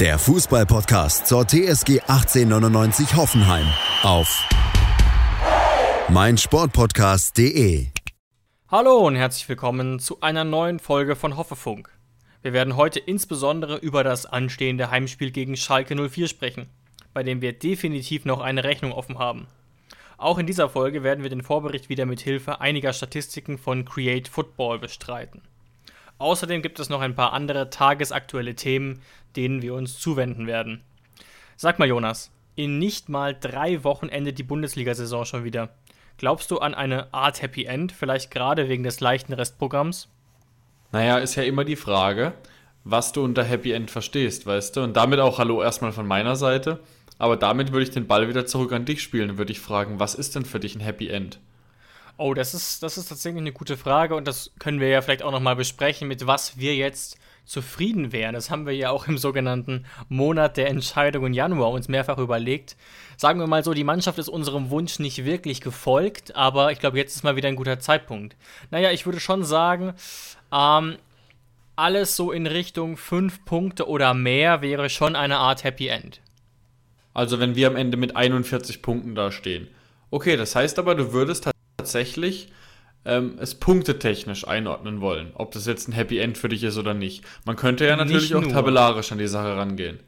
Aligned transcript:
der 0.00 0.16
Fußballpodcast 0.16 1.26
zur 1.26 1.44
TSG 1.44 2.00
1899 2.06 3.16
Hoffenheim 3.16 3.66
auf 4.04 4.48
meinsportpodcast.de. 6.08 7.88
Hallo 8.68 8.98
und 8.98 9.16
herzlich 9.16 9.48
willkommen 9.48 9.98
zu 9.98 10.20
einer 10.20 10.44
neuen 10.44 10.78
Folge 10.78 11.16
von 11.16 11.36
Hoffefunk. 11.36 11.90
Wir 12.42 12.52
werden 12.52 12.76
heute 12.76 13.00
insbesondere 13.00 13.78
über 13.78 14.04
das 14.04 14.24
anstehende 14.24 14.92
Heimspiel 14.92 15.32
gegen 15.32 15.56
Schalke 15.56 15.96
04 15.96 16.28
sprechen, 16.28 16.68
bei 17.12 17.24
dem 17.24 17.40
wir 17.40 17.52
definitiv 17.52 18.24
noch 18.24 18.40
eine 18.40 18.62
Rechnung 18.62 18.92
offen 18.92 19.18
haben. 19.18 19.48
Auch 20.16 20.38
in 20.38 20.46
dieser 20.46 20.68
Folge 20.68 21.02
werden 21.02 21.24
wir 21.24 21.30
den 21.30 21.42
Vorbericht 21.42 21.88
wieder 21.88 22.06
mit 22.06 22.20
Hilfe 22.20 22.60
einiger 22.60 22.92
Statistiken 22.92 23.58
von 23.58 23.84
Create 23.84 24.28
Football 24.28 24.78
bestreiten. 24.78 25.42
Außerdem 26.18 26.62
gibt 26.62 26.80
es 26.80 26.88
noch 26.88 27.00
ein 27.00 27.14
paar 27.14 27.32
andere 27.32 27.70
tagesaktuelle 27.70 28.54
Themen, 28.54 29.00
denen 29.36 29.62
wir 29.62 29.74
uns 29.74 29.98
zuwenden 29.98 30.46
werden. 30.46 30.82
Sag 31.56 31.78
mal, 31.78 31.88
Jonas, 31.88 32.30
in 32.56 32.78
nicht 32.78 33.08
mal 33.08 33.36
drei 33.38 33.84
Wochen 33.84 34.08
endet 34.08 34.38
die 34.38 34.42
Bundesliga-Saison 34.42 35.24
schon 35.24 35.44
wieder. 35.44 35.70
Glaubst 36.16 36.50
du 36.50 36.58
an 36.58 36.74
eine 36.74 37.14
Art 37.14 37.40
Happy 37.42 37.64
End, 37.64 37.92
vielleicht 37.92 38.32
gerade 38.32 38.68
wegen 38.68 38.82
des 38.82 38.98
leichten 38.98 39.32
Restprogramms? 39.32 40.08
Naja, 40.90 41.18
ist 41.18 41.36
ja 41.36 41.44
immer 41.44 41.64
die 41.64 41.76
Frage, 41.76 42.32
was 42.82 43.12
du 43.12 43.22
unter 43.22 43.44
Happy 43.44 43.72
End 43.72 43.90
verstehst, 43.90 44.46
weißt 44.46 44.76
du? 44.76 44.82
Und 44.82 44.96
damit 44.96 45.20
auch 45.20 45.38
Hallo 45.38 45.62
erstmal 45.62 45.92
von 45.92 46.06
meiner 46.06 46.34
Seite. 46.34 46.80
Aber 47.18 47.36
damit 47.36 47.72
würde 47.72 47.84
ich 47.84 47.90
den 47.90 48.06
Ball 48.06 48.28
wieder 48.28 48.46
zurück 48.46 48.72
an 48.72 48.84
dich 48.84 49.02
spielen 49.02 49.30
und 49.30 49.38
würde 49.38 49.52
ich 49.52 49.60
fragen, 49.60 50.00
was 50.00 50.14
ist 50.14 50.34
denn 50.34 50.44
für 50.44 50.60
dich 50.60 50.74
ein 50.74 50.80
Happy 50.80 51.08
End? 51.08 51.38
Oh, 52.20 52.34
das 52.34 52.52
ist, 52.52 52.82
das 52.82 52.98
ist 52.98 53.08
tatsächlich 53.08 53.40
eine 53.40 53.52
gute 53.52 53.76
Frage 53.76 54.16
und 54.16 54.26
das 54.26 54.50
können 54.58 54.80
wir 54.80 54.88
ja 54.88 55.02
vielleicht 55.02 55.22
auch 55.22 55.30
nochmal 55.30 55.54
besprechen, 55.54 56.08
mit 56.08 56.26
was 56.26 56.58
wir 56.58 56.74
jetzt 56.74 57.16
zufrieden 57.44 58.10
wären. 58.10 58.34
Das 58.34 58.50
haben 58.50 58.66
wir 58.66 58.74
ja 58.74 58.90
auch 58.90 59.06
im 59.06 59.18
sogenannten 59.18 59.86
Monat 60.08 60.56
der 60.56 60.68
Entscheidung 60.68 61.26
im 61.26 61.32
Januar 61.32 61.70
uns 61.70 61.86
mehrfach 61.86 62.18
überlegt. 62.18 62.76
Sagen 63.16 63.38
wir 63.38 63.46
mal 63.46 63.62
so, 63.62 63.72
die 63.72 63.84
Mannschaft 63.84 64.18
ist 64.18 64.28
unserem 64.28 64.68
Wunsch 64.70 64.98
nicht 64.98 65.24
wirklich 65.24 65.60
gefolgt, 65.60 66.34
aber 66.34 66.72
ich 66.72 66.80
glaube, 66.80 66.98
jetzt 66.98 67.14
ist 67.14 67.22
mal 67.22 67.36
wieder 67.36 67.48
ein 67.48 67.56
guter 67.56 67.78
Zeitpunkt. 67.78 68.36
Naja, 68.72 68.90
ich 68.90 69.06
würde 69.06 69.20
schon 69.20 69.44
sagen, 69.44 69.94
ähm, 70.52 70.96
alles 71.76 72.16
so 72.16 72.32
in 72.32 72.48
Richtung 72.48 72.96
fünf 72.96 73.44
Punkte 73.44 73.88
oder 73.88 74.12
mehr 74.12 74.60
wäre 74.60 74.90
schon 74.90 75.14
eine 75.14 75.38
Art 75.38 75.62
Happy 75.62 75.86
End. 75.86 76.20
Also 77.14 77.38
wenn 77.38 77.54
wir 77.54 77.68
am 77.68 77.76
Ende 77.76 77.96
mit 77.96 78.16
41 78.16 78.82
Punkten 78.82 79.14
dastehen. 79.14 79.68
Okay, 80.10 80.36
das 80.36 80.56
heißt 80.56 80.80
aber, 80.80 80.96
du 80.96 81.12
würdest 81.12 81.46
tatsächlich 81.88 82.48
ähm, 83.06 83.38
es 83.40 83.54
punktetechnisch 83.54 84.46
einordnen 84.46 85.00
wollen, 85.00 85.30
ob 85.34 85.52
das 85.52 85.66
jetzt 85.66 85.88
ein 85.88 85.92
Happy 85.92 86.18
End 86.18 86.36
für 86.36 86.50
dich 86.50 86.62
ist 86.62 86.76
oder 86.76 86.92
nicht. 86.92 87.24
Man 87.46 87.56
könnte 87.56 87.86
ja 87.86 87.96
natürlich 87.96 88.34
auch 88.34 88.46
tabellarisch 88.46 89.10
an 89.10 89.18
die 89.18 89.26
Sache 89.26 89.56
rangehen. 89.56 90.00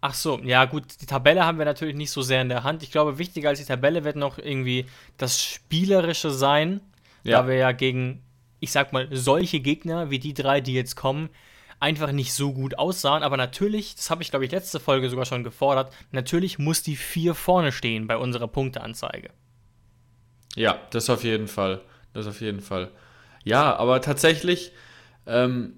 Ach 0.00 0.14
so, 0.14 0.38
ja 0.44 0.66
gut, 0.66 0.84
die 1.00 1.06
Tabelle 1.06 1.44
haben 1.44 1.58
wir 1.58 1.64
natürlich 1.64 1.96
nicht 1.96 2.12
so 2.12 2.22
sehr 2.22 2.42
in 2.42 2.48
der 2.48 2.62
Hand. 2.62 2.84
Ich 2.84 2.92
glaube, 2.92 3.18
wichtiger 3.18 3.48
als 3.48 3.58
die 3.58 3.64
Tabelle 3.64 4.04
wird 4.04 4.14
noch 4.14 4.38
irgendwie 4.38 4.86
das 5.16 5.42
Spielerische 5.42 6.30
sein, 6.30 6.80
ja. 7.24 7.40
da 7.40 7.48
wir 7.48 7.56
ja 7.56 7.72
gegen, 7.72 8.22
ich 8.60 8.70
sag 8.70 8.92
mal, 8.92 9.08
solche 9.10 9.58
Gegner 9.58 10.10
wie 10.10 10.20
die 10.20 10.34
drei, 10.34 10.60
die 10.60 10.74
jetzt 10.74 10.94
kommen, 10.94 11.30
einfach 11.80 12.12
nicht 12.12 12.34
so 12.34 12.52
gut 12.52 12.78
aussahen. 12.78 13.24
Aber 13.24 13.36
natürlich, 13.36 13.96
das 13.96 14.10
habe 14.10 14.22
ich 14.22 14.30
glaube 14.30 14.44
ich 14.44 14.52
letzte 14.52 14.78
Folge 14.78 15.10
sogar 15.10 15.24
schon 15.24 15.42
gefordert, 15.42 15.92
natürlich 16.12 16.60
muss 16.60 16.84
die 16.84 16.96
vier 16.96 17.34
vorne 17.34 17.72
stehen 17.72 18.06
bei 18.06 18.16
unserer 18.16 18.46
Punkteanzeige. 18.46 19.30
Ja, 20.56 20.80
das 20.90 21.08
auf 21.08 21.22
jeden 21.22 21.46
Fall. 21.46 21.80
Das 22.12 22.26
auf 22.26 22.40
jeden 22.40 22.60
Fall. 22.60 22.90
Ja, 23.44 23.76
aber 23.76 24.00
tatsächlich, 24.00 24.72
ähm, 25.26 25.74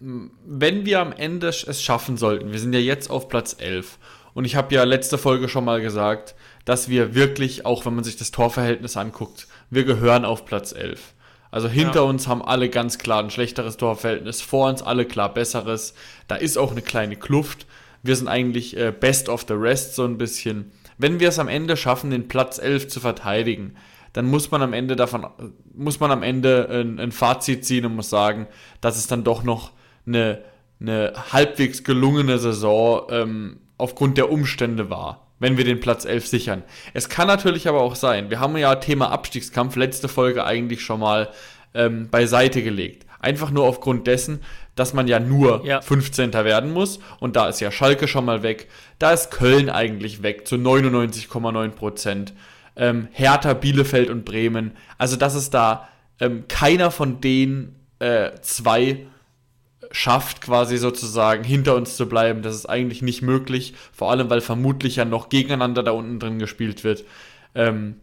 wenn 0.00 0.86
wir 0.86 1.00
am 1.00 1.12
Ende 1.12 1.48
es 1.48 1.82
schaffen 1.82 2.16
sollten, 2.16 2.52
wir 2.52 2.58
sind 2.58 2.72
ja 2.72 2.80
jetzt 2.80 3.10
auf 3.10 3.28
Platz 3.28 3.56
11 3.58 3.98
und 4.32 4.44
ich 4.44 4.56
habe 4.56 4.74
ja 4.74 4.84
letzte 4.84 5.18
Folge 5.18 5.48
schon 5.48 5.64
mal 5.64 5.80
gesagt, 5.80 6.34
dass 6.64 6.88
wir 6.88 7.14
wirklich, 7.14 7.66
auch 7.66 7.84
wenn 7.84 7.94
man 7.94 8.04
sich 8.04 8.16
das 8.16 8.30
Torverhältnis 8.30 8.96
anguckt, 8.96 9.46
wir 9.70 9.84
gehören 9.84 10.24
auf 10.24 10.46
Platz 10.46 10.72
11. 10.72 11.14
Also 11.50 11.68
hinter 11.68 11.96
ja. 11.96 12.02
uns 12.02 12.28
haben 12.28 12.42
alle 12.42 12.70
ganz 12.70 12.98
klar 12.98 13.22
ein 13.22 13.30
schlechteres 13.30 13.76
Torverhältnis, 13.76 14.40
vor 14.40 14.70
uns 14.70 14.82
alle 14.82 15.04
klar 15.04 15.34
besseres. 15.34 15.92
Da 16.26 16.36
ist 16.36 16.56
auch 16.56 16.70
eine 16.70 16.80
kleine 16.80 17.16
Kluft. 17.16 17.66
Wir 18.02 18.16
sind 18.16 18.28
eigentlich 18.28 18.76
äh, 18.76 18.90
best 18.90 19.28
of 19.28 19.44
the 19.46 19.54
rest 19.54 19.94
so 19.94 20.04
ein 20.04 20.16
bisschen. 20.16 20.72
Wenn 20.96 21.20
wir 21.20 21.28
es 21.28 21.38
am 21.38 21.48
Ende 21.48 21.76
schaffen, 21.76 22.10
den 22.10 22.26
Platz 22.28 22.58
11 22.58 22.88
zu 22.88 23.00
verteidigen, 23.00 23.76
dann 24.12 24.26
muss 24.26 24.50
man 24.50 24.62
am 24.62 24.72
Ende 24.72 24.96
davon, 24.96 25.26
muss 25.74 26.00
man 26.00 26.10
am 26.10 26.22
Ende 26.22 26.68
ein, 26.70 26.98
ein 26.98 27.12
Fazit 27.12 27.64
ziehen 27.64 27.86
und 27.86 27.96
muss 27.96 28.10
sagen, 28.10 28.46
dass 28.80 28.96
es 28.96 29.06
dann 29.06 29.24
doch 29.24 29.42
noch 29.42 29.72
eine, 30.06 30.42
eine 30.80 31.12
halbwegs 31.32 31.84
gelungene 31.84 32.38
Saison 32.38 33.02
ähm, 33.10 33.60
aufgrund 33.78 34.18
der 34.18 34.30
Umstände 34.30 34.90
war, 34.90 35.28
wenn 35.38 35.56
wir 35.56 35.64
den 35.64 35.80
Platz 35.80 36.04
11 36.04 36.26
sichern. 36.26 36.62
Es 36.92 37.08
kann 37.08 37.26
natürlich 37.26 37.68
aber 37.68 37.80
auch 37.80 37.94
sein, 37.94 38.30
wir 38.30 38.38
haben 38.38 38.56
ja 38.56 38.74
Thema 38.76 39.10
Abstiegskampf 39.10 39.76
letzte 39.76 40.08
Folge 40.08 40.44
eigentlich 40.44 40.82
schon 40.82 41.00
mal 41.00 41.30
ähm, 41.74 42.10
beiseite 42.10 42.62
gelegt. 42.62 43.06
Einfach 43.18 43.50
nur 43.50 43.64
aufgrund 43.64 44.08
dessen, 44.08 44.40
dass 44.74 44.94
man 44.94 45.06
ja 45.06 45.20
nur 45.20 45.64
ja. 45.64 45.80
15. 45.80 46.32
werden 46.32 46.72
muss. 46.72 46.98
Und 47.20 47.36
da 47.36 47.48
ist 47.48 47.60
ja 47.60 47.70
Schalke 47.70 48.08
schon 48.08 48.24
mal 48.24 48.42
weg. 48.42 48.68
Da 48.98 49.12
ist 49.12 49.30
Köln 49.30 49.70
eigentlich 49.70 50.24
weg 50.24 50.46
zu 50.46 50.56
99,9 50.56 51.68
Prozent 51.70 52.34
ähm, 52.76 53.08
Hertha, 53.12 53.54
Bielefeld 53.54 54.10
und 54.10 54.24
Bremen. 54.24 54.72
Also, 54.98 55.16
dass 55.16 55.34
es 55.34 55.50
da 55.50 55.88
ähm, 56.20 56.44
keiner 56.48 56.90
von 56.90 57.20
den 57.20 57.74
äh, 57.98 58.30
zwei 58.40 59.06
schafft, 59.92 60.40
quasi 60.40 60.78
sozusagen 60.78 61.44
hinter 61.44 61.76
uns 61.76 61.96
zu 61.96 62.08
bleiben. 62.08 62.42
Das 62.42 62.54
ist 62.54 62.66
eigentlich 62.66 63.02
nicht 63.02 63.22
möglich, 63.22 63.74
vor 63.92 64.10
allem 64.10 64.30
weil 64.30 64.40
vermutlich 64.40 64.96
ja 64.96 65.04
noch 65.04 65.28
gegeneinander 65.28 65.82
da 65.82 65.90
unten 65.90 66.18
drin 66.18 66.38
gespielt 66.38 66.82
wird. 66.82 67.04
Ähm, 67.54 67.96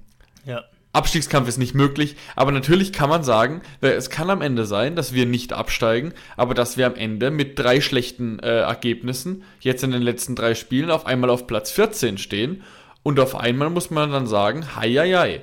ja. 0.45 0.63
Abstiegskampf 0.91 1.47
ist 1.47 1.57
nicht 1.57 1.75
möglich, 1.75 2.15
aber 2.35 2.51
natürlich 2.51 2.91
kann 2.91 3.09
man 3.09 3.23
sagen, 3.23 3.61
es 3.81 4.09
kann 4.09 4.31
am 4.31 4.41
Ende 4.41 4.65
sein, 4.65 4.95
dass 4.95 5.13
wir 5.13 5.27
nicht 5.27 5.53
absteigen, 5.53 6.13
aber 6.35 6.55
dass 6.55 6.77
wir 6.77 6.87
am 6.87 6.95
Ende 6.95 7.29
mit 7.29 7.59
drei 7.59 7.79
schlechten 7.79 8.39
äh, 8.39 8.61
Ergebnissen 8.61 9.43
jetzt 9.59 9.83
in 9.83 9.91
den 9.91 10.01
letzten 10.01 10.35
drei 10.35 10.55
Spielen 10.55 10.89
auf 10.89 11.05
einmal 11.05 11.29
auf 11.29 11.45
Platz 11.45 11.69
14 11.69 12.17
stehen 12.17 12.63
und 13.09 13.19
auf 13.19 13.35
einmal 13.35 13.71
muss 13.71 13.89
man 13.89 14.11
dann 14.11 14.27
sagen, 14.27 14.75
hei, 14.75 14.93
hei, 14.93 15.13
hei. 15.13 15.41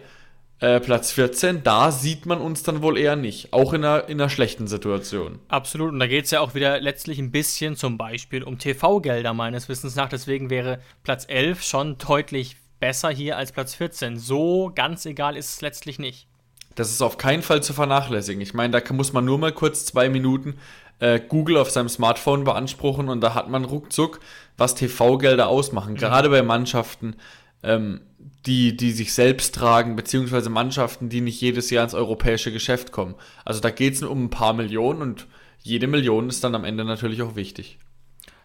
Äh, 0.61 0.79
Platz 0.79 1.11
14, 1.11 1.65
da 1.65 1.91
sieht 1.91 2.25
man 2.25 2.41
uns 2.41 2.63
dann 2.63 2.81
wohl 2.81 2.97
eher 2.97 3.17
nicht, 3.17 3.53
auch 3.53 3.73
in 3.73 3.85
einer, 3.85 4.09
in 4.09 4.21
einer 4.21 4.31
schlechten 4.31 4.69
Situation. 4.69 5.41
Absolut, 5.49 5.93
und 5.93 5.99
da 5.99 6.07
geht 6.07 6.27
es 6.27 6.31
ja 6.31 6.41
auch 6.41 6.55
wieder 6.55 6.81
letztlich 6.81 7.19
ein 7.19 7.33
bisschen 7.33 7.75
zum 7.75 7.99
Beispiel 7.99 8.45
um 8.45 8.59
TV-Gelder 8.59 9.35
meines 9.35 9.69
Wissens 9.69 9.97
nach. 9.97 10.09
Deswegen 10.09 10.49
wäre 10.49 10.79
Platz 11.03 11.27
11 11.29 11.65
schon 11.65 11.99
deutlich 11.99 12.57
besser 12.79 13.11
hier 13.11 13.37
als 13.37 13.51
Platz 13.51 13.75
14. 13.75 14.17
So 14.17 14.71
ganz 14.73 15.05
egal 15.05 15.37
ist 15.37 15.55
es 15.55 15.61
letztlich 15.61 15.99
nicht. 15.99 16.29
Das 16.77 16.91
ist 16.91 17.03
auf 17.03 17.19
keinen 17.19 17.43
Fall 17.43 17.65
zu 17.65 17.73
vernachlässigen. 17.73 18.41
Ich 18.41 18.55
meine, 18.55 18.81
da 18.81 18.93
muss 18.93 19.13
man 19.13 19.25
nur 19.25 19.39
mal 19.39 19.53
kurz 19.53 19.87
zwei 19.87 20.09
Minuten 20.09 20.55
äh, 21.01 21.21
Google 21.21 21.57
auf 21.57 21.71
seinem 21.71 21.89
Smartphone 21.89 22.45
beanspruchen 22.45 23.09
und 23.09 23.21
da 23.21 23.35
hat 23.35 23.51
man 23.51 23.65
ruckzuck, 23.65 24.21
was 24.57 24.75
TV-Gelder 24.75 25.49
ausmachen. 25.49 25.93
Mhm. 25.93 25.99
Gerade 25.99 26.31
bei 26.31 26.43
Mannschaften, 26.43 27.17
ähm, 27.63 28.01
die, 28.47 28.77
die 28.77 28.93
sich 28.93 29.13
selbst 29.13 29.55
tragen, 29.55 29.97
beziehungsweise 29.97 30.51
Mannschaften, 30.51 31.09
die 31.09 31.21
nicht 31.21 31.41
jedes 31.41 31.71
Jahr 31.71 31.85
ins 31.85 31.95
europäische 31.95 32.53
Geschäft 32.53 32.93
kommen. 32.93 33.15
Also 33.45 33.61
da 33.61 33.71
geht 33.71 33.95
es 33.95 34.03
um 34.03 34.25
ein 34.25 34.31
paar 34.31 34.53
Millionen 34.53 35.03
und 35.03 35.27
jede 35.59 35.87
Million 35.87 36.29
ist 36.29 36.45
dann 36.45 36.55
am 36.55 36.65
Ende 36.65 36.85
natürlich 36.85 37.23
auch 37.23 37.35
wichtig. 37.35 37.79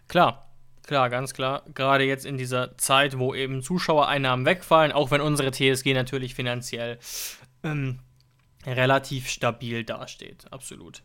Klar, 0.08 0.52
klar, 0.88 1.10
ganz 1.10 1.34
klar. 1.34 1.63
Gerade 1.75 2.04
jetzt 2.04 2.25
in 2.25 2.38
dieser 2.38 2.78
Zeit, 2.78 3.19
wo 3.19 3.36
eben 3.36 3.62
Zuschauereinnahmen 3.62 4.46
wegfallen, 4.46 4.92
auch 4.92 5.12
wenn 5.12 5.22
unsere 5.22 5.52
TSG 5.52 5.94
natürlich 5.94 6.34
finanziell 6.34 6.98
ähm, 7.63 8.00
relativ 8.66 9.30
stabil 9.30 9.84
dasteht. 9.84 10.52
Absolut. 10.52 11.04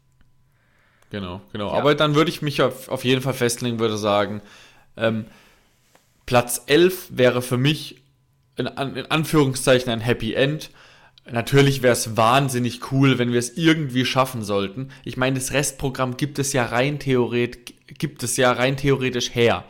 Genau, 1.10 1.40
genau. 1.52 1.68
Ja. 1.68 1.78
Aber 1.78 1.94
dann 1.94 2.14
würde 2.14 2.30
ich 2.30 2.42
mich 2.42 2.62
auf, 2.62 2.88
auf 2.88 3.04
jeden 3.04 3.20
Fall 3.20 3.34
festlegen, 3.34 3.78
würde 3.78 3.96
sagen, 3.96 4.42
ähm, 4.96 5.26
Platz 6.26 6.62
11 6.66 7.08
wäre 7.10 7.40
für 7.40 7.56
mich 7.56 8.02
in, 8.56 8.66
in 8.66 9.10
Anführungszeichen 9.10 9.90
ein 9.90 10.00
Happy 10.00 10.34
End. 10.34 10.70
Natürlich 11.30 11.82
wäre 11.82 11.92
es 11.92 12.16
wahnsinnig 12.16 12.92
cool, 12.92 13.18
wenn 13.18 13.32
wir 13.32 13.38
es 13.38 13.56
irgendwie 13.56 14.04
schaffen 14.04 14.42
sollten. 14.42 14.90
Ich 15.04 15.16
meine, 15.16 15.38
das 15.38 15.52
Restprogramm 15.52 16.16
gibt 16.16 16.38
es 16.38 16.52
ja 16.52 16.66
rein 16.66 16.98
theoretisch, 16.98 17.74
gibt 17.98 18.22
es 18.22 18.36
ja 18.36 18.52
rein 18.52 18.76
theoretisch 18.76 19.34
her. 19.34 19.64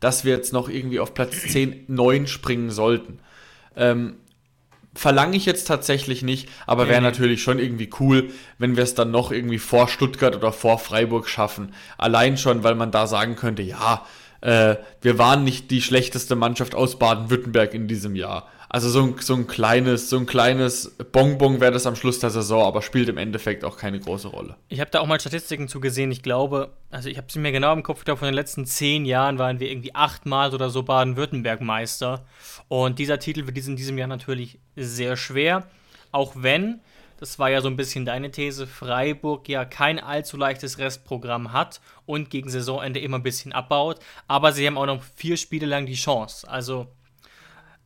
dass 0.00 0.24
wir 0.24 0.34
jetzt 0.34 0.52
noch 0.52 0.68
irgendwie 0.68 0.98
auf 0.98 1.14
Platz 1.14 1.42
10, 1.42 1.84
9 1.86 2.26
springen 2.26 2.70
sollten. 2.70 3.20
Ähm, 3.76 4.16
verlange 4.94 5.36
ich 5.36 5.46
jetzt 5.46 5.66
tatsächlich 5.66 6.22
nicht, 6.22 6.48
aber 6.66 6.88
wäre 6.88 7.00
natürlich 7.00 7.42
schon 7.42 7.60
irgendwie 7.60 7.88
cool, 8.00 8.30
wenn 8.58 8.76
wir 8.76 8.82
es 8.82 8.94
dann 8.94 9.12
noch 9.12 9.30
irgendwie 9.30 9.58
vor 9.60 9.88
Stuttgart 9.88 10.34
oder 10.34 10.52
vor 10.52 10.78
Freiburg 10.78 11.28
schaffen. 11.28 11.72
Allein 11.98 12.36
schon, 12.36 12.64
weil 12.64 12.74
man 12.74 12.90
da 12.90 13.06
sagen 13.06 13.36
könnte, 13.36 13.62
ja, 13.62 14.04
äh, 14.42 14.76
wir 15.00 15.18
waren 15.18 15.44
nicht 15.44 15.70
die 15.70 15.80
schlechteste 15.80 16.36
Mannschaft 16.36 16.74
aus 16.74 16.98
Baden-Württemberg 16.98 17.74
in 17.74 17.88
diesem 17.88 18.16
Jahr. 18.16 18.48
Also 18.68 18.88
so 18.88 19.02
ein, 19.02 19.14
so 19.20 19.34
ein 19.34 19.46
kleines, 19.46 20.08
so 20.08 20.16
ein 20.16 20.24
kleines 20.24 20.96
Bonbon 21.12 21.60
wäre 21.60 21.72
das 21.72 21.86
am 21.86 21.94
Schluss 21.94 22.20
der 22.20 22.30
Saison, 22.30 22.64
aber 22.64 22.80
spielt 22.80 23.10
im 23.10 23.18
Endeffekt 23.18 23.64
auch 23.64 23.76
keine 23.76 24.00
große 24.00 24.28
Rolle. 24.28 24.56
Ich 24.68 24.80
habe 24.80 24.90
da 24.90 25.00
auch 25.00 25.06
mal 25.06 25.20
Statistiken 25.20 25.68
zu 25.68 25.78
gesehen. 25.78 26.10
Ich 26.10 26.22
glaube, 26.22 26.72
also 26.90 27.10
ich 27.10 27.18
habe 27.18 27.26
sie 27.30 27.38
mir 27.38 27.52
genau 27.52 27.74
im 27.74 27.82
Kopf, 27.82 28.04
glaube, 28.04 28.20
von 28.20 28.28
den 28.28 28.34
letzten 28.34 28.64
zehn 28.64 29.04
Jahren 29.04 29.38
waren 29.38 29.60
wir 29.60 29.70
irgendwie 29.70 29.94
achtmal 29.94 30.54
oder 30.54 30.70
so 30.70 30.82
Baden-Württemberg-Meister. 30.82 32.24
Und 32.68 32.98
dieser 32.98 33.18
Titel 33.18 33.46
wird 33.46 33.58
in 33.58 33.76
diesem 33.76 33.98
Jahr 33.98 34.08
natürlich 34.08 34.58
sehr 34.74 35.18
schwer, 35.18 35.66
auch 36.10 36.32
wenn 36.36 36.80
das 37.22 37.38
war 37.38 37.50
ja 37.50 37.60
so 37.60 37.68
ein 37.68 37.76
bisschen 37.76 38.04
deine 38.04 38.32
These, 38.32 38.66
Freiburg 38.66 39.48
ja 39.48 39.64
kein 39.64 40.00
allzu 40.00 40.36
leichtes 40.36 40.78
Restprogramm 40.78 41.52
hat 41.52 41.80
und 42.04 42.30
gegen 42.30 42.50
Saisonende 42.50 42.98
immer 42.98 43.18
ein 43.18 43.22
bisschen 43.22 43.52
abbaut. 43.52 44.00
Aber 44.26 44.50
sie 44.50 44.66
haben 44.66 44.76
auch 44.76 44.86
noch 44.86 45.04
vier 45.14 45.36
Spiele 45.36 45.66
lang 45.66 45.86
die 45.86 45.94
Chance, 45.94 46.50
also 46.50 46.88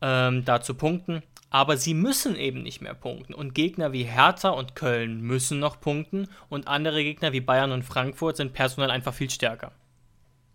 ähm, 0.00 0.46
da 0.46 0.62
zu 0.62 0.72
punkten. 0.72 1.22
Aber 1.50 1.76
sie 1.76 1.92
müssen 1.92 2.34
eben 2.34 2.62
nicht 2.62 2.80
mehr 2.80 2.94
punkten. 2.94 3.34
Und 3.34 3.54
Gegner 3.54 3.92
wie 3.92 4.04
Hertha 4.04 4.48
und 4.48 4.74
Köln 4.74 5.20
müssen 5.20 5.58
noch 5.58 5.82
punkten. 5.82 6.28
Und 6.48 6.66
andere 6.66 7.04
Gegner 7.04 7.34
wie 7.34 7.42
Bayern 7.42 7.72
und 7.72 7.82
Frankfurt 7.82 8.38
sind 8.38 8.54
personell 8.54 8.90
einfach 8.90 9.12
viel 9.12 9.28
stärker. 9.28 9.70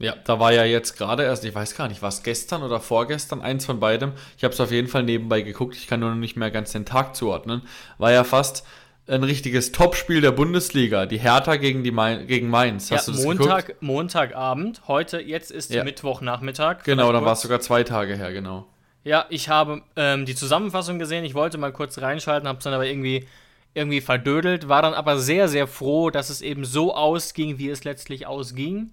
Ja, 0.02 0.16
da 0.24 0.40
war 0.40 0.52
ja 0.52 0.64
jetzt 0.64 0.98
gerade 0.98 1.24
erst, 1.24 1.46
ich 1.46 1.54
weiß 1.54 1.76
gar 1.76 1.88
nicht, 1.88 2.02
war 2.02 2.10
es 2.10 2.24
gestern 2.24 2.64
oder 2.64 2.80
vorgestern, 2.80 3.42
eins 3.42 3.66
von 3.66 3.80
beidem. 3.80 4.14
Ich 4.38 4.44
habe 4.44 4.54
es 4.54 4.60
auf 4.60 4.72
jeden 4.72 4.88
Fall 4.88 5.04
nebenbei 5.04 5.42
geguckt, 5.42 5.76
ich 5.76 5.88
kann 5.88 6.00
nur 6.00 6.10
noch 6.10 6.18
nicht 6.18 6.36
mehr 6.36 6.52
ganz 6.52 6.72
den 6.72 6.86
Tag 6.86 7.16
zuordnen. 7.16 7.62
War 7.98 8.12
ja 8.12 8.24
fast 8.24 8.66
ein 9.08 9.24
richtiges 9.24 9.72
Topspiel 9.72 10.22
der 10.22 10.32
Bundesliga, 10.32 11.06
die 11.06 11.20
Hertha 11.20 11.58
gegen, 11.58 11.84
die 11.84 11.92
Main, 11.92 12.28
gegen 12.28 12.50
Mainz. 12.50 12.92
Hast 12.92 13.08
ja, 13.08 13.14
du 13.14 13.18
das 13.18 13.26
Montag, 13.26 13.66
geguckt? 13.68 13.84
Montagabend, 13.84 14.82
heute, 14.88 15.20
jetzt 15.20 15.52
ist 15.52 15.72
ja. 15.72 15.84
Mittwochnachmittag. 15.84 16.84
Genau, 16.84 17.12
dann 17.12 17.26
war 17.26 17.34
es 17.34 17.42
sogar 17.42 17.60
zwei 17.60 17.84
Tage 17.84 18.16
her, 18.16 18.32
genau. 18.32 18.68
Ja, 19.04 19.26
ich 19.30 19.50
habe 19.50 19.82
ähm, 19.96 20.26
die 20.26 20.36
Zusammenfassung 20.36 21.00
gesehen, 21.00 21.26
ich 21.26 21.34
wollte 21.34 21.58
mal 21.58 21.74
kurz 21.74 21.98
reinschalten, 22.00 22.48
habe 22.48 22.60
es 22.60 22.64
dann 22.64 22.74
aber 22.74 22.86
irgendwie, 22.86 23.28
irgendwie 23.74 24.02
verdödelt, 24.02 24.70
war 24.70 24.82
dann 24.82 24.94
aber 24.94 25.18
sehr, 25.18 25.48
sehr 25.48 25.68
froh, 25.68 26.12
dass 26.12 26.30
es 26.30 26.42
eben 26.42 26.66
so 26.66 26.96
ausging, 26.96 27.58
wie 27.58 27.70
es 27.70 27.84
letztlich 27.84 28.28
ausging. 28.28 28.92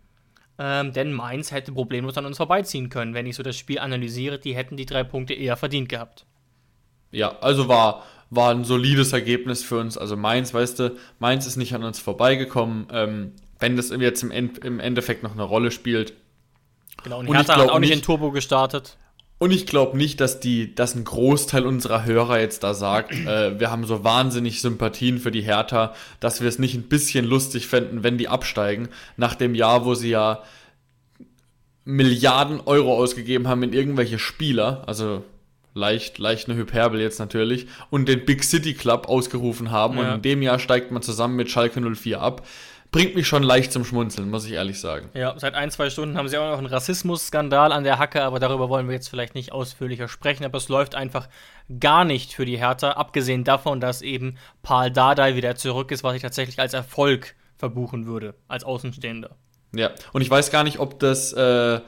Ähm, 0.59 0.93
denn 0.93 1.13
Mainz 1.13 1.53
hätte 1.53 1.73
problemlos 1.73 2.17
an 2.19 2.27
uns 2.27 2.37
vorbeiziehen 2.37 2.89
können. 2.89 3.15
Wenn 3.15 3.27
ich 3.27 3.37
so 3.37 3.43
das 3.43 3.57
Spiel 3.57 3.79
analysiere, 3.79 4.39
die 4.39 4.57
hätten 4.57 4.77
die 4.77 4.87
drei 4.87 5.05
Punkte 5.05 5.35
eher 5.35 5.57
verdient 5.57 5.89
gehabt. 5.89 6.27
Ja, 7.13 7.39
also 7.41 7.69
war, 7.69 8.03
war 8.31 8.53
ein 8.53 8.65
solides 8.65 9.13
Ergebnis 9.13 9.63
für 9.63 9.79
uns. 9.79 9.97
Also 9.97 10.17
Mainz, 10.17 10.53
weißt 10.53 10.79
du, 10.81 10.97
Mainz 11.21 11.47
ist 11.47 11.57
nicht 11.57 11.75
an 11.75 11.85
uns 11.85 12.01
vorbeigekommen. 12.01 12.89
Ähm, 12.91 13.33
wenn 13.61 13.77
das 13.77 13.91
jetzt 13.91 14.23
im, 14.23 14.31
End, 14.31 14.59
im 14.59 14.81
Endeffekt 14.81 15.23
noch 15.23 15.33
eine 15.33 15.43
Rolle 15.43 15.71
spielt. 15.71 16.15
Genau, 17.05 17.21
und, 17.21 17.29
und 17.29 17.37
Hertha 17.37 17.57
hat 17.57 17.71
auch 17.71 17.79
nicht 17.79 17.93
in 17.93 18.03
Turbo 18.03 18.33
gestartet. 18.33 18.97
Und 19.39 19.53
ich 19.53 19.67
glaube 19.67 19.97
nicht, 19.97 20.21
dass 20.21 20.41
die, 20.41 20.75
dass 20.75 20.97
ein 20.97 21.05
Großteil 21.05 21.65
unserer 21.65 22.05
Hörer 22.05 22.41
jetzt 22.41 22.65
da 22.65 22.75
sagt, 22.75 23.13
äh, 23.15 23.59
wir 23.59 23.71
haben 23.71 23.85
so 23.85 24.03
wahnsinnig 24.03 24.61
Sympathien 24.61 25.19
für 25.19 25.31
die 25.31 25.43
Hertha, 25.43 25.95
dass 26.19 26.41
wir 26.41 26.49
es 26.49 26.59
nicht 26.59 26.75
ein 26.75 26.89
bisschen 26.89 27.25
lustig 27.25 27.69
fänden, 27.69 28.03
wenn 28.03 28.19
die 28.19 28.29
absteigen, 28.29 28.89
nach 29.17 29.37
dem 29.37 29.55
Jahr, 29.55 29.85
wo 29.85 29.95
sie 29.95 30.11
ja 30.11 30.43
Milliarden 31.85 32.61
Euro 32.61 32.97
ausgegeben 32.97 33.49
haben 33.49 33.63
in 33.63 33.73
irgendwelche 33.73 34.19
Spieler, 34.19 34.83
also 34.87 35.25
leicht, 35.73 36.19
leicht 36.19 36.49
eine 36.49 36.59
Hyperbel 36.59 37.01
jetzt 37.01 37.21
natürlich, 37.21 37.69
und 37.91 38.09
den 38.09 38.25
Big 38.25 38.43
City 38.43 38.75
Club 38.75 39.09
ausgerufen 39.09 39.71
haben. 39.71 39.97
Ja. 39.97 40.03
Und 40.03 40.15
in 40.17 40.23
dem 40.23 40.43
Jahr 40.43 40.59
steigt 40.59 40.91
man 40.91 41.01
zusammen 41.01 41.37
mit 41.37 41.49
Schalke 41.49 41.81
04 41.81 42.21
ab 42.21 42.47
bringt 42.91 43.15
mich 43.15 43.27
schon 43.27 43.43
leicht 43.43 43.73
zum 43.73 43.85
Schmunzeln, 43.85 44.31
muss 44.31 44.47
ich 44.47 44.53
ehrlich 44.53 44.81
sagen. 44.81 45.11
Ja, 45.15 45.35
seit 45.39 45.55
ein, 45.55 45.71
zwei 45.71 45.91
Stunden 45.91 46.17
haben 46.17 46.29
sie 46.29 46.39
auch 46.39 46.51
noch 46.51 46.59
einen 46.59 46.67
Rassismusskandal 46.67 47.73
an 47.73 47.85
der 47.85 47.99
Hacke, 47.99 48.23
aber 48.23 48.41
darüber 48.41 48.69
wollen 48.69 48.89
wir 48.89 48.95
jetzt 48.95 49.09
vielleicht 49.09 49.35
nicht 49.35 49.53
ausführlicher 49.53 50.09
sprechen. 50.09 50.45
Aber 50.45 50.59
es 50.59 50.69
läuft 50.69 50.95
einfach 50.95 51.29
gar 51.81 52.05
nicht 52.05 52.33
für 52.33 52.47
die 52.47 52.59
Hertha, 52.59 52.93
abgesehen 52.93 53.45
davon, 53.45 53.81
dass 53.81 54.03
eben 54.03 54.39
Paul 54.63 54.91
Dardai 54.91 55.37
wieder 55.37 55.55
zurück 55.57 55.91
ist, 55.91 56.03
was 56.03 56.15
ich 56.15 56.23
tatsächlich 56.23 56.59
als 56.59 56.73
Erfolg 56.73 57.35
verbuchen 57.57 58.07
würde, 58.07 58.35
als 58.47 58.65
Außenstehender. 58.65 59.37
Ja, 59.75 59.91
und 60.13 60.23
ich 60.23 60.31
weiß 60.31 60.51
gar 60.51 60.65
nicht, 60.65 60.79
ob 60.79 60.99
das 60.99 61.33
äh, 61.35 61.81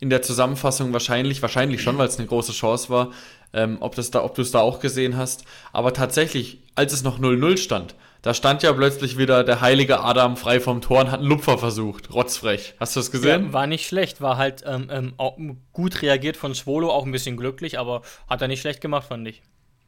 in 0.00 0.10
der 0.10 0.20
Zusammenfassung 0.20 0.92
wahrscheinlich, 0.92 1.40
wahrscheinlich 1.40 1.80
schon, 1.80 1.96
weil 1.96 2.08
es 2.08 2.18
eine 2.18 2.26
große 2.26 2.52
Chance 2.52 2.90
war, 2.90 3.12
ähm, 3.54 3.78
ob, 3.80 3.94
das 3.94 4.10
da, 4.10 4.22
ob 4.22 4.34
du 4.34 4.42
es 4.42 4.50
da 4.50 4.60
auch 4.60 4.80
gesehen 4.80 5.16
hast. 5.16 5.44
Aber 5.72 5.94
tatsächlich, 5.94 6.58
als 6.74 6.92
es 6.92 7.04
noch 7.04 7.18
0-0 7.18 7.56
stand, 7.56 7.94
da 8.22 8.34
stand 8.34 8.62
ja 8.62 8.72
plötzlich 8.72 9.18
wieder 9.18 9.42
der 9.42 9.60
heilige 9.60 10.00
Adam 10.00 10.36
frei 10.36 10.60
vom 10.60 10.80
Tor 10.80 11.00
und 11.00 11.10
hat 11.10 11.20
einen 11.20 11.28
Lupfer 11.28 11.58
versucht. 11.58 12.14
Rotzfrech. 12.14 12.74
Hast 12.78 12.94
du 12.94 13.00
das 13.00 13.10
gesehen? 13.10 13.46
Ja, 13.46 13.52
war 13.52 13.66
nicht 13.66 13.86
schlecht. 13.86 14.20
War 14.20 14.36
halt 14.36 14.62
ähm, 14.64 14.88
ähm, 14.90 15.58
gut 15.72 16.02
reagiert 16.02 16.36
von 16.36 16.54
Schwolo, 16.54 16.90
auch 16.90 17.04
ein 17.04 17.10
bisschen 17.10 17.36
glücklich, 17.36 17.80
aber 17.80 18.02
hat 18.28 18.40
er 18.40 18.48
nicht 18.48 18.60
schlecht 18.60 18.80
gemacht, 18.80 19.08
fand 19.08 19.26
ich. 19.26 19.42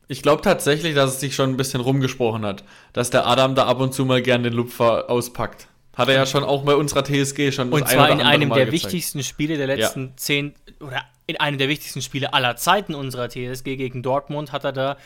Ich 0.08 0.20
glaube 0.20 0.42
tatsächlich, 0.42 0.94
dass 0.94 1.14
es 1.14 1.20
sich 1.20 1.34
schon 1.34 1.50
ein 1.50 1.56
bisschen 1.56 1.80
rumgesprochen 1.80 2.44
hat, 2.44 2.64
dass 2.92 3.10
der 3.10 3.26
Adam 3.26 3.54
da 3.54 3.66
ab 3.66 3.80
und 3.80 3.94
zu 3.94 4.04
mal 4.04 4.20
gern 4.20 4.42
den 4.42 4.52
Lupfer 4.52 5.08
auspackt. 5.08 5.68
Hat 5.96 6.08
er 6.08 6.14
ja 6.14 6.26
schon 6.26 6.42
auch 6.42 6.64
bei 6.64 6.74
unserer 6.74 7.04
TSG 7.04 7.52
schon 7.52 7.72
Und 7.72 7.88
zwar 7.88 8.10
in 8.10 8.20
einem 8.20 8.50
der 8.50 8.66
gezeigt. 8.66 8.72
wichtigsten 8.72 9.22
Spiele 9.22 9.56
der 9.56 9.68
letzten 9.68 10.06
ja. 10.08 10.12
zehn 10.16 10.54
oder 10.80 11.04
in 11.26 11.38
einem 11.38 11.56
der 11.56 11.68
wichtigsten 11.68 12.02
Spiele 12.02 12.34
aller 12.34 12.56
Zeiten 12.56 12.94
unserer 12.94 13.28
TSG 13.28 13.76
gegen 13.76 14.02
Dortmund 14.02 14.50
hat 14.50 14.64
er 14.64 14.72
da 14.72 14.96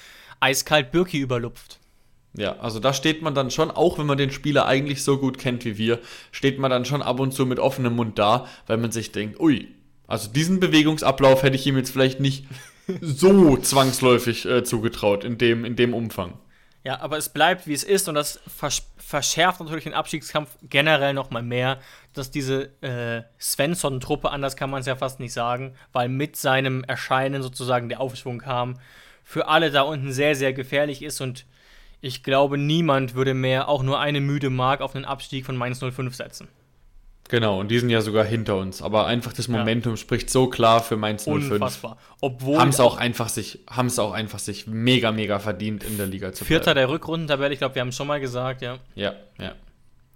eiskalt 0.40 0.90
Birki 0.90 1.18
überlupft. 1.18 1.77
Ja, 2.38 2.56
also 2.60 2.78
da 2.78 2.92
steht 2.92 3.20
man 3.20 3.34
dann 3.34 3.50
schon, 3.50 3.70
auch 3.70 3.98
wenn 3.98 4.06
man 4.06 4.16
den 4.16 4.30
Spieler 4.30 4.66
eigentlich 4.66 5.02
so 5.02 5.18
gut 5.18 5.38
kennt 5.38 5.64
wie 5.64 5.76
wir, 5.76 5.98
steht 6.30 6.58
man 6.58 6.70
dann 6.70 6.84
schon 6.84 7.02
ab 7.02 7.18
und 7.18 7.32
zu 7.32 7.46
mit 7.46 7.58
offenem 7.58 7.96
Mund 7.96 8.18
da, 8.18 8.46
weil 8.68 8.76
man 8.76 8.92
sich 8.92 9.10
denkt, 9.10 9.40
ui, 9.40 9.68
also 10.06 10.30
diesen 10.30 10.60
Bewegungsablauf 10.60 11.42
hätte 11.42 11.56
ich 11.56 11.66
ihm 11.66 11.76
jetzt 11.76 11.90
vielleicht 11.90 12.20
nicht 12.20 12.46
so 13.00 13.56
zwangsläufig 13.56 14.46
äh, 14.46 14.62
zugetraut 14.62 15.24
in 15.24 15.36
dem, 15.36 15.64
in 15.64 15.74
dem 15.74 15.94
Umfang. 15.94 16.38
Ja, 16.84 17.00
aber 17.00 17.18
es 17.18 17.28
bleibt 17.28 17.66
wie 17.66 17.74
es 17.74 17.82
ist 17.82 18.08
und 18.08 18.14
das 18.14 18.40
vers 18.46 18.82
verschärft 18.96 19.60
natürlich 19.60 19.84
den 19.84 19.94
Abstiegskampf 19.94 20.50
generell 20.62 21.14
nochmal 21.14 21.42
mehr, 21.42 21.80
dass 22.12 22.30
diese 22.30 22.70
äh, 22.82 23.22
Svensson-Truppe, 23.40 24.30
anders 24.30 24.54
kann 24.54 24.68
man 24.68 24.80
es 24.80 24.86
ja 24.86 24.96
fast 24.96 25.18
nicht 25.18 25.32
sagen, 25.32 25.74
weil 25.92 26.10
mit 26.10 26.36
seinem 26.36 26.84
Erscheinen 26.84 27.42
sozusagen 27.42 27.88
der 27.88 28.00
Aufschwung 28.00 28.38
kam, 28.38 28.78
für 29.24 29.48
alle 29.48 29.70
da 29.70 29.82
unten 29.82 30.12
sehr, 30.12 30.34
sehr 30.34 30.52
gefährlich 30.52 31.02
ist 31.02 31.22
und 31.22 31.46
ich 32.00 32.22
glaube, 32.22 32.58
niemand 32.58 33.14
würde 33.14 33.34
mehr 33.34 33.68
auch 33.68 33.82
nur 33.82 33.98
eine 34.00 34.20
müde 34.20 34.50
Mark 34.50 34.80
auf 34.80 34.94
einen 34.94 35.04
Abstieg 35.04 35.46
von 35.46 35.56
Mainz 35.56 35.80
05 35.80 36.14
setzen. 36.14 36.48
Genau, 37.28 37.60
und 37.60 37.70
die 37.70 37.78
sind 37.78 37.90
ja 37.90 38.00
sogar 38.00 38.24
hinter 38.24 38.56
uns. 38.56 38.80
Aber 38.80 39.06
einfach 39.06 39.34
das 39.34 39.48
Momentum 39.48 39.92
ja. 39.92 39.96
spricht 39.98 40.30
so 40.30 40.48
klar 40.48 40.82
für 40.82 40.96
Mainz 40.96 41.24
05. 41.24 41.50
Unfassbar. 41.50 41.98
Obwohl. 42.20 42.58
Haben 42.58 42.70
es 42.70 42.80
auch, 42.80 42.96
einfach 42.96 43.28
sich, 43.28 43.60
haben 43.68 43.88
es 43.88 43.98
auch 43.98 44.12
einfach 44.12 44.38
sich 44.38 44.66
mega, 44.66 45.12
mega 45.12 45.38
verdient, 45.38 45.84
in 45.84 45.98
der 45.98 46.06
Liga 46.06 46.32
zu 46.32 46.44
Vierter 46.44 46.72
bleiben. 46.72 46.76
der 46.76 46.88
Rückrundentabelle, 46.88 47.52
ich 47.52 47.58
glaube, 47.58 47.74
wir 47.74 47.80
haben 47.82 47.88
es 47.88 47.96
schon 47.96 48.06
mal 48.06 48.20
gesagt, 48.20 48.62
ja. 48.62 48.78
Ja, 48.94 49.12
ja. 49.38 49.52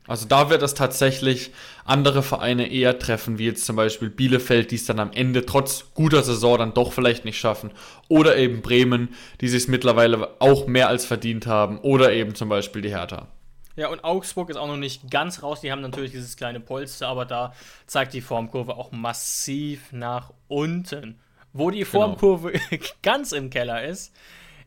Also 0.09 0.27
da 0.27 0.51
wird 0.51 0.63
es 0.63 0.75
tatsächlich 0.75 1.53
andere 1.85 2.23
Vereine 2.23 2.71
eher 2.71 2.99
treffen, 2.99 3.39
wie 3.39 3.47
jetzt 3.47 3.65
zum 3.65 3.77
Beispiel 3.77 4.11
Bielefeld, 4.11 4.73
die 4.73 4.77
es 4.77 4.85
dann 4.85 4.99
am 4.99 5.13
Ende 5.13 5.47
trotz 5.47 5.95
guter 5.95 6.23
Saison 6.23 6.59
dann 6.59 6.75
doch 6.75 6.93
vielleicht 6.93 7.25
nicht 7.25 7.39
schaffen. 7.39 7.71
Oder 8.09 8.37
eben 8.37 8.63
Bremen, 8.63 9.15
die 9.41 9.49
sich 9.49 9.63
es 9.63 9.69
mittlerweile 9.69 10.41
auch 10.41 10.67
mehr 10.67 10.89
als 10.89 11.07
verdient 11.07 11.47
haben. 11.47 11.79
Oder 11.79 12.13
eben 12.13 12.35
zum 12.35 12.49
Beispiel 12.49 12.83
die 12.83 12.91
Hertha. 12.91 13.29
Ja, 13.77 13.89
und 13.89 14.05
Augsburg 14.05 14.51
ist 14.51 14.57
auch 14.57 14.67
noch 14.67 14.77
nicht 14.77 15.11
ganz 15.11 15.43
raus. 15.43 15.61
Die 15.61 15.73
haben 15.73 15.81
natürlich 15.81 16.11
dieses 16.11 16.37
kleine 16.37 16.61
Polster, 16.61 17.09
aber 17.09 17.25
da 17.25 17.55
zeigt 17.87 18.13
die 18.13 18.21
Formkurve 18.21 18.77
auch 18.77 18.93
massiv 18.93 19.93
nach 19.93 20.33
unten. 20.49 21.21
Wo 21.53 21.71
die 21.71 21.79
genau. 21.79 21.91
Formkurve 21.91 22.53
genau. 22.53 22.83
ganz 23.03 23.33
im 23.33 23.51
Keller 23.51 23.85
ist, 23.85 24.13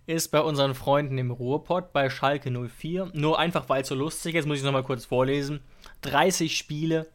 ist 0.07 0.29
bei 0.29 0.41
unseren 0.41 0.75
Freunden 0.75 1.17
im 1.17 1.31
Ruhrpott 1.31 1.91
bei 1.91 2.09
Schalke 2.09 2.51
04. 2.51 3.11
Nur 3.13 3.39
einfach, 3.39 3.69
weil 3.69 3.81
es 3.81 3.87
so 3.87 3.95
lustig 3.95 4.35
ist, 4.35 4.45
muss 4.45 4.59
ich 4.59 4.63
nochmal 4.63 4.83
kurz 4.83 5.05
vorlesen. 5.05 5.61
30 6.01 6.55
Spiele, 6.55 7.07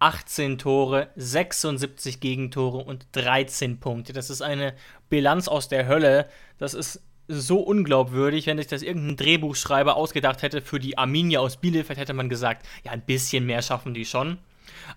18 0.00 0.58
Tore, 0.58 1.10
76 1.14 2.18
Gegentore 2.18 2.78
und 2.78 3.06
13 3.12 3.78
Punkte. 3.78 4.12
Das 4.12 4.30
ist 4.30 4.42
eine 4.42 4.74
Bilanz 5.08 5.46
aus 5.46 5.68
der 5.68 5.86
Hölle. 5.86 6.28
Das 6.58 6.74
ist 6.74 7.00
so 7.28 7.60
unglaubwürdig, 7.60 8.46
wenn 8.46 8.58
sich 8.58 8.66
das 8.66 8.82
irgendein 8.82 9.16
Drehbuchschreiber 9.16 9.96
ausgedacht 9.96 10.42
hätte 10.42 10.60
für 10.60 10.80
die 10.80 10.98
Arminia 10.98 11.38
aus 11.38 11.56
Bielefeld, 11.56 12.00
hätte 12.00 12.14
man 12.14 12.28
gesagt, 12.28 12.66
ja, 12.84 12.90
ein 12.90 13.02
bisschen 13.02 13.46
mehr 13.46 13.62
schaffen 13.62 13.94
die 13.94 14.04
schon. 14.04 14.38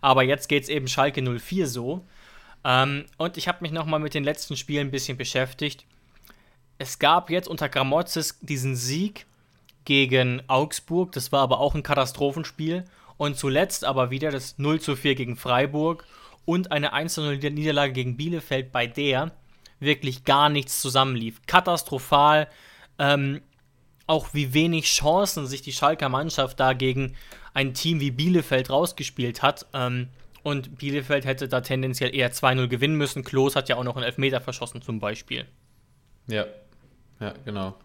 Aber 0.02 0.24
jetzt 0.24 0.50
geht 0.50 0.64
es 0.64 0.70
eben 0.70 0.88
Schalke 0.88 1.22
04 1.22 1.68
so. 1.68 2.04
Ähm, 2.64 3.06
und 3.18 3.38
ich 3.38 3.48
habe 3.48 3.60
mich 3.62 3.72
nochmal 3.72 4.00
mit 4.00 4.16
den 4.16 4.24
letzten 4.24 4.58
Spielen 4.58 4.88
ein 4.88 4.92
bisschen 4.92 5.18
beschäftigt 5.18 5.86
es 6.78 7.00
gab 7.00 7.30
jetzt 7.30 7.48
unter 7.48 7.70
Gramozis 7.70 8.40
diesen 8.42 8.76
Sieg 8.76 9.26
gegen 9.86 10.42
Augsburg, 10.48 11.12
das 11.12 11.32
war 11.32 11.42
aber 11.42 11.60
auch 11.60 11.76
ein 11.76 11.84
Katastrophenspiel. 11.84 12.86
Und 13.18 13.38
zuletzt 13.38 13.86
aber 13.86 14.12
wieder 14.12 14.30
das 14.30 14.58
0 14.58 14.82
zu 14.82 14.98
4 14.98 15.16
gegen 15.16 15.38
Freiburg 15.38 16.06
und 16.44 16.72
eine 16.74 16.94
1-0-Niederlage 16.94 17.94
gegen 17.94 18.18
Bielefeld, 18.18 18.74
bei 18.74 18.88
der 18.88 19.32
wirklich 19.80 20.26
gar 20.26 20.50
nichts 20.50 20.82
zusammenlief. 20.82 21.42
Katastrophal. 21.48 22.50
Ähm, 23.00 23.42
auch 24.08 24.34
wie 24.34 24.54
wenig 24.54 24.86
Chancen 24.86 25.48
sich 25.48 25.62
die 25.62 25.72
Schalker 25.72 26.10
Mannschaft 26.10 26.60
da 26.60 26.74
gegen 26.74 27.16
ein 27.54 27.74
Team 27.74 28.00
wie 28.00 28.12
Bielefeld 28.12 28.70
rausgespielt 28.70 29.42
hat. 29.42 29.66
Ähm, 29.74 30.10
und 30.44 30.78
Bielefeld 30.78 31.26
hätte 31.26 31.48
da 31.48 31.62
tendenziell 31.62 32.14
eher 32.14 32.32
2-0 32.32 32.68
gewinnen 32.68 32.98
müssen. 32.98 33.24
Klos 33.24 33.56
hat 33.56 33.70
ja 33.70 33.78
auch 33.78 33.84
noch 33.84 33.96
einen 33.96 34.06
Elfmeter 34.06 34.42
verschossen 34.42 34.82
zum 34.82 35.00
Beispiel. 35.00 35.46
Ja, 36.28 36.46
ja, 37.20 37.34
genau. 37.44 37.76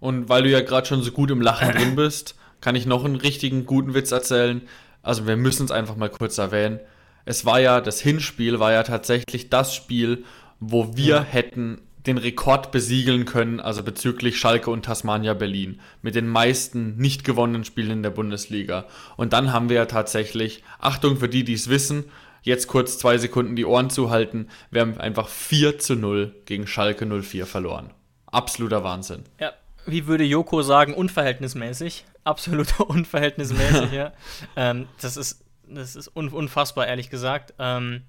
Und 0.00 0.28
weil 0.28 0.42
du 0.42 0.50
ja 0.50 0.60
gerade 0.60 0.86
schon 0.86 1.02
so 1.02 1.12
gut 1.12 1.30
im 1.30 1.40
Lachen 1.40 1.72
drin 1.74 1.96
bist, 1.96 2.36
kann 2.60 2.74
ich 2.74 2.86
noch 2.86 3.04
einen 3.04 3.16
richtigen 3.16 3.66
guten 3.66 3.94
Witz 3.94 4.12
erzählen. 4.12 4.62
Also 5.02 5.26
wir 5.26 5.36
müssen 5.36 5.64
es 5.64 5.70
einfach 5.70 5.96
mal 5.96 6.10
kurz 6.10 6.38
erwähnen. 6.38 6.80
Es 7.24 7.44
war 7.44 7.60
ja, 7.60 7.80
das 7.80 8.00
Hinspiel 8.00 8.60
war 8.60 8.72
ja 8.72 8.82
tatsächlich 8.82 9.50
das 9.50 9.74
Spiel, 9.74 10.24
wo 10.58 10.96
wir 10.96 11.16
ja. 11.16 11.22
hätten 11.22 11.80
den 12.06 12.18
Rekord 12.18 12.72
besiegeln 12.72 13.26
können, 13.26 13.60
also 13.60 13.82
bezüglich 13.82 14.38
Schalke 14.38 14.70
und 14.70 14.86
Tasmania 14.86 15.34
Berlin, 15.34 15.80
mit 16.00 16.14
den 16.14 16.28
meisten 16.28 16.96
nicht 16.96 17.24
gewonnenen 17.24 17.64
Spielen 17.64 17.90
in 17.90 18.02
der 18.02 18.10
Bundesliga. 18.10 18.86
Und 19.16 19.34
dann 19.34 19.52
haben 19.52 19.68
wir 19.68 19.76
ja 19.76 19.86
tatsächlich, 19.86 20.62
Achtung 20.78 21.18
für 21.18 21.28
die, 21.28 21.44
die 21.44 21.52
es 21.54 21.68
wissen, 21.68 22.04
jetzt 22.42 22.68
kurz 22.68 22.98
zwei 22.98 23.18
Sekunden 23.18 23.54
die 23.54 23.66
Ohren 23.66 23.90
zuhalten, 23.90 24.48
wir 24.70 24.80
haben 24.80 24.98
einfach 24.98 25.28
4 25.28 25.78
zu 25.78 25.94
0 25.94 26.34
gegen 26.46 26.66
Schalke 26.66 27.04
04 27.04 27.44
verloren. 27.44 27.90
Absoluter 28.30 28.84
Wahnsinn. 28.84 29.24
Ja, 29.38 29.52
wie 29.86 30.06
würde 30.06 30.24
Joko 30.24 30.62
sagen, 30.62 30.94
unverhältnismäßig. 30.94 32.04
Absolut 32.24 32.78
unverhältnismäßig, 32.80 33.92
ja. 33.92 34.12
Ähm, 34.56 34.88
das 35.00 35.16
ist, 35.16 35.44
das 35.66 35.96
ist 35.96 36.08
unfassbar, 36.08 36.86
ehrlich 36.86 37.10
gesagt. 37.10 37.54
Ähm, 37.58 38.02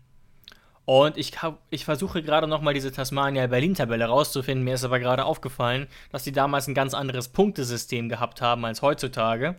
und 0.85 1.17
ich, 1.17 1.41
hab, 1.41 1.59
ich 1.69 1.85
versuche 1.85 2.23
gerade 2.23 2.47
nochmal 2.47 2.73
diese 2.73 2.91
Tasmania-Berlin-Tabelle 2.91 4.05
rauszufinden. 4.05 4.65
Mir 4.65 4.73
ist 4.73 4.83
aber 4.83 4.99
gerade 4.99 5.25
aufgefallen, 5.25 5.87
dass 6.11 6.23
die 6.23 6.31
damals 6.31 6.67
ein 6.67 6.73
ganz 6.73 6.93
anderes 6.93 7.29
Punktesystem 7.29 8.09
gehabt 8.09 8.41
haben 8.41 8.65
als 8.65 8.81
heutzutage. 8.81 9.55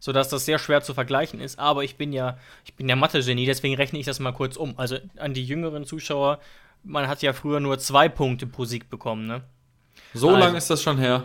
Sodass 0.00 0.28
das 0.28 0.44
sehr 0.44 0.58
schwer 0.58 0.80
zu 0.82 0.94
vergleichen 0.94 1.40
ist. 1.40 1.58
Aber 1.58 1.84
ich 1.84 1.96
bin 1.96 2.12
ja, 2.12 2.38
ich 2.64 2.74
bin 2.74 2.88
ja 2.88 2.96
Mathe-Genie, 2.96 3.46
deswegen 3.46 3.74
rechne 3.74 3.98
ich 3.98 4.06
das 4.06 4.20
mal 4.20 4.32
kurz 4.32 4.56
um. 4.56 4.78
Also 4.78 4.96
an 5.16 5.34
die 5.34 5.44
jüngeren 5.44 5.84
Zuschauer, 5.84 6.38
man 6.84 7.08
hat 7.08 7.22
ja 7.22 7.32
früher 7.32 7.60
nur 7.60 7.78
zwei 7.78 8.08
Punkte 8.08 8.46
pro 8.46 8.64
Sieg 8.64 8.90
bekommen, 8.90 9.26
ne? 9.26 9.42
So 10.14 10.28
also, 10.28 10.38
lange 10.38 10.58
ist 10.58 10.70
das 10.70 10.82
schon 10.82 10.98
her. 10.98 11.24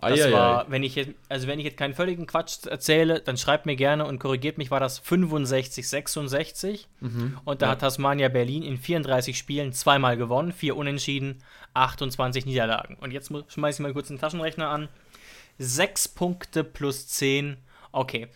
Das 0.00 0.20
Eieiei. 0.20 0.32
war, 0.32 0.70
wenn 0.70 0.82
ich 0.82 0.96
jetzt, 0.96 1.12
also 1.28 1.46
wenn 1.46 1.58
ich 1.58 1.64
jetzt 1.64 1.76
keinen 1.76 1.94
völligen 1.94 2.26
Quatsch 2.26 2.66
erzähle, 2.66 3.20
dann 3.20 3.36
schreibt 3.36 3.64
mir 3.64 3.76
gerne 3.76 4.04
und 4.06 4.18
korrigiert 4.18 4.58
mich, 4.58 4.70
war 4.70 4.80
das 4.80 4.98
65, 4.98 5.88
66. 5.88 6.88
Mhm, 7.00 7.38
und 7.44 7.62
da 7.62 7.66
ja. 7.66 7.72
hat 7.72 7.80
Tasmania 7.80 8.28
Berlin 8.28 8.62
in 8.62 8.76
34 8.76 9.38
Spielen 9.38 9.72
zweimal 9.72 10.16
gewonnen, 10.16 10.52
vier 10.52 10.76
Unentschieden, 10.76 11.42
28 11.74 12.44
Niederlagen. 12.44 12.96
Und 13.00 13.12
jetzt 13.12 13.32
schmeiße 13.48 13.80
ich 13.80 13.82
mal 13.82 13.92
kurz 13.92 14.08
den 14.08 14.18
Taschenrechner 14.18 14.68
an. 14.68 14.88
6 15.58 16.08
Punkte 16.08 16.64
plus 16.64 17.06
10, 17.08 17.56
okay. 17.92 18.28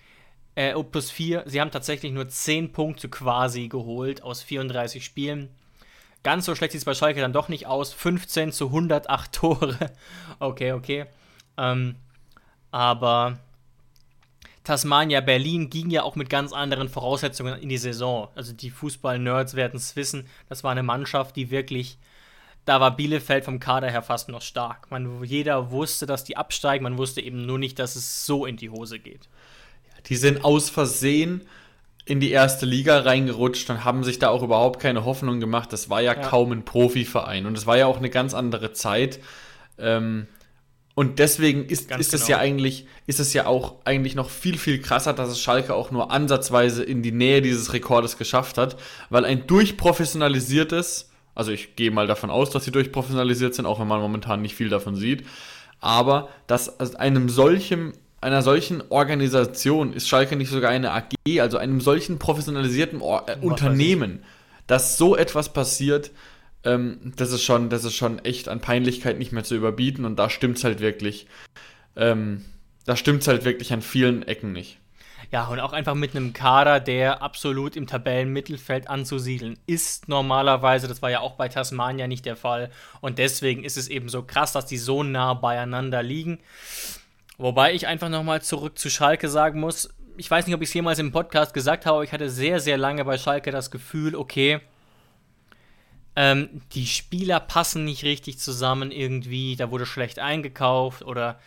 Äh, 0.55 0.75
oh, 0.75 0.85
plus 0.85 1.11
4, 1.11 1.45
sie 1.47 1.61
haben 1.61 1.71
tatsächlich 1.71 2.13
nur 2.13 2.29
10 2.29 2.73
Punkte 2.73 3.09
quasi 3.09 3.69
geholt 3.69 4.23
aus 4.23 4.43
34 4.43 5.05
Spielen. 5.05 5.51
Ganz 6.29 6.45
so 6.45 6.55
schlecht 6.55 6.73
sieht 6.73 6.81
es 6.81 6.85
bei 6.85 6.93
Schalke 6.93 7.23
dann 7.23 7.33
doch 7.33 7.49
nicht 7.49 7.67
aus. 7.67 7.95
15 7.95 8.53
zu 8.53 8.67
108 8.67 9.33
Tore. 9.33 9.79
okay, 10.41 10.73
okay. 10.73 11.07
Ähm, 11.57 11.95
aber 12.71 13.39
Tasmania 14.63 15.23
Berlin 15.23 15.71
ging 15.71 15.89
ja 15.89 16.03
auch 16.03 16.17
mit 16.17 16.29
ganz 16.29 16.53
anderen 16.53 16.91
Voraussetzungen 16.91 17.59
in 17.59 17.71
die 17.71 17.79
Saison. 17.79 18.29
Also 18.35 18.53
die 18.53 18.69
Fußball-Nerds 18.69 19.55
werden 19.55 19.79
es 19.79 19.97
wissen. 19.97 20.27
Das 20.51 20.63
war 20.63 20.71
eine 20.71 20.83
Mannschaft, 20.83 21.35
die 21.35 21.51
wirklich. 21.51 21.97
Da 22.67 22.79
war 22.79 22.95
Bielefeld 22.95 23.47
vom 23.47 23.59
Kader 23.59 23.91
her 23.91 24.03
fast 24.03 24.29
noch 24.29 24.43
stark. 24.43 24.91
Man, 24.91 25.25
jeder 25.25 25.71
wusste, 25.71 26.05
dass 26.05 26.25
die 26.25 26.37
absteigen, 26.37 26.83
man 26.83 26.99
wusste 26.99 27.23
eben 27.23 27.47
nur 27.47 27.59
nicht, 27.59 27.79
dass 27.79 27.97
es 27.97 28.27
so 28.27 28.45
in 28.45 28.59
die 28.59 28.69
Hose 28.69 28.99
geht. 28.99 29.31
Die 30.09 30.17
sind 30.17 30.45
aus 30.45 30.69
Versehen 30.69 31.49
in 32.09 32.21
die 32.21 32.31
erste 32.31 32.65
Liga 32.65 33.01
reingerutscht 33.01 33.69
und 33.69 33.85
haben 33.85 34.03
sich 34.03 34.19
da 34.19 34.31
auch 34.31 34.43
überhaupt 34.43 34.81
keine 34.81 35.05
Hoffnung 35.05 35.41
gemacht. 35.41 35.73
Das 35.75 35.91
war 35.91 36.01
ja, 36.01 36.15
ja. 36.15 36.21
kaum 36.21 36.53
ein 36.53 36.65
Profiverein 36.65 37.45
und 37.45 37.57
es 37.57 37.67
war 37.67 37.77
ja 37.77 37.87
auch 37.87 37.99
eine 37.99 38.09
ganz 38.09 38.33
andere 38.33 38.73
Zeit. 38.73 39.21
Ähm, 39.77 40.27
und 40.95 41.19
deswegen 41.19 41.67
ist, 41.67 41.91
ist 41.93 42.15
es 42.15 42.23
genau. 42.23 42.31
ja 42.31 42.39
eigentlich, 42.39 42.87
ist 43.07 43.21
es 43.21 43.35
ja 43.35 43.47
auch 43.47 43.77
eigentlich 43.85 44.15
noch 44.15 44.31
viel, 44.31 44.57
viel 44.57 44.81
krasser, 44.81 45.13
dass 45.13 45.29
es 45.29 45.39
Schalke 45.39 45.75
auch 45.75 45.91
nur 45.91 46.11
ansatzweise 46.11 46.83
in 46.83 47.03
die 47.03 47.13
Nähe 47.13 47.43
dieses 47.43 47.75
Rekordes 47.75 48.17
geschafft 48.17 48.57
hat, 48.57 48.77
weil 49.11 49.27
ein 49.27 49.47
durchprofessionalisiertes, 49.47 51.11
also 51.35 51.53
ich 51.53 51.77
gehe 51.77 51.91
mal 51.91 52.07
davon 52.07 52.31
aus, 52.31 52.49
dass 52.51 52.65
sie 52.65 52.73
durchprofessionalisiert 52.73 53.55
sind, 53.55 53.67
auch 53.67 53.79
wenn 53.79 53.87
man 53.87 54.01
momentan 54.01 54.41
nicht 54.41 54.55
viel 54.55 54.71
davon 54.71 54.97
sieht, 54.97 55.27
aber 55.79 56.31
dass 56.47 56.81
einem 56.97 57.29
solchen, 57.29 57.93
einer 58.21 58.43
solchen 58.43 58.83
Organisation 58.91 59.93
ist 59.93 60.09
Schalke 60.09 60.37
nicht 60.37 60.51
sogar 60.51 60.71
eine 60.71 60.93
AG, 60.93 61.41
also 61.41 61.59
einem 61.59 61.81
solchen 61.81 62.19
professionalisierten 62.19 63.01
Or 63.01 63.29
äh, 63.29 63.37
Unternehmen, 63.41 64.25
dass 64.67 64.99
so 64.99 65.17
etwas 65.17 65.53
passiert, 65.53 66.11
ähm, 66.65 67.13
das, 67.17 67.33
ist 67.33 67.45
schon, 67.45 67.71
das 67.71 67.85
ist 67.85 67.95
schon 67.95 68.19
echt 68.21 68.49
an 68.49 68.61
Peinlichkeit 68.61 69.19
nicht 69.19 69.33
mehr 69.33 69.45
zu 69.45 69.55
überbieten 69.55 70.05
und 70.05 70.17
da 70.19 70.31
stimmt 70.31 70.59
es 70.59 70.65
halt 70.65 70.81
wirklich. 70.81 71.27
Ähm, 71.97 72.45
da 72.85 72.97
stimmt 72.97 73.23
es 73.23 73.29
halt 73.29 73.45
wirklich 73.45 73.73
an 73.73 73.83
vielen 73.83 74.23
Ecken 74.23 74.53
nicht. 74.53 74.79
Ja, 75.31 75.47
und 75.49 75.61
auch 75.61 75.75
einfach 75.75 75.95
mit 75.95 76.17
einem 76.17 76.33
Kader, 76.33 76.81
der 76.81 77.23
absolut 77.23 77.77
im 77.77 77.87
Tabellenmittelfeld 77.87 78.89
anzusiedeln 78.89 79.59
ist 79.67 80.09
normalerweise. 80.09 80.89
Das 80.89 81.03
war 81.03 81.11
ja 81.11 81.21
auch 81.21 81.35
bei 81.35 81.49
Tasmania 81.49 82.07
nicht 82.07 82.25
der 82.25 82.37
Fall. 82.37 82.71
Und 83.03 83.19
deswegen 83.19 83.63
ist 83.63 83.77
es 83.77 83.89
eben 83.89 84.09
so 84.09 84.23
krass, 84.23 84.53
dass 84.53 84.65
die 84.65 84.79
so 84.79 85.03
nah 85.03 85.35
beieinander 85.35 86.03
liegen. 86.03 86.39
Wobei 87.39 87.73
ich 87.73 87.87
einfach 87.87 88.09
nochmal 88.09 88.43
zurück 88.43 88.79
zu 88.79 88.91
Schalke 88.91 89.29
sagen 89.29 89.61
muss. 89.61 89.89
Ich 90.17 90.29
weiß 90.29 90.47
nicht, 90.47 90.57
ob 90.57 90.63
ich 90.63 90.69
es 90.69 90.75
jemals 90.75 90.99
im 90.99 91.13
Podcast 91.13 91.55
gesagt 91.55 91.87
habe, 91.87 91.97
aber 91.97 92.05
ich 92.05 92.13
hatte 92.13 92.29
sehr, 92.29 92.59
sehr 92.59 92.77
lange 92.77 93.05
bei 93.05 93.17
Schalke 93.17 93.53
das 93.53 93.71
Gefühl, 93.71 94.17
okay, 94.17 94.61
ähm, 96.17 96.49
die 96.73 96.87
Spieler 96.87 97.39
passen 97.39 97.85
nicht 97.85 98.03
richtig 98.03 98.41
zusammen 98.41 98.91
irgendwie, 98.91 99.55
da 99.55 99.71
wurde 99.71 99.87
schlecht 99.87 100.19
eingekauft 100.19 101.05
oder. 101.05 101.39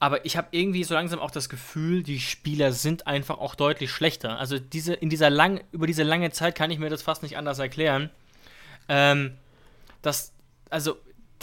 Aber 0.00 0.24
ich 0.26 0.36
habe 0.36 0.48
irgendwie 0.50 0.82
so 0.82 0.94
langsam 0.94 1.20
auch 1.20 1.30
das 1.30 1.48
Gefühl, 1.48 2.02
die 2.02 2.18
Spieler 2.18 2.72
sind 2.72 3.06
einfach 3.06 3.38
auch 3.38 3.54
deutlich 3.54 3.92
schlechter. 3.92 4.40
Also 4.40 4.58
diese, 4.58 4.94
in 4.94 5.08
dieser 5.08 5.30
lang, 5.30 5.62
über 5.70 5.86
diese 5.86 6.02
lange 6.02 6.32
Zeit 6.32 6.56
kann 6.56 6.72
ich 6.72 6.80
mir 6.80 6.90
das 6.90 7.02
fast 7.02 7.22
nicht 7.22 7.36
anders 7.36 7.60
erklären. 7.60 8.10
Ähm, 8.88 9.36
das, 10.02 10.32
also 10.68 10.96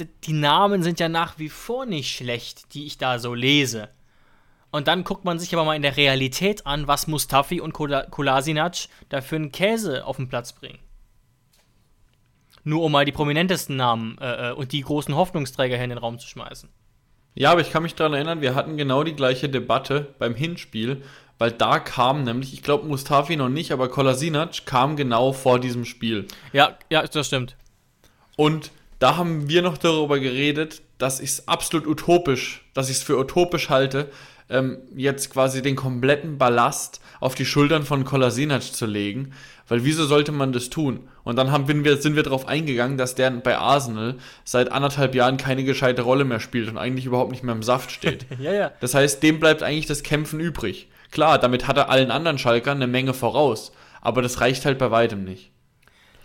die 0.05 0.33
Namen 0.33 0.83
sind 0.83 0.99
ja 0.99 1.09
nach 1.09 1.39
wie 1.39 1.49
vor 1.49 1.85
nicht 1.85 2.15
schlecht, 2.15 2.73
die 2.73 2.85
ich 2.85 2.97
da 2.97 3.19
so 3.19 3.33
lese. 3.33 3.89
Und 4.71 4.87
dann 4.87 5.03
guckt 5.03 5.25
man 5.25 5.39
sich 5.39 5.53
aber 5.53 5.65
mal 5.65 5.75
in 5.75 5.81
der 5.81 5.97
Realität 5.97 6.65
an, 6.67 6.87
was 6.87 7.07
Mustafi 7.07 7.59
und 7.59 7.73
Kolasinac 7.73 8.87
da 9.09 9.21
für 9.21 9.35
einen 9.35 9.51
Käse 9.51 10.05
auf 10.05 10.17
den 10.17 10.29
Platz 10.29 10.53
bringen. 10.53 10.79
Nur 12.63 12.83
um 12.83 12.91
mal 12.91 13.05
die 13.05 13.11
prominentesten 13.11 13.75
Namen 13.75 14.17
äh, 14.19 14.49
äh, 14.49 14.51
und 14.51 14.71
die 14.71 14.81
großen 14.81 15.15
Hoffnungsträger 15.15 15.75
hier 15.75 15.85
in 15.85 15.89
den 15.89 15.97
Raum 15.97 16.19
zu 16.19 16.27
schmeißen. 16.27 16.69
Ja, 17.33 17.51
aber 17.51 17.61
ich 17.61 17.71
kann 17.71 17.83
mich 17.83 17.95
daran 17.95 18.13
erinnern, 18.13 18.41
wir 18.41 18.53
hatten 18.53 18.77
genau 18.77 19.03
die 19.03 19.15
gleiche 19.15 19.49
Debatte 19.49 20.13
beim 20.19 20.35
Hinspiel, 20.35 21.01
weil 21.37 21.51
da 21.51 21.79
kam 21.79 22.23
nämlich, 22.23 22.53
ich 22.53 22.61
glaube 22.61 22.85
Mustafi 22.85 23.37
noch 23.37 23.49
nicht, 23.49 23.71
aber 23.71 23.87
Kolasinac 23.87 24.65
kam 24.65 24.97
genau 24.97 25.31
vor 25.31 25.59
diesem 25.59 25.85
Spiel. 25.85 26.27
Ja, 26.51 26.77
ja, 26.89 27.01
das 27.03 27.27
stimmt. 27.27 27.55
Und 28.35 28.71
da 28.99 29.17
haben 29.17 29.49
wir 29.49 29.61
noch 29.61 29.77
darüber 29.77 30.19
geredet, 30.19 30.81
dass 30.97 31.19
ich 31.21 31.29
es 31.31 31.47
absolut 31.47 31.87
utopisch, 31.87 32.65
dass 32.73 32.89
ich 32.89 32.97
es 32.97 33.03
für 33.03 33.17
utopisch 33.17 33.69
halte, 33.69 34.09
ähm, 34.49 34.79
jetzt 34.95 35.29
quasi 35.31 35.61
den 35.61 35.75
kompletten 35.75 36.37
Ballast 36.37 36.99
auf 37.19 37.35
die 37.35 37.45
Schultern 37.45 37.83
von 37.83 38.03
Kolasinac 38.03 38.63
zu 38.63 38.85
legen, 38.85 39.31
weil 39.67 39.85
wieso 39.85 40.05
sollte 40.05 40.31
man 40.31 40.51
das 40.51 40.69
tun? 40.69 41.07
Und 41.23 41.37
dann 41.37 41.51
haben, 41.51 41.67
wir, 41.85 41.97
sind 41.97 42.15
wir 42.15 42.23
darauf 42.23 42.47
eingegangen, 42.47 42.97
dass 42.97 43.15
der 43.15 43.29
bei 43.31 43.57
Arsenal 43.57 44.15
seit 44.43 44.71
anderthalb 44.71 45.15
Jahren 45.15 45.37
keine 45.37 45.63
gescheite 45.63 46.01
Rolle 46.01 46.25
mehr 46.25 46.39
spielt 46.39 46.69
und 46.69 46.77
eigentlich 46.77 47.05
überhaupt 47.05 47.31
nicht 47.31 47.43
mehr 47.43 47.55
im 47.55 47.63
Saft 47.63 47.91
steht. 47.91 48.25
ja, 48.39 48.51
ja. 48.51 48.71
Das 48.79 48.95
heißt, 48.95 49.21
dem 49.21 49.39
bleibt 49.39 49.63
eigentlich 49.63 49.85
das 49.85 50.03
Kämpfen 50.03 50.39
übrig. 50.39 50.89
Klar, 51.11 51.37
damit 51.37 51.67
hat 51.67 51.77
er 51.77 51.89
allen 51.89 52.11
anderen 52.11 52.37
Schalkern 52.37 52.77
eine 52.77 52.87
Menge 52.87 53.13
voraus, 53.13 53.71
aber 54.01 54.21
das 54.21 54.41
reicht 54.41 54.65
halt 54.65 54.79
bei 54.79 54.91
weitem 54.91 55.23
nicht. 55.23 55.51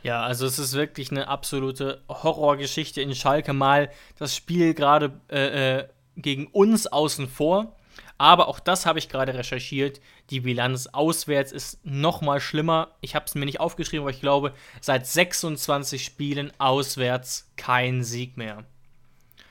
Ja, 0.04 0.22
also 0.22 0.46
es 0.46 0.60
ist 0.60 0.74
wirklich 0.74 1.10
eine 1.10 1.26
absolute 1.26 2.02
Horrorgeschichte 2.08 3.00
in 3.00 3.14
Schalke 3.16 3.52
mal 3.52 3.90
das 4.18 4.36
Spiel 4.36 4.74
gerade 4.74 5.18
äh, 5.28 5.78
äh, 5.78 5.88
gegen 6.16 6.46
uns 6.46 6.86
außen 6.86 7.26
vor 7.26 7.74
aber 8.18 8.48
auch 8.48 8.60
das 8.60 8.86
habe 8.86 8.98
ich 8.98 9.08
gerade 9.08 9.34
recherchiert. 9.34 10.00
Die 10.30 10.40
Bilanz 10.40 10.86
auswärts 10.88 11.52
ist 11.52 11.84
noch 11.84 12.20
mal 12.20 12.40
schlimmer. 12.40 12.92
Ich 13.00 13.14
habe 13.14 13.26
es 13.26 13.34
mir 13.34 13.44
nicht 13.44 13.60
aufgeschrieben, 13.60 14.02
aber 14.02 14.10
ich 14.10 14.20
glaube, 14.20 14.54
seit 14.80 15.06
26 15.06 16.04
Spielen 16.04 16.52
auswärts 16.58 17.50
kein 17.56 18.04
Sieg 18.04 18.36
mehr. 18.36 18.64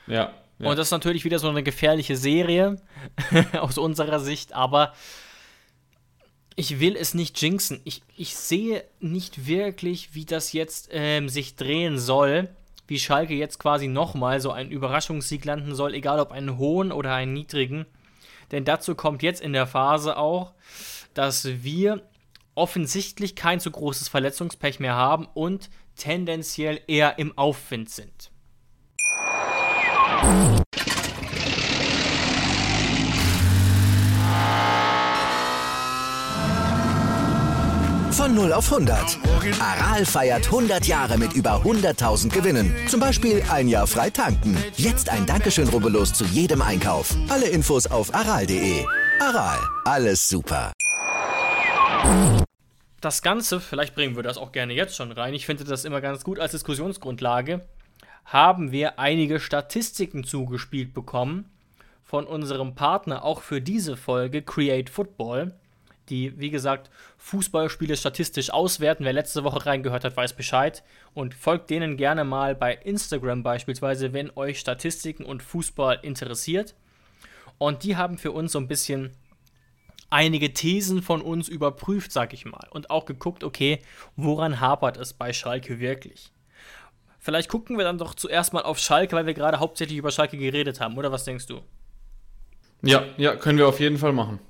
Ja. 0.06 0.32
ja. 0.58 0.68
Und 0.68 0.78
das 0.78 0.88
ist 0.88 0.92
natürlich 0.92 1.24
wieder 1.24 1.38
so 1.38 1.48
eine 1.48 1.62
gefährliche 1.62 2.16
Serie 2.16 2.80
aus 3.60 3.76
unserer 3.76 4.20
Sicht, 4.20 4.54
aber 4.54 4.94
ich 6.56 6.80
will 6.80 6.96
es 6.96 7.14
nicht 7.14 7.40
jinxen. 7.40 7.80
Ich, 7.84 8.02
ich 8.16 8.36
sehe 8.36 8.84
nicht 9.00 9.46
wirklich, 9.46 10.14
wie 10.14 10.24
das 10.24 10.52
jetzt 10.52 10.88
ähm, 10.92 11.28
sich 11.28 11.56
drehen 11.56 11.98
soll. 11.98 12.48
Wie 12.86 12.98
Schalke 12.98 13.34
jetzt 13.34 13.58
quasi 13.58 13.88
nochmal 13.88 14.40
so 14.40 14.52
einen 14.52 14.70
Überraschungssieg 14.70 15.44
landen 15.44 15.74
soll, 15.74 15.94
egal 15.94 16.20
ob 16.20 16.32
einen 16.32 16.58
hohen 16.58 16.92
oder 16.92 17.14
einen 17.14 17.32
niedrigen. 17.32 17.86
Denn 18.50 18.64
dazu 18.64 18.94
kommt 18.94 19.22
jetzt 19.22 19.40
in 19.40 19.52
der 19.52 19.66
Phase 19.66 20.16
auch, 20.16 20.52
dass 21.14 21.46
wir 21.62 22.02
offensichtlich 22.54 23.34
kein 23.34 23.58
zu 23.58 23.70
großes 23.70 24.08
Verletzungspech 24.08 24.80
mehr 24.80 24.94
haben 24.94 25.26
und 25.34 25.70
tendenziell 25.96 26.80
eher 26.86 27.18
im 27.18 27.36
Aufwind 27.36 27.90
sind. 27.90 28.30
Von 38.34 38.42
0 38.42 38.52
auf 38.52 38.72
100. 38.72 39.18
Aral 39.60 40.04
feiert 40.04 40.46
100 40.46 40.86
Jahre 40.86 41.18
mit 41.18 41.34
über 41.34 41.62
100.000 41.62 42.30
Gewinnen. 42.30 42.74
Zum 42.88 42.98
Beispiel 42.98 43.40
ein 43.48 43.68
Jahr 43.68 43.86
frei 43.86 44.10
tanken. 44.10 44.58
Jetzt 44.76 45.08
ein 45.08 45.24
Dankeschön, 45.24 45.68
rubbellos 45.68 46.12
zu 46.12 46.24
jedem 46.24 46.60
Einkauf. 46.60 47.14
Alle 47.28 47.46
Infos 47.46 47.86
auf 47.86 48.12
aral.de. 48.12 48.84
Aral, 49.20 49.60
alles 49.84 50.28
super. 50.28 50.72
Das 53.00 53.22
Ganze, 53.22 53.60
vielleicht 53.60 53.94
bringen 53.94 54.16
wir 54.16 54.24
das 54.24 54.36
auch 54.36 54.50
gerne 54.50 54.72
jetzt 54.72 54.96
schon 54.96 55.12
rein, 55.12 55.32
ich 55.32 55.46
finde 55.46 55.62
das 55.62 55.84
immer 55.84 56.00
ganz 56.00 56.24
gut 56.24 56.40
als 56.40 56.50
Diskussionsgrundlage, 56.50 57.64
haben 58.24 58.72
wir 58.72 58.98
einige 58.98 59.38
Statistiken 59.38 60.24
zugespielt 60.24 60.92
bekommen 60.92 61.52
von 62.02 62.26
unserem 62.26 62.74
Partner 62.74 63.24
auch 63.24 63.42
für 63.42 63.60
diese 63.60 63.96
Folge, 63.96 64.42
Create 64.42 64.90
Football 64.90 65.54
die, 66.08 66.38
wie 66.38 66.50
gesagt, 66.50 66.90
Fußballspiele 67.18 67.96
statistisch 67.96 68.50
auswerten. 68.50 69.04
Wer 69.04 69.12
letzte 69.12 69.44
Woche 69.44 69.66
reingehört 69.66 70.04
hat, 70.04 70.16
weiß 70.16 70.34
Bescheid. 70.34 70.82
Und 71.14 71.34
folgt 71.34 71.70
denen 71.70 71.96
gerne 71.96 72.24
mal 72.24 72.54
bei 72.54 72.74
Instagram 72.74 73.42
beispielsweise, 73.42 74.12
wenn 74.12 74.30
euch 74.36 74.60
Statistiken 74.60 75.24
und 75.24 75.42
Fußball 75.42 76.00
interessiert. 76.02 76.74
Und 77.58 77.84
die 77.84 77.96
haben 77.96 78.18
für 78.18 78.32
uns 78.32 78.52
so 78.52 78.58
ein 78.58 78.68
bisschen 78.68 79.12
einige 80.10 80.52
Thesen 80.52 81.02
von 81.02 81.22
uns 81.22 81.48
überprüft, 81.48 82.12
sag 82.12 82.32
ich 82.32 82.44
mal. 82.44 82.68
Und 82.70 82.90
auch 82.90 83.04
geguckt, 83.04 83.42
okay, 83.42 83.80
woran 84.16 84.60
hapert 84.60 84.96
es 84.96 85.12
bei 85.12 85.32
Schalke 85.32 85.80
wirklich? 85.80 86.30
Vielleicht 87.18 87.48
gucken 87.48 87.78
wir 87.78 87.84
dann 87.84 87.98
doch 87.98 88.14
zuerst 88.14 88.52
mal 88.52 88.62
auf 88.62 88.78
Schalke, 88.78 89.16
weil 89.16 89.26
wir 89.26 89.34
gerade 89.34 89.58
hauptsächlich 89.58 89.96
über 89.96 90.10
Schalke 90.10 90.36
geredet 90.36 90.80
haben, 90.80 90.98
oder 90.98 91.10
was 91.10 91.24
denkst 91.24 91.46
du? 91.46 91.62
Ja, 92.82 93.04
ja, 93.16 93.34
können 93.34 93.58
wir 93.58 93.66
auf 93.66 93.80
jeden 93.80 93.96
Fall 93.96 94.12
machen. 94.12 94.40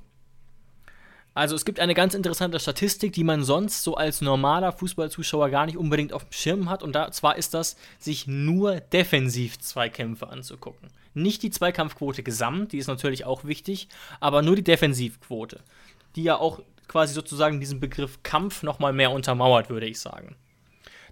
Also 1.34 1.56
es 1.56 1.64
gibt 1.64 1.80
eine 1.80 1.94
ganz 1.94 2.14
interessante 2.14 2.60
Statistik, 2.60 3.12
die 3.12 3.24
man 3.24 3.42
sonst 3.42 3.82
so 3.82 3.96
als 3.96 4.20
normaler 4.20 4.70
Fußballzuschauer 4.70 5.50
gar 5.50 5.66
nicht 5.66 5.76
unbedingt 5.76 6.12
auf 6.12 6.24
dem 6.24 6.32
Schirm 6.32 6.70
hat. 6.70 6.84
Und 6.84 6.94
da, 6.94 7.10
zwar 7.10 7.36
ist 7.36 7.54
das, 7.54 7.76
sich 7.98 8.28
nur 8.28 8.80
defensiv 8.80 9.58
Zweikämpfe 9.58 10.28
anzugucken. 10.28 10.90
Nicht 11.12 11.42
die 11.42 11.50
Zweikampfquote 11.50 12.22
gesamt, 12.22 12.72
die 12.72 12.78
ist 12.78 12.86
natürlich 12.86 13.24
auch 13.24 13.44
wichtig, 13.44 13.88
aber 14.20 14.42
nur 14.42 14.56
die 14.56 14.64
Defensivquote, 14.64 15.60
die 16.14 16.22
ja 16.22 16.36
auch 16.36 16.60
quasi 16.86 17.14
sozusagen 17.14 17.60
diesen 17.60 17.80
Begriff 17.80 18.22
Kampf 18.22 18.62
nochmal 18.62 18.92
mehr 18.92 19.10
untermauert, 19.10 19.70
würde 19.70 19.86
ich 19.86 19.98
sagen. 20.00 20.36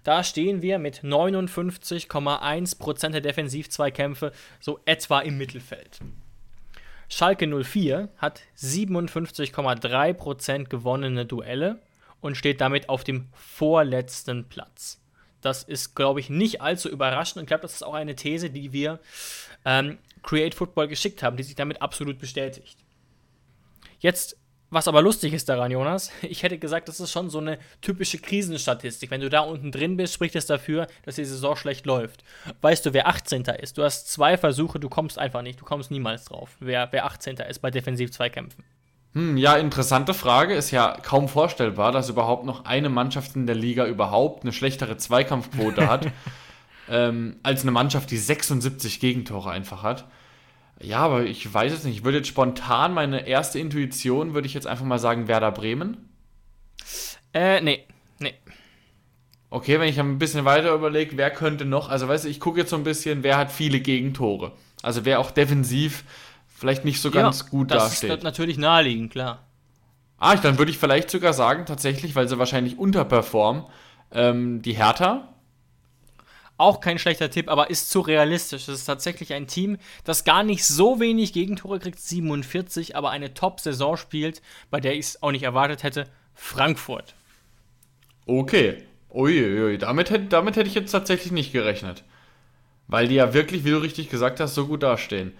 Da 0.03 0.23
stehen 0.23 0.61
wir 0.61 0.77
mit 0.79 0.99
59,1% 0.99 3.09
der 3.09 3.21
Defensivzweikämpfe 3.21 4.31
so 4.59 4.79
etwa 4.85 5.21
im 5.21 5.37
Mittelfeld. 5.37 5.99
Schalke 7.13 7.47
04 7.47 8.09
hat 8.17 8.41
57,3% 8.57 10.65
gewonnene 10.65 11.27
Duelle 11.27 11.79
und 12.21 12.37
steht 12.37 12.59
damit 12.59 12.89
auf 12.89 13.03
dem 13.03 13.27
vorletzten 13.33 14.49
Platz. 14.49 14.99
Das 15.39 15.61
ist, 15.61 15.93
glaube 15.93 16.21
ich, 16.21 16.31
nicht 16.31 16.61
allzu 16.61 16.89
überraschend 16.89 17.37
und 17.37 17.43
ich 17.43 17.49
glaube, 17.49 17.61
das 17.61 17.73
ist 17.73 17.83
auch 17.83 17.93
eine 17.93 18.15
These, 18.15 18.49
die 18.49 18.73
wir 18.73 18.99
ähm, 19.63 19.99
Create 20.23 20.55
Football 20.55 20.87
geschickt 20.87 21.21
haben, 21.21 21.37
die 21.37 21.43
sich 21.43 21.53
damit 21.53 21.83
absolut 21.83 22.17
bestätigt. 22.17 22.79
Jetzt 23.99 24.39
was 24.73 24.87
aber 24.87 25.01
lustig 25.01 25.33
ist 25.33 25.49
daran, 25.49 25.71
Jonas, 25.71 26.11
ich 26.21 26.43
hätte 26.43 26.57
gesagt, 26.57 26.87
das 26.87 26.99
ist 26.99 27.11
schon 27.11 27.29
so 27.29 27.39
eine 27.39 27.59
typische 27.81 28.17
Krisenstatistik. 28.17 29.11
Wenn 29.11 29.21
du 29.21 29.29
da 29.29 29.41
unten 29.41 29.71
drin 29.71 29.97
bist, 29.97 30.13
spricht 30.13 30.35
es 30.35 30.45
dafür, 30.45 30.87
dass 31.03 31.15
die 31.15 31.25
Saison 31.25 31.55
schlecht 31.55 31.85
läuft. 31.85 32.23
Weißt 32.61 32.85
du, 32.85 32.93
wer 32.93 33.07
18. 33.07 33.43
ist? 33.61 33.77
Du 33.77 33.83
hast 33.83 34.11
zwei 34.11 34.37
Versuche, 34.37 34.79
du 34.79 34.89
kommst 34.89 35.17
einfach 35.17 35.41
nicht, 35.41 35.61
du 35.61 35.65
kommst 35.65 35.91
niemals 35.91 36.25
drauf, 36.25 36.57
wer, 36.59 36.87
wer 36.91 37.05
18. 37.05 37.37
ist 37.37 37.59
bei 37.59 37.71
Defensiv-Zweikämpfen. 37.71 38.63
Hm, 39.13 39.37
ja, 39.37 39.57
interessante 39.57 40.13
Frage. 40.13 40.55
Ist 40.55 40.71
ja 40.71 40.97
kaum 41.01 41.27
vorstellbar, 41.29 41.91
dass 41.91 42.09
überhaupt 42.09 42.45
noch 42.45 42.65
eine 42.65 42.89
Mannschaft 42.89 43.35
in 43.35 43.45
der 43.45 43.55
Liga 43.55 43.85
überhaupt 43.85 44.43
eine 44.43 44.53
schlechtere 44.53 44.97
Zweikampfquote 44.97 45.87
hat, 45.87 46.07
ähm, 46.89 47.37
als 47.43 47.61
eine 47.61 47.71
Mannschaft, 47.71 48.09
die 48.09 48.17
76 48.17 48.99
Gegentore 48.99 49.51
einfach 49.51 49.83
hat. 49.83 50.05
Ja, 50.83 50.99
aber 50.99 51.23
ich 51.23 51.51
weiß 51.51 51.71
es 51.71 51.83
nicht. 51.83 51.97
Ich 51.97 52.03
würde 52.03 52.17
jetzt 52.17 52.27
spontan, 52.27 52.93
meine 52.93 53.27
erste 53.27 53.59
Intuition, 53.59 54.33
würde 54.33 54.47
ich 54.47 54.53
jetzt 54.53 54.67
einfach 54.67 54.85
mal 54.85 54.99
sagen, 54.99 55.27
Werder 55.27 55.51
Bremen. 55.51 56.09
Äh, 57.33 57.61
nee. 57.61 57.85
Nee. 58.19 58.33
Okay, 59.49 59.79
wenn 59.79 59.87
ich 59.87 59.99
ein 59.99 60.19
bisschen 60.19 60.45
weiter 60.45 60.73
überlege, 60.73 61.15
wer 61.17 61.31
könnte 61.31 61.65
noch, 61.65 61.89
also 61.89 62.07
weißt 62.07 62.25
du, 62.25 62.29
ich 62.29 62.39
gucke 62.39 62.59
jetzt 62.59 62.71
so 62.71 62.75
ein 62.75 62.83
bisschen, 62.83 63.23
wer 63.23 63.37
hat 63.37 63.51
viele 63.51 63.79
Gegentore. 63.79 64.51
Also 64.81 65.05
wer 65.05 65.19
auch 65.19 65.31
defensiv 65.31 66.03
vielleicht 66.47 66.85
nicht 66.85 67.01
so 67.01 67.11
ganz 67.11 67.41
ja, 67.41 67.49
gut 67.49 67.71
das 67.71 67.83
dasteht. 67.83 68.09
Das 68.09 68.17
ist 68.17 68.23
natürlich 68.23 68.57
naheliegend, 68.57 69.11
klar. 69.11 69.43
Ah, 70.17 70.35
dann 70.35 70.57
würde 70.57 70.71
ich 70.71 70.77
vielleicht 70.77 71.09
sogar 71.09 71.33
sagen, 71.33 71.65
tatsächlich, 71.65 72.15
weil 72.15 72.27
sie 72.27 72.39
wahrscheinlich 72.39 72.77
unterperformen, 72.77 73.63
ähm, 74.11 74.61
die 74.61 74.73
Hertha 74.73 75.32
auch 76.63 76.79
kein 76.79 76.97
schlechter 76.97 77.29
Tipp, 77.29 77.49
aber 77.49 77.69
ist 77.69 77.89
zu 77.89 77.99
realistisch. 78.01 78.65
Das 78.65 78.79
ist 78.79 78.85
tatsächlich 78.85 79.33
ein 79.33 79.47
Team, 79.47 79.77
das 80.03 80.23
gar 80.23 80.43
nicht 80.43 80.65
so 80.65 80.99
wenig 80.99 81.33
Gegentore 81.33 81.79
kriegt, 81.79 81.99
47, 81.99 82.95
aber 82.95 83.11
eine 83.11 83.33
Top-Saison 83.33 83.97
spielt, 83.97 84.41
bei 84.71 84.79
der 84.79 84.93
ich 84.93 84.99
es 85.01 85.23
auch 85.23 85.31
nicht 85.31 85.43
erwartet 85.43 85.83
hätte. 85.83 86.07
Frankfurt. 86.33 87.15
Okay. 88.25 88.83
Uiuiui, 89.13 89.77
damit, 89.77 90.09
hätte, 90.09 90.25
damit 90.25 90.55
hätte 90.55 90.67
ich 90.67 90.75
jetzt 90.75 90.91
tatsächlich 90.91 91.31
nicht 91.31 91.51
gerechnet. 91.51 92.03
Weil 92.87 93.07
die 93.07 93.15
ja 93.15 93.33
wirklich, 93.33 93.63
wie 93.63 93.69
du 93.69 93.77
richtig 93.77 94.09
gesagt 94.09 94.39
hast, 94.39 94.55
so 94.55 94.65
gut 94.65 94.81
dastehen. 94.81 95.33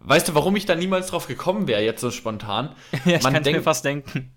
Weißt 0.00 0.28
du, 0.28 0.34
warum 0.34 0.56
ich 0.56 0.64
da 0.64 0.74
niemals 0.74 1.08
drauf 1.08 1.26
gekommen 1.26 1.66
wäre, 1.66 1.82
jetzt 1.82 2.00
so 2.00 2.10
spontan? 2.10 2.74
ja, 3.04 3.16
ich 3.16 3.22
kann 3.22 3.42
mir 3.42 3.62
fast 3.62 3.84
denken. 3.84 4.32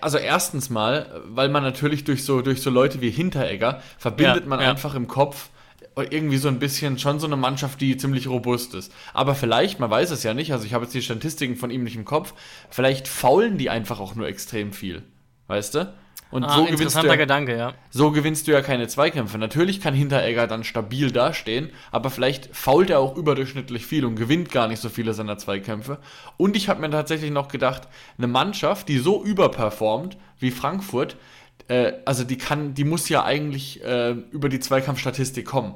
Also 0.00 0.18
erstens 0.18 0.68
mal, 0.68 1.22
weil 1.26 1.48
man 1.48 1.62
natürlich 1.62 2.04
durch 2.04 2.24
so, 2.24 2.42
durch 2.42 2.60
so 2.60 2.70
Leute 2.70 3.00
wie 3.00 3.10
Hinteregger 3.10 3.80
verbindet 3.98 4.42
ja, 4.42 4.48
man 4.48 4.60
ja. 4.60 4.70
einfach 4.70 4.94
im 4.94 5.08
Kopf 5.08 5.48
irgendwie 5.96 6.36
so 6.36 6.48
ein 6.48 6.58
bisschen 6.58 6.98
schon 6.98 7.18
so 7.18 7.26
eine 7.26 7.36
Mannschaft, 7.36 7.80
die 7.80 7.96
ziemlich 7.96 8.28
robust 8.28 8.74
ist. 8.74 8.92
Aber 9.14 9.34
vielleicht, 9.34 9.80
man 9.80 9.90
weiß 9.90 10.10
es 10.10 10.22
ja 10.22 10.34
nicht, 10.34 10.52
also 10.52 10.66
ich 10.66 10.74
habe 10.74 10.84
jetzt 10.84 10.94
die 10.94 11.02
Statistiken 11.02 11.56
von 11.56 11.70
ihm 11.70 11.84
nicht 11.84 11.96
im 11.96 12.04
Kopf, 12.04 12.34
vielleicht 12.70 13.08
faulen 13.08 13.56
die 13.56 13.70
einfach 13.70 13.98
auch 13.98 14.14
nur 14.14 14.26
extrem 14.28 14.72
viel. 14.72 15.02
Weißt 15.46 15.74
du? 15.74 15.94
Und 16.30 16.44
ah, 16.44 16.56
so 16.56 16.64
gewinnst 16.64 17.00
du 17.00 17.06
ja, 17.06 17.14
Gedanke, 17.14 17.56
ja. 17.56 17.74
So 17.90 18.10
gewinnst 18.10 18.48
du 18.48 18.52
ja 18.52 18.60
keine 18.60 18.88
Zweikämpfe. 18.88 19.38
Natürlich 19.38 19.80
kann 19.80 19.94
Hinteregger 19.94 20.48
dann 20.48 20.64
stabil 20.64 21.12
dastehen, 21.12 21.70
aber 21.92 22.10
vielleicht 22.10 22.54
fault 22.54 22.90
er 22.90 22.98
auch 22.98 23.16
überdurchschnittlich 23.16 23.86
viel 23.86 24.04
und 24.04 24.16
gewinnt 24.16 24.50
gar 24.50 24.66
nicht 24.66 24.82
so 24.82 24.88
viele 24.88 25.14
seiner 25.14 25.38
Zweikämpfe. 25.38 25.98
Und 26.36 26.56
ich 26.56 26.68
habe 26.68 26.80
mir 26.80 26.90
tatsächlich 26.90 27.30
noch 27.30 27.48
gedacht, 27.48 27.82
eine 28.18 28.26
Mannschaft, 28.26 28.88
die 28.88 28.98
so 28.98 29.24
überperformt 29.24 30.16
wie 30.40 30.50
Frankfurt, 30.50 31.16
äh, 31.68 31.94
also 32.04 32.24
die 32.24 32.38
kann, 32.38 32.74
die 32.74 32.84
muss 32.84 33.08
ja 33.08 33.24
eigentlich 33.24 33.82
äh, 33.82 34.10
über 34.10 34.48
die 34.48 34.60
Zweikampfstatistik 34.60 35.46
kommen. 35.46 35.74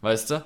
Weißt 0.00 0.30
du? 0.30 0.44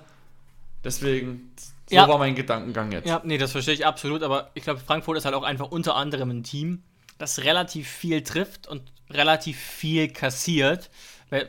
Deswegen, 0.84 1.50
so 1.88 1.96
ja. 1.96 2.08
war 2.08 2.18
mein 2.18 2.34
Gedankengang 2.34 2.92
jetzt. 2.92 3.06
Ja, 3.06 3.20
nee, 3.24 3.38
das 3.38 3.52
verstehe 3.52 3.74
ich 3.74 3.86
absolut, 3.86 4.22
aber 4.22 4.50
ich 4.54 4.62
glaube, 4.62 4.80
Frankfurt 4.80 5.16
ist 5.16 5.24
halt 5.24 5.34
auch 5.34 5.42
einfach 5.42 5.70
unter 5.70 5.96
anderem 5.96 6.30
ein 6.30 6.42
Team, 6.44 6.82
das 7.18 7.42
relativ 7.44 7.88
viel 7.88 8.22
trifft 8.22 8.68
und 8.68 8.82
relativ 9.10 9.58
viel 9.58 10.08
kassiert, 10.08 10.90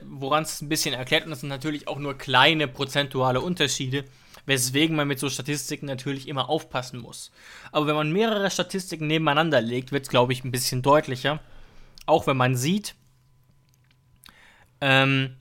woran 0.04 0.44
es 0.44 0.62
ein 0.62 0.70
bisschen 0.70 0.94
erklärt 0.94 1.26
und 1.26 1.32
das 1.32 1.42
sind 1.42 1.50
natürlich 1.50 1.88
auch 1.88 2.00
nur 2.00 2.18
kleine 2.18 2.68
prozentuale 2.68 3.42
Unterschiede, 3.42 4.06
weswegen 4.46 4.96
man 4.96 5.08
mit 5.08 5.20
so 5.20 5.30
Statistiken 5.30 5.86
natürlich 5.86 6.28
immer 6.28 6.50
aufpassen 6.50 7.00
muss. 7.00 7.32
Aber 7.72 7.86
wenn 7.88 7.96
man 7.96 8.12
mehrere 8.12 8.50
Statistiken 8.50 9.08
nebeneinander 9.08 9.62
legt, 9.62 9.92
wird 9.92 10.04
es, 10.04 10.10
glaube 10.10 10.34
ich, 10.34 10.44
ein 10.44 10.52
bisschen 10.52 10.82
deutlicher. 10.82 11.40
Auch 12.06 12.26
wenn 12.26 12.38
man 12.38 12.56
sieht, 12.56 12.96
ähm, 14.82 15.38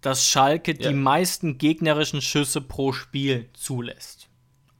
dass 0.00 0.26
Schalke 0.26 0.72
ja. 0.72 0.90
die 0.90 0.94
meisten 0.94 1.58
gegnerischen 1.58 2.22
Schüsse 2.22 2.60
pro 2.60 2.92
Spiel 2.92 3.48
zulässt. 3.52 4.28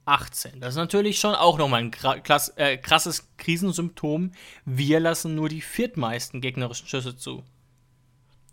18. 0.05 0.59
Das 0.59 0.71
ist 0.71 0.77
natürlich 0.77 1.19
schon 1.19 1.35
auch 1.35 1.57
nochmal 1.57 1.81
ein 1.81 1.91
krass, 1.91 2.49
äh, 2.55 2.77
krasses 2.77 3.29
Krisensymptom. 3.37 4.31
Wir 4.65 4.99
lassen 4.99 5.35
nur 5.35 5.49
die 5.49 5.61
viertmeisten 5.61 6.41
gegnerischen 6.41 6.87
Schüsse 6.87 7.15
zu. 7.15 7.43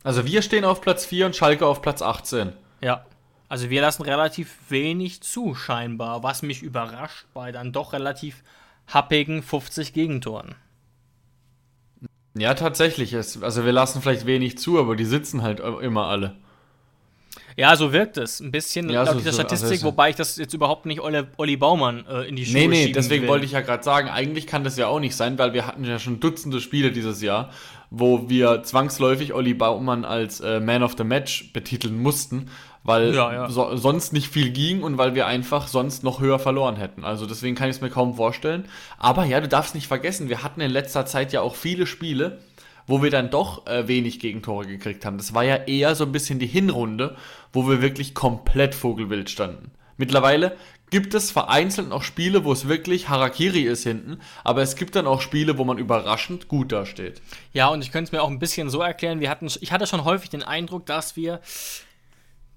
Also 0.05 0.27
wir 0.27 0.43
stehen 0.43 0.65
auf 0.65 0.83
Platz 0.83 1.07
4 1.07 1.27
und 1.27 1.37
Schalke 1.37 1.67
auf 1.67 1.83
Platz 1.83 2.03
18. 2.03 2.53
Ja. 2.83 3.07
Also 3.49 3.71
wir 3.71 3.81
lassen 3.81 4.03
relativ 4.03 4.57
wenig 4.69 5.23
zu, 5.23 5.55
scheinbar, 5.55 6.23
was 6.23 6.43
mich 6.43 6.63
überrascht 6.63 7.27
bei 7.33 7.53
dann 7.53 7.73
doch 7.73 7.93
relativ 7.93 8.43
happigen 8.87 9.43
50 9.43 9.93
Gegentoren. 9.93 10.55
Ja, 12.37 12.55
tatsächlich. 12.55 13.13
Es, 13.13 13.43
also 13.43 13.65
wir 13.65 13.73
lassen 13.73 14.03
vielleicht 14.03 14.27
wenig 14.27 14.59
zu, 14.59 14.79
aber 14.79 14.97
die 14.97 15.05
sitzen 15.05 15.43
halt 15.43 15.61
immer 15.61 16.07
alle. 16.07 16.37
Ja, 17.57 17.75
so 17.75 17.91
wirkt 17.93 18.19
es 18.19 18.41
ein 18.41 18.51
bisschen 18.53 18.91
Ja, 18.91 19.03
laut 19.05 19.13
so- 19.15 19.19
dieser 19.19 19.33
so- 19.33 19.41
Statistik, 19.41 19.71
also 19.71 19.87
wobei 19.87 20.11
ich 20.11 20.17
das 20.17 20.37
jetzt 20.37 20.53
überhaupt 20.53 20.85
nicht 20.85 21.01
Olli, 21.01 21.23
Olli 21.39 21.57
Baumann 21.57 22.05
äh, 22.07 22.29
in 22.29 22.37
die 22.37 22.45
Schuhe 22.45 22.55
Nee, 22.61 22.67
nee, 22.69 22.93
deswegen 22.93 23.23
will. 23.23 23.31
wollte 23.31 23.47
ich 23.47 23.53
ja 23.53 23.63
gerade 23.63 23.83
sagen, 23.83 24.11
eigentlich 24.11 24.47
kann 24.47 24.63
das 24.63 24.77
ja 24.77 24.89
auch 24.89 25.01
nicht 25.01 25.17
sein, 25.17 25.39
weil 25.39 25.55
wir 25.55 25.67
hatten 25.67 25.85
ja 25.85 25.99
schon 25.99 26.21
Dutzende 26.21 26.61
Spiele 26.61 26.93
dieses 26.93 27.23
Jahr, 27.23 27.51
wo 27.89 28.29
wir 28.29 28.63
zwangsläufig 28.63 29.33
Olli 29.33 29.55
Baumann 29.55 30.05
als 30.05 30.41
äh, 30.41 30.61
Man 30.61 30.83
of 30.83 30.97
the 30.99 31.05
Match 31.05 31.51
betiteln 31.55 31.99
mussten, 32.03 32.51
weil 32.87 33.15
Ja, 33.15 33.33
ja. 33.33 33.51
So, 33.51 33.77
sonst 33.77 34.13
nicht 34.13 34.29
viel 34.29 34.51
ging 34.51 34.83
und 34.83 34.97
weil 34.97 35.15
wir 35.15 35.27
einfach 35.27 35.69
sonst 35.69 36.05
noch 36.05 36.21
höher 36.21 36.39
verloren 36.39 36.77
hätten. 36.77 37.05
Also 37.05 37.27
deswegen 37.27 37.57
kann 37.57 37.69
ich 37.69 37.77
es 37.77 37.83
mir 37.83 37.91
kaum 37.91 38.15
vorstellen. 38.15 38.67
Aber 38.99 39.25
ja, 39.25 39.41
du 39.41 39.49
darfst 39.49 39.75
nicht 39.75 39.89
vergessen, 39.89 40.29
wir 40.29 40.43
hatten 40.43 40.61
in 40.61 40.71
letzter 40.71 41.05
Zeit 41.07 41.33
ja 41.33 41.41
auch 41.41 41.57
viele 41.57 41.87
Spiele, 41.87 42.39
wo 42.87 43.03
wir 43.03 43.11
dann 43.11 43.31
doch 43.31 43.67
äh, 43.67 43.89
wenig 43.89 44.21
Gegentore 44.21 44.67
gekriegt 44.67 45.05
haben. 45.05 45.19
Das 45.19 45.35
war 45.35 45.43
ja 45.43 45.57
eher 45.57 45.95
so 45.95 46.05
ein 46.05 46.13
bisschen 46.13 46.39
die 46.39 46.47
Hinrunde, 46.47 47.17
wo 47.53 47.69
wir 47.69 47.83
wirklich 47.83 48.15
komplett 48.15 48.75
vogelwild 48.75 49.29
standen. 49.31 49.73
Mittlerweile 49.97 50.57
gibt 50.91 51.15
es 51.15 51.31
vereinzelt 51.31 51.89
noch 51.89 52.03
Spiele, 52.03 52.45
wo 52.45 52.53
es 52.53 52.69
wirklich 52.69 53.09
Harakiri 53.09 53.63
ist 53.63 53.83
hinten, 53.83 54.21
aber 54.45 54.63
es 54.63 54.77
gibt 54.77 54.95
dann 54.95 55.07
auch 55.07 55.21
Spiele, 55.21 55.59
wo 55.59 55.65
man 55.65 55.79
überraschend 55.79 56.49
gut 56.49 56.71
dasteht. 56.71 57.21
Ja, 57.53 57.69
und 57.69 57.83
ich 57.83 57.91
könnte 57.91 58.09
es 58.09 58.13
mir 58.13 58.23
auch 58.23 58.31
ein 58.31 58.39
bisschen 58.39 58.71
so 58.71 58.81
erklären, 58.81 59.21
wir 59.21 59.31
hatten, 59.31 59.49
ich 59.61 59.73
hatte 59.73 59.87
schon 59.87 60.05
häufig 60.05 60.31
den 60.31 60.43
Eindruck, 60.43 60.87
dass 60.87 61.17
wir 61.17 61.41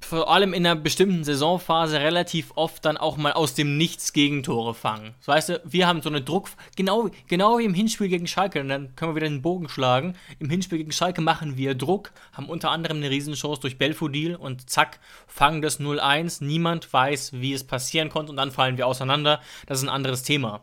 vor 0.02 0.32
allem 0.32 0.54
in 0.54 0.66
einer 0.66 0.80
bestimmten 0.80 1.24
Saisonphase 1.24 2.00
relativ 2.00 2.52
oft 2.56 2.84
dann 2.86 2.98
auch 2.98 3.18
mal 3.18 3.34
aus 3.34 3.54
dem 3.54 3.78
Nichts 3.78 4.14
Gegentore 4.14 4.74
fangen. 4.74 5.14
So, 5.20 5.32
weißt 5.32 5.50
du, 5.50 5.62
wir 5.66 5.88
haben 5.88 6.02
so 6.02 6.10
eine 6.10 6.22
Druck, 6.22 6.50
genau, 6.76 7.10
genau 7.28 7.60
wie 7.60 7.66
im 7.66 7.74
Hinspiel 7.74 8.08
gegen 8.08 8.28
Schalke, 8.28 8.62
und 8.62 8.70
dann 8.70 8.96
können 8.96 9.12
wir 9.12 9.16
wieder 9.18 9.30
den 9.30 9.42
Bogen 9.42 9.70
schlagen. 9.70 10.16
Im 10.40 10.50
Hinspiel 10.50 10.78
gegen 10.78 10.92
Schalke 10.92 11.22
machen 11.22 11.58
wir 11.58 11.76
Druck, 11.76 12.12
haben 12.34 12.50
unter 12.50 12.72
anderem 12.72 12.98
eine 12.98 13.10
Riesenchance 13.10 13.62
durch 13.62 13.78
Belfodil 13.78 14.36
und 14.36 14.70
zack, 14.70 15.00
fangen 15.28 15.62
das 15.62 15.80
0-1. 15.80 16.44
Niemand 16.44 16.92
weiß, 16.92 17.34
wie 17.34 17.54
es 17.54 17.64
passieren 17.66 18.10
konnte 18.10 18.32
und 18.32 18.38
dann 18.38 18.52
fallen 18.52 18.78
wir 18.78 18.88
auseinander. 18.88 19.42
Das 19.68 19.80
ist 19.80 19.84
ein 19.84 19.90
anderes 19.90 20.24
Thema. 20.24 20.62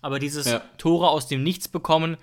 Aber 0.00 0.18
dieses 0.18 0.46
Ja. 0.46 0.62
Tore 0.78 1.08
aus 1.10 1.26
dem 1.26 1.42
Nichts 1.42 1.68
bekommen, 1.68 2.16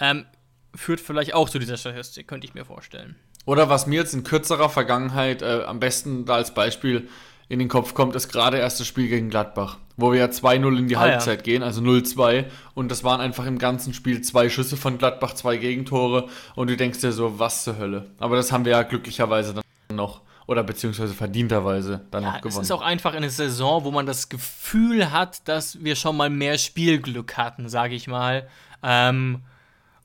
ähm, 0.00 0.26
führt 0.74 1.00
vielleicht 1.00 1.34
auch 1.34 1.48
zu 1.48 1.58
dieser 1.58 1.76
Statistik, 1.76 2.26
könnte 2.28 2.46
ich 2.46 2.54
mir 2.54 2.64
vorstellen. 2.64 3.16
Oder 3.46 3.68
was 3.68 3.86
mir 3.86 3.96
jetzt 4.00 4.14
in 4.14 4.22
kürzerer 4.24 4.68
Vergangenheit 4.68 5.42
äh, 5.42 5.62
am 5.66 5.80
besten 5.80 6.24
da 6.24 6.34
als 6.34 6.52
Beispiel 6.54 7.08
in 7.48 7.58
den 7.58 7.68
Kopf 7.68 7.94
kommt, 7.94 8.14
ist 8.14 8.28
gerade 8.30 8.58
erst 8.58 8.78
das 8.78 8.86
Spiel 8.86 9.08
gegen 9.08 9.28
Gladbach, 9.28 9.78
wo 9.96 10.12
wir 10.12 10.20
ja 10.20 10.26
2-0 10.26 10.78
in 10.78 10.86
die 10.88 10.96
Ah, 10.96 11.06
ja. 11.06 11.12
Halbzeit 11.12 11.42
gehen, 11.42 11.62
also 11.64 11.80
0-2 11.80 12.44
und 12.74 12.90
das 12.90 13.02
waren 13.02 13.20
einfach 13.20 13.44
im 13.46 13.58
ganzen 13.58 13.92
Spiel 13.92 14.20
zwei 14.20 14.48
Schüsse 14.48 14.76
von 14.76 14.98
Gladbach, 14.98 15.34
zwei 15.34 15.56
Gegentore 15.56 16.28
und 16.54 16.70
du 16.70 16.76
denkst 16.76 17.00
dir 17.00 17.10
so, 17.12 17.40
was 17.40 17.64
zur 17.64 17.76
Hölle. 17.78 18.06
Aber 18.20 18.36
das 18.36 18.52
haben 18.52 18.64
wir 18.64 18.72
ja 18.72 18.82
glücklicherweise 18.82 19.54
dann 19.54 19.96
noch 19.96 20.20
oder 20.46 20.62
beziehungsweise 20.62 21.12
verdienterweise 21.14 22.02
dann 22.12 22.22
noch 22.22 22.30
Ja, 22.32 22.36
es 22.36 22.42
gewonnen. 22.42 22.62
ist 22.62 22.70
auch 22.72 22.82
einfach 22.82 23.14
eine 23.14 23.30
Saison, 23.30 23.82
wo 23.84 23.90
man 23.90 24.06
das 24.06 24.28
Gefühl 24.28 25.10
hat, 25.10 25.48
dass 25.48 25.82
wir 25.82 25.96
schon 25.96 26.16
mal 26.16 26.30
mehr 26.30 26.56
Spielglück 26.58 27.36
hatten, 27.36 27.68
sage 27.68 27.94
ich 27.96 28.06
mal. 28.06 28.46
Ähm, 28.84 29.40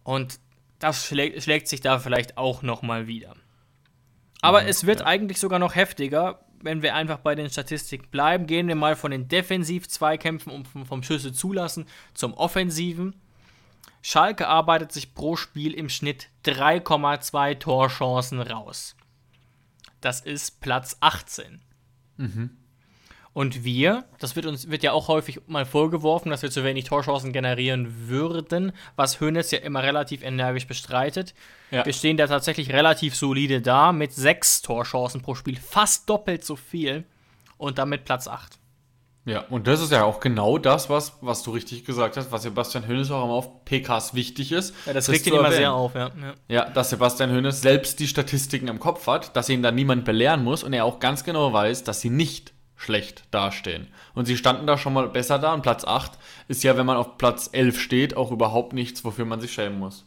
und 0.03 0.39
das 0.85 1.05
schlägt, 1.05 1.41
schlägt 1.43 1.67
sich 1.67 1.81
da 1.81 1.99
vielleicht 1.99 2.37
auch 2.37 2.61
noch 2.61 2.81
mal 2.81 3.07
wieder. 3.07 3.35
Aber 4.41 4.65
es 4.65 4.85
wird 4.85 5.01
eigentlich 5.01 5.39
sogar 5.39 5.59
noch 5.59 5.75
heftiger, 5.75 6.45
wenn 6.61 6.81
wir 6.81 6.95
einfach 6.95 7.17
bei 7.17 7.35
den 7.35 7.49
Statistiken 7.49 8.09
bleiben. 8.09 8.45
Gehen 8.47 8.67
wir 8.67 8.75
mal 8.75 8.95
von 8.95 9.11
den 9.11 9.27
Defensiv-Zweikämpfen 9.27 10.51
und 10.51 10.67
vom, 10.67 10.85
vom 10.85 11.03
Schüsse 11.03 11.33
zulassen 11.33 11.85
zum 12.13 12.33
Offensiven. 12.33 13.15
Schalke 14.01 14.47
arbeitet 14.47 14.91
sich 14.91 15.15
pro 15.15 15.35
Spiel 15.35 15.73
im 15.73 15.89
Schnitt 15.89 16.29
3,2 16.45 17.57
Torchancen 17.57 18.39
raus. 18.39 18.95
Das 20.01 20.21
ist 20.21 20.61
Platz 20.61 20.97
18. 20.99 21.61
Und 23.35 23.65
wir, 23.65 24.05
das 24.19 24.37
wird 24.37 24.45
uns 24.45 24.69
wird 24.69 24.81
ja 24.81 24.93
auch 24.93 25.09
häufig 25.09 25.41
mal 25.47 25.65
vorgeworfen, 25.65 26.29
dass 26.29 26.41
wir 26.41 26.49
zu 26.49 26.63
wenig 26.63 26.85
Torchancen 26.85 27.33
generieren 27.33 28.07
würden, 28.07 28.71
was 28.95 29.19
Hönes 29.19 29.51
ja 29.51 29.59
immer 29.59 29.83
relativ 29.83 30.23
energisch 30.23 30.67
bestreitet. 30.67 31.33
Ja. 31.69 31.85
Wir 31.85 31.91
stehen 31.91 32.15
da 32.15 32.27
tatsächlich 32.27 32.71
relativ 32.71 33.13
solide 33.13 33.61
da 33.61 33.91
mit 33.91 34.13
sechs 34.13 34.61
Torchancen 34.61 35.21
pro 35.21 35.35
Spiel, 35.35 35.57
fast 35.57 36.09
doppelt 36.09 36.45
so 36.45 36.55
viel 36.55 37.03
und 37.57 37.77
damit 37.77 38.05
Platz 38.05 38.29
8. 38.29 38.57
Ja, 39.25 39.41
und 39.49 39.67
das 39.67 39.81
ist 39.81 39.91
ja 39.91 40.05
auch 40.05 40.21
genau 40.21 40.57
das, 40.57 40.89
was, 40.89 41.17
was 41.19 41.43
du 41.43 41.51
richtig 41.51 41.83
gesagt 41.83 42.15
hast, 42.15 42.31
was 42.31 42.43
Sebastian 42.43 42.87
Hönes 42.87 43.11
auch 43.11 43.25
immer 43.25 43.33
auf 43.33 43.65
PKs 43.65 44.13
wichtig 44.13 44.53
ist. 44.53 44.73
Ja, 44.85 44.93
das 44.93 45.09
regt 45.09 45.27
ihn 45.27 45.33
immer 45.33 45.51
sehr 45.51 45.73
auf, 45.73 45.93
ja. 45.93 46.09
ja. 46.21 46.33
Ja, 46.47 46.69
dass 46.69 46.91
Sebastian 46.91 47.31
Hönes 47.31 47.61
selbst 47.61 47.99
die 47.99 48.07
Statistiken 48.07 48.69
im 48.69 48.79
Kopf 48.79 49.07
hat, 49.07 49.35
dass 49.35 49.49
ihn 49.49 49.61
da 49.61 49.73
niemand 49.73 50.05
belehren 50.05 50.41
muss 50.41 50.63
und 50.63 50.71
er 50.71 50.85
auch 50.85 50.99
ganz 50.99 51.25
genau 51.25 51.51
weiß, 51.51 51.83
dass 51.83 51.99
sie 51.99 52.09
nicht 52.09 52.54
schlecht 52.75 53.23
dastehen. 53.31 53.87
Und 54.13 54.25
sie 54.25 54.37
standen 54.37 54.67
da 54.67 54.77
schon 54.77 54.93
mal 54.93 55.07
besser 55.07 55.39
da 55.39 55.53
und 55.53 55.61
Platz 55.61 55.85
8 55.85 56.11
ist 56.47 56.63
ja, 56.63 56.77
wenn 56.77 56.85
man 56.85 56.97
auf 56.97 57.17
Platz 57.17 57.49
11 57.51 57.79
steht, 57.79 58.17
auch 58.17 58.31
überhaupt 58.31 58.73
nichts, 58.73 59.03
wofür 59.05 59.25
man 59.25 59.39
sich 59.39 59.53
schämen 59.53 59.79
muss. 59.79 60.05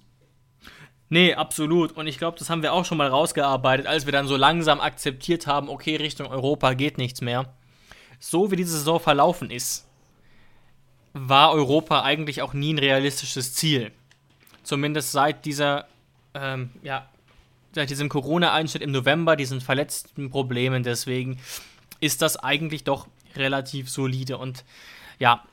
Nee, 1.11 1.35
absolut. 1.35 1.93
Und 1.93 2.07
ich 2.07 2.19
glaube, 2.19 2.39
das 2.39 2.51
haben 2.51 2.63
wir 2.63 2.75
auch 2.75 2.85
schon 2.85 2.99
mal 2.99 3.09
rausgearbeitet, 3.09 3.87
als 3.87 4.05
wir 4.05 4.13
dann 4.13 4.27
so 4.27 4.37
langsam 4.37 4.81
akzeptiert 4.81 5.47
haben, 5.47 5.69
okay, 5.69 5.97
Richtung 5.97 6.27
Europa 6.27 6.75
geht 6.75 6.99
nichts 6.99 7.23
mehr. 7.23 7.55
So 8.21 8.51
wie 8.51 8.57
diese 8.57 8.77
Saison 8.77 9.01
verlaufen 9.01 9.51
ist, 9.51 9.89
war 11.15 11.53
Europa 11.53 12.03
eigentlich 12.03 12.43
auch 12.43 12.53
nie 12.53 12.75
ein 12.75 12.79
realistisches 12.79 13.55
Ziel. 13.55 13.93
Zumindest 14.63 15.13
seit 15.13 15.47
dieser, 15.47 15.87
ähm, 16.35 16.71
ja, 16.83 17.09
seit 17.75 17.89
diesem 17.89 18.11
Corona-Einschnitt 18.11 18.83
im 18.83 18.93
November, 18.93 19.37
diesen 19.37 19.61
verletzten 19.63 20.31
Problemen. 20.31 20.83
Deswegen 20.83 21.39
ist 22.01 22.23
das 22.23 22.37
eigentlich 22.37 22.85
doch 22.85 23.07
relativ 23.37 23.91
solide. 23.91 24.39
Und 24.39 24.65
ja, 25.19 25.45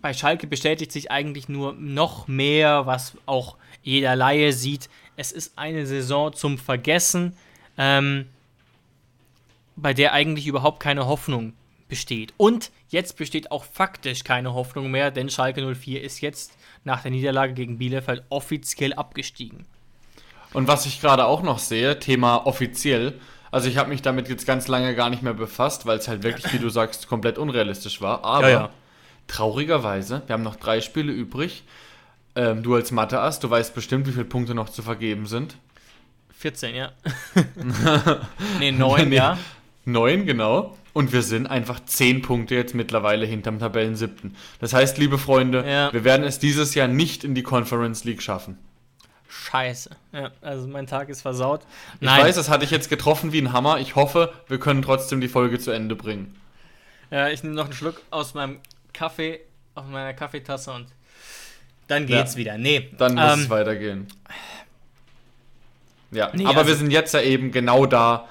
bei 0.00 0.14
Schalke 0.14 0.46
bestätigt 0.46 0.92
sich 0.92 1.10
eigentlich 1.10 1.48
nur 1.48 1.72
noch 1.74 2.28
mehr, 2.28 2.86
was 2.86 3.16
auch 3.26 3.56
jeder 3.82 4.16
Laie 4.16 4.52
sieht. 4.52 4.88
Es 5.16 5.32
ist 5.32 5.58
eine 5.58 5.86
Saison 5.86 6.32
zum 6.32 6.58
Vergessen, 6.58 7.36
ähm, 7.76 8.26
bei 9.76 9.94
der 9.94 10.12
eigentlich 10.12 10.46
überhaupt 10.46 10.80
keine 10.80 11.06
Hoffnung 11.06 11.52
besteht. 11.88 12.32
Und 12.36 12.70
jetzt 12.88 13.16
besteht 13.16 13.50
auch 13.50 13.64
faktisch 13.64 14.24
keine 14.24 14.54
Hoffnung 14.54 14.90
mehr, 14.90 15.10
denn 15.10 15.28
Schalke 15.28 15.74
04 15.74 16.02
ist 16.02 16.20
jetzt 16.20 16.56
nach 16.84 17.02
der 17.02 17.10
Niederlage 17.10 17.52
gegen 17.52 17.78
Bielefeld 17.78 18.22
offiziell 18.30 18.94
abgestiegen. 18.94 19.66
Und 20.52 20.66
was 20.68 20.86
ich 20.86 21.00
gerade 21.00 21.26
auch 21.26 21.42
noch 21.42 21.58
sehe, 21.58 21.98
Thema 21.98 22.46
offiziell, 22.46 23.20
also 23.50 23.68
ich 23.68 23.76
habe 23.76 23.88
mich 23.88 24.02
damit 24.02 24.28
jetzt 24.28 24.46
ganz 24.46 24.68
lange 24.68 24.94
gar 24.94 25.10
nicht 25.10 25.22
mehr 25.22 25.34
befasst, 25.34 25.86
weil 25.86 25.98
es 25.98 26.08
halt 26.08 26.22
wirklich, 26.22 26.52
wie 26.52 26.58
du 26.58 26.68
sagst, 26.68 27.08
komplett 27.08 27.38
unrealistisch 27.38 28.00
war. 28.00 28.24
Aber 28.24 28.48
Ja, 28.50 28.60
ja. 28.60 28.70
traurigerweise, 29.26 30.22
wir 30.26 30.34
haben 30.34 30.42
noch 30.42 30.56
drei 30.56 30.80
Spiele 30.80 31.12
übrig. 31.12 31.64
Ähm, 32.36 32.62
du 32.62 32.74
als 32.74 32.92
Mathe-Ass, 32.92 33.40
du 33.40 33.50
weißt 33.50 33.74
bestimmt, 33.74 34.06
wie 34.06 34.12
viele 34.12 34.24
Punkte 34.24 34.54
noch 34.54 34.68
zu 34.68 34.82
vergeben 34.82 35.26
sind. 35.26 35.56
14, 36.38 36.74
ja. 36.74 36.92
nee, 38.58 38.72
9, 38.72 39.08
Nee. 39.08 39.16
ja. 39.16 39.38
Neun, 39.84 40.26
genau. 40.26 40.76
Und 40.92 41.12
wir 41.12 41.22
sind 41.22 41.46
einfach 41.46 41.80
zehn 41.84 42.20
Punkte 42.22 42.54
jetzt 42.54 42.74
mittlerweile 42.74 43.24
hinterm 43.26 43.58
Tabellen 43.58 43.94
siebten. 43.96 44.34
Das 44.60 44.72
heißt, 44.72 44.98
liebe 44.98 45.18
Freunde, 45.18 45.64
Ja. 45.66 45.92
wir 45.92 46.04
werden 46.04 46.24
es 46.24 46.38
dieses 46.38 46.74
Jahr 46.74 46.88
nicht 46.88 47.24
in 47.24 47.34
die 47.34 47.42
Conference 47.42 48.04
League 48.04 48.22
schaffen. 48.22 48.58
Scheiße. 49.32 49.90
Ja, 50.12 50.32
also 50.42 50.66
mein 50.66 50.88
Tag 50.88 51.08
ist 51.08 51.22
versaut. 51.22 51.62
Ich 52.00 52.08
weiß, 52.08 52.34
das 52.34 52.48
hatte 52.48 52.64
ich 52.64 52.72
jetzt 52.72 52.88
getroffen 52.90 53.32
wie 53.32 53.40
ein 53.40 53.52
Hammer. 53.52 53.78
Ich 53.78 53.94
hoffe, 53.94 54.32
wir 54.48 54.58
können 54.58 54.82
trotzdem 54.82 55.20
die 55.20 55.28
Folge 55.28 55.58
zu 55.60 55.70
Ende 55.70 55.94
bringen. 55.94 56.34
Ja, 57.12 57.28
ich 57.28 57.42
nehme 57.44 57.54
noch 57.54 57.64
einen 57.66 57.72
Schluck 57.72 58.02
aus 58.10 58.34
meinem 58.34 58.58
Kaffee, 58.92 59.40
aus 59.76 59.84
meiner 59.88 60.14
Kaffeetasse 60.14 60.72
und 60.72 60.86
dann 61.86 62.08
Ja. 62.08 62.18
geht's 62.18 62.34
wieder. 62.36 62.58
Nee, 62.58 62.90
Dann 62.98 63.14
muss 63.14 63.34
ähm, 63.34 63.40
es 63.42 63.50
weitergehen. 63.50 64.08
Ja, 66.10 66.30
Nee, 66.34 66.44
aber 66.46 66.58
also- 66.58 66.68
wir 66.70 66.76
sind 66.76 66.90
jetzt 66.90 67.14
ja 67.14 67.20
eben 67.20 67.52
genau 67.52 67.86
da, 67.86 68.28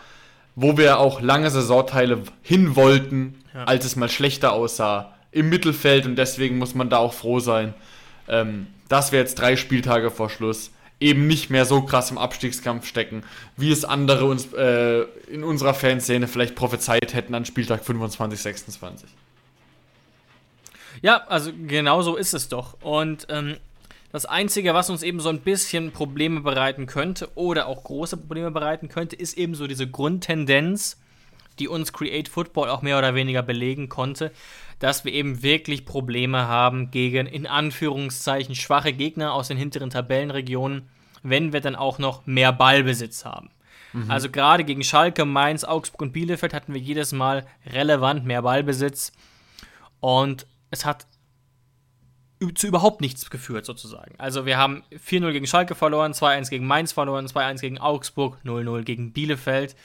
wo 0.56 0.78
wir 0.78 1.00
auch 1.00 1.22
lange 1.22 1.50
Saisonteile 1.50 2.24
hin 2.42 2.76
wollten, 2.76 3.42
Ja. 3.54 3.64
als 3.66 3.86
es 3.86 3.96
mal 3.96 4.10
schlechter 4.10 4.52
aussah. 4.52 5.14
Im 5.32 5.48
Mittelfeld 5.50 6.06
und 6.06 6.16
deswegen 6.18 6.58
muss 6.58 6.76
man 6.76 6.90
da 6.90 6.98
auch 6.98 7.14
froh 7.14 7.40
sein, 7.40 7.74
ähm, 8.28 8.68
dass 8.90 9.12
wir 9.12 9.20
jetzt 9.20 9.36
drei 9.40 9.56
Spieltage 9.56 10.12
vor 10.12 10.30
Schluss 10.30 10.72
eben 11.00 11.28
nicht 11.28 11.50
mehr 11.50 11.66
so 11.66 11.82
krass 11.82 12.12
im 12.12 12.18
Abstiegskampf 12.18 12.86
stecken, 12.86 13.24
wie 13.56 13.72
es 13.72 13.86
andere 13.86 14.26
uns 14.26 14.52
äh, 14.54 15.02
in 15.32 15.44
unserer 15.44 15.74
Fanszene 15.74 16.28
vielleicht 16.28 16.56
prophezeit 16.56 17.14
hätten 17.14 17.34
an 17.36 17.46
Spieltag 17.46 17.86
25, 17.86 18.42
26. 18.42 19.10
Ja, 21.02 21.24
also 21.28 21.52
genau 21.68 22.02
so 22.02 22.18
ist 22.18 22.34
es 22.34 22.50
doch. 22.50 22.76
Und 22.82 23.28
ähm, 23.30 23.58
das 24.12 24.26
Einzige, 24.26 24.74
was 24.74 24.90
uns 24.90 25.04
eben 25.04 25.20
so 25.20 25.30
ein 25.30 25.40
bisschen 25.40 25.92
Probleme 25.92 26.42
bereiten 26.42 26.88
könnte 26.88 27.30
oder 27.36 27.68
auch 27.68 27.84
große 27.84 28.18
Probleme 28.18 28.52
bereiten 28.52 28.90
könnte, 28.90 29.16
ist 29.16 29.38
eben 29.38 29.56
so 29.56 29.68
diese 29.68 29.88
Grundtendenz, 29.88 30.98
die 31.60 31.68
uns 31.68 31.94
Create 31.94 32.28
Football 32.28 32.70
auch 32.70 32.82
mehr 32.82 32.98
oder 32.98 33.16
weniger 33.16 33.44
belegen 33.44 33.88
konnte, 33.88 34.32
dass 34.80 35.06
wir 35.06 35.13
eben 35.13 35.44
wirklich 35.44 35.86
Probleme 35.86 36.48
haben 36.48 36.89
gegen 36.89 37.28
in 37.28 37.46
Anführungszeichen 37.46 38.56
schwache 38.56 38.94
Gegner 38.94 39.34
aus 39.34 39.50
den 39.50 39.58
hinteren 39.58 39.89
Tabellenregionen. 39.89 40.89
wenn 41.22 41.52
wir 41.52 41.60
dann 41.60 41.76
auch 41.76 42.00
noch 42.00 42.26
mehr 42.26 42.54
Ballbesitz 42.54 43.26
haben. 43.26 43.50
Mhm. 43.92 44.10
Also 44.10 44.30
gerade 44.30 44.63
gegen 44.63 44.84
Schalke, 44.86 45.26
Mainz, 45.26 45.65
Augsburg 45.65 46.02
und 46.02 46.13
Bielefeld 46.13 46.54
hatten 46.54 46.74
wir 46.74 46.80
jedes 46.80 47.12
Mal 47.12 47.46
relevant 47.65 48.26
mehr 48.26 48.42
Ballbesitz. 48.42 49.12
Und 50.00 50.48
es 50.72 50.86
hat 50.86 51.08
zu 52.56 52.68
überhaupt 52.68 53.02
nichts 53.02 53.30
geführt, 53.30 53.65
sozusagen. 53.65 54.15
Also 54.18 54.46
wir 54.46 54.58
haben 54.58 54.84
4-0 54.94 55.32
gegen 55.34 55.48
Schalke 55.48 55.76
verloren, 55.76 56.13
2-1 56.13 56.50
gegen 56.50 56.65
Mainz 56.65 56.94
verloren, 56.94 57.28
2-1 57.28 57.60
gegen 57.60 57.80
Augsburg, 57.80 58.38
0-0 58.46 58.84
gegen 58.84 59.12
Bielefeld. 59.12 59.76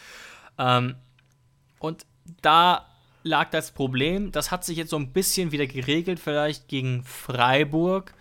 Ähm, 0.57 0.95
und 1.81 2.07
da 2.43 2.87
lag 3.25 3.51
das 3.51 3.73
Problem, 3.73 4.31
das 4.31 4.51
hat 4.51 4.65
sich 4.65 4.77
jetzt 4.77 4.91
so 4.91 4.97
ein 4.97 5.13
bisschen 5.13 5.51
wieder 5.51 5.67
geregelt, 5.67 6.21
vielleicht 6.21 6.69
gegen 6.69 7.03
Freiburg, 7.03 8.15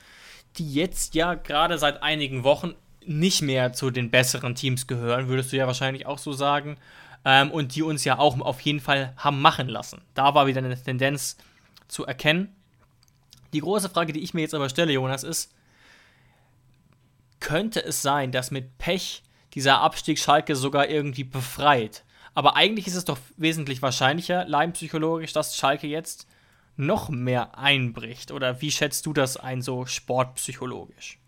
die 0.58 0.74
jetzt 0.74 1.14
ja 1.14 1.36
gerade 1.36 1.78
seit 1.78 2.02
einigen 2.02 2.44
Wochen 2.44 2.74
nicht 3.06 3.42
mehr 3.42 3.74
zu 3.74 3.92
den 3.92 4.10
besseren 4.10 4.56
Teams 4.56 4.88
gehören, 4.88 5.28
würdest 5.28 5.52
du 5.52 5.58
ja 5.58 5.68
wahrscheinlich 5.68 6.06
auch 6.06 6.18
so 6.18 6.32
sagen. 6.32 6.78
Ähm, 7.26 7.52
und 7.52 7.76
die 7.76 7.84
uns 7.84 8.04
ja 8.04 8.18
auch 8.18 8.38
auf 8.42 8.60
jeden 8.62 8.82
Fall 8.82 9.14
haben 9.16 9.40
machen 9.40 9.70
lassen. 9.70 10.02
Da 10.14 10.36
war 10.36 10.46
wieder 10.46 10.60
eine 10.60 10.82
Tendenz 10.82 11.38
zu 11.88 12.06
erkennen. 12.06 12.54
Die 13.54 13.62
große 13.62 13.90
Frage, 13.90 14.12
die 14.12 14.22
ich 14.22 14.34
mir 14.34 14.42
jetzt 14.42 14.54
aber 14.54 14.68
stelle, 14.68 14.92
Jonas, 14.92 15.24
ist, 15.24 15.54
könnte 17.40 17.84
es 17.84 18.02
sein, 18.02 18.32
dass 18.32 18.52
mit 18.52 18.78
Pech 18.78 19.24
dieser 19.54 19.80
Abstieg 19.80 20.20
Schalke 20.20 20.56
sogar 20.56 20.90
irgendwie 20.90 21.24
befreit? 21.24 22.04
Aber 22.34 22.56
eigentlich 22.56 22.88
ist 22.88 22.96
es 22.96 23.06
doch 23.06 23.18
wesentlich 23.38 23.82
wahrscheinlicher, 23.82 24.46
leimpsychologisch, 24.46 25.34
dass 25.34 25.56
Schalke 25.56 25.88
jetzt 25.88 26.28
noch 26.76 27.10
mehr 27.10 27.58
einbricht. 27.58 28.32
Oder 28.32 28.62
wie 28.62 28.72
schätzt 28.72 29.06
du 29.06 29.14
das 29.14 29.38
ein, 29.38 29.62
so 29.62 29.86
sportpsychologisch? 29.86 31.20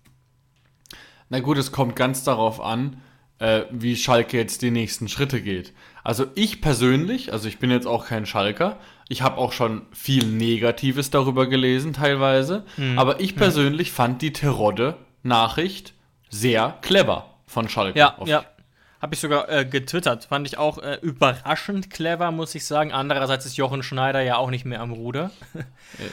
Na 1.29 1.39
gut, 1.39 1.57
es 1.57 1.71
kommt 1.71 1.95
ganz 1.95 2.23
darauf 2.23 2.61
an, 2.61 3.01
äh, 3.39 3.63
wie 3.69 3.95
Schalke 3.95 4.37
jetzt 4.37 4.61
die 4.61 4.71
nächsten 4.71 5.07
Schritte 5.07 5.41
geht. 5.41 5.73
Also 6.03 6.25
ich 6.35 6.61
persönlich, 6.61 7.33
also 7.33 7.47
ich 7.47 7.59
bin 7.59 7.71
jetzt 7.71 7.87
auch 7.87 8.05
kein 8.05 8.25
Schalker, 8.25 8.79
ich 9.07 9.21
habe 9.21 9.37
auch 9.37 9.51
schon 9.51 9.83
viel 9.91 10.25
Negatives 10.25 11.09
darüber 11.09 11.47
gelesen 11.47 11.93
teilweise, 11.93 12.63
hm. 12.75 12.97
aber 12.97 13.19
ich 13.19 13.31
hm. 13.31 13.37
persönlich 13.37 13.89
hm. 13.89 13.95
fand 13.95 14.21
die 14.21 14.33
Terodde-Nachricht 14.33 15.93
sehr 16.29 16.77
clever 16.81 17.35
von 17.45 17.69
Schalke. 17.69 17.99
Ja, 17.99 18.17
ja. 18.25 18.45
Habe 19.01 19.13
ich 19.13 19.19
sogar 19.19 19.49
äh, 19.49 19.65
getwittert. 19.65 20.25
Fand 20.25 20.47
ich 20.47 20.57
auch 20.57 20.77
äh, 20.77 20.97
überraschend 21.01 21.89
clever, 21.89 22.31
muss 22.31 22.55
ich 22.55 22.65
sagen. 22.65 22.91
Andererseits 22.91 23.45
ist 23.45 23.57
Jochen 23.57 23.83
Schneider 23.83 24.21
ja 24.21 24.37
auch 24.37 24.49
nicht 24.49 24.65
mehr 24.65 24.81
am 24.81 24.91
Ruder. 24.91 25.31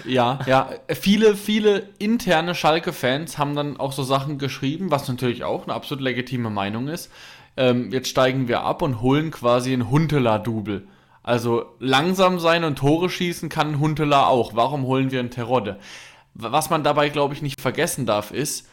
Äh, 0.05 0.13
ja, 0.13 0.39
ja. 0.47 0.69
Viele, 0.89 1.35
viele 1.35 1.89
interne 1.99 2.55
Schalke-Fans 2.55 3.39
haben 3.39 3.57
dann 3.57 3.79
auch 3.79 3.93
so 3.93 4.03
Sachen 4.03 4.39
geschrieben, 4.39 4.91
was 4.91 5.09
natürlich 5.09 5.45
auch 5.45 5.65
eine 5.65 5.75
absolut 5.75 6.05
legitime 6.05 6.51
Meinung 6.51 6.89
ist. 6.89 7.11
Ähm, 7.57 7.91
jetzt 7.91 8.09
steigen 8.09 8.49
wir 8.49 8.63
ab 8.63 8.83
und 8.83 9.01
holen 9.01 9.31
quasi 9.31 9.73
ein 9.73 9.91
Huntela-Double. 9.91 10.87
Also 11.23 11.77
langsam 11.79 12.39
sein 12.39 12.65
und 12.65 12.77
Tore 12.77 13.09
schießen 13.09 13.49
kann 13.49 13.79
Huntela 13.79 14.27
auch. 14.27 14.55
Warum 14.55 14.85
holen 14.85 15.11
wir 15.11 15.21
einen 15.21 15.31
Terodde? 15.31 15.79
Was 16.35 16.71
man 16.71 16.83
dabei, 16.83 17.09
glaube 17.11 17.35
ich, 17.35 17.43
nicht 17.43 17.61
vergessen 17.61 18.07
darf, 18.07 18.31
ist, 18.31 18.69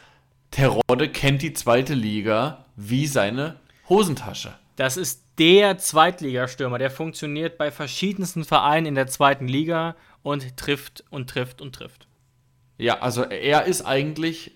Terodde 0.52 1.10
kennt 1.10 1.41
die 1.41 1.54
zweite 1.54 1.93
Liga 1.93 2.65
wie 2.76 3.06
seine 3.06 3.58
Hosentasche. 3.89 4.54
Das 4.75 4.95
ist 4.95 5.23
der 5.39 5.78
Zweitligastürmer, 5.78 6.78
der 6.78 6.91
funktioniert 6.91 7.58
bei 7.58 7.71
verschiedensten 7.71 8.45
Vereinen 8.45 8.86
in 8.86 8.95
der 8.95 9.08
zweiten 9.08 9.47
Liga 9.47 9.95
und 10.21 10.56
trifft 10.58 11.04
und 11.10 11.30
trifft 11.30 11.62
und 11.62 11.73
trifft. 11.73 12.08
Ja, 12.78 12.99
also 12.99 13.23
er 13.23 13.65
ist 13.65 13.86
eigentlich, 13.86 14.54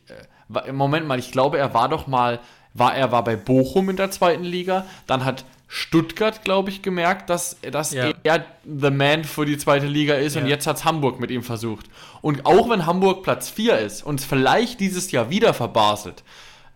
äh, 0.47 0.71
Moment 0.71 1.07
mal, 1.07 1.19
ich 1.19 1.31
glaube, 1.31 1.57
er 1.57 1.73
war 1.73 1.89
doch 1.89 2.07
mal, 2.07 2.39
war 2.73 2.95
er 2.95 3.11
war 3.11 3.23
bei 3.23 3.35
Bochum 3.35 3.89
in 3.89 3.97
der 3.97 4.11
zweiten 4.11 4.43
Liga, 4.43 4.85
dann 5.07 5.25
hat 5.25 5.45
Stuttgart, 5.67 6.43
glaube 6.43 6.69
ich, 6.69 6.81
gemerkt, 6.81 7.29
dass, 7.29 7.57
dass 7.59 7.93
ja. 7.93 8.11
er 8.23 8.45
the 8.63 8.91
man 8.91 9.23
für 9.23 9.45
die 9.45 9.57
zweite 9.57 9.87
Liga 9.87 10.13
ist 10.13 10.35
ja. 10.35 10.41
und 10.41 10.47
jetzt 10.47 10.67
hat 10.67 10.77
es 10.77 10.85
Hamburg 10.85 11.19
mit 11.19 11.31
ihm 11.31 11.43
versucht. 11.43 11.87
Und 12.21 12.45
auch 12.45 12.69
wenn 12.69 12.85
Hamburg 12.85 13.23
Platz 13.23 13.49
4 13.49 13.79
ist 13.79 14.03
und 14.03 14.19
es 14.19 14.25
vielleicht 14.25 14.79
dieses 14.79 15.11
Jahr 15.11 15.29
wieder 15.29 15.53
verbaselt, 15.53 16.23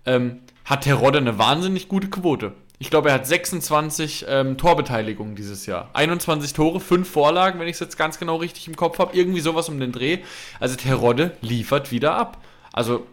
ähm, 0.05 0.41
hat 0.67 0.83
Terodde 0.83 1.17
eine 1.17 1.39
wahnsinnig 1.39 1.87
gute 1.87 2.09
Quote. 2.09 2.53
Ich 2.77 2.91
glaube, 2.91 3.09
er 3.09 3.15
hat 3.15 3.25
26 3.25 4.25
ähm, 4.27 4.57
Torbeteiligungen 4.57 5.35
dieses 5.35 5.65
Jahr. 5.65 5.89
21 5.93 6.53
Tore, 6.53 6.79
5 6.79 7.09
Vorlagen, 7.09 7.59
wenn 7.59 7.67
ich 7.67 7.75
es 7.75 7.79
jetzt 7.79 7.97
ganz 7.97 8.19
genau 8.19 8.35
richtig 8.35 8.67
im 8.67 8.75
Kopf 8.75 8.99
habe. 8.99 9.15
Irgendwie 9.17 9.39
sowas 9.39 9.67
um 9.69 9.79
den 9.79 9.91
Dreh. 9.91 10.19
Also 10.59 10.75
Terodde 10.75 11.35
liefert 11.41 11.91
wieder 11.91 12.15
ab. 12.15 12.43
Also, 12.73 13.07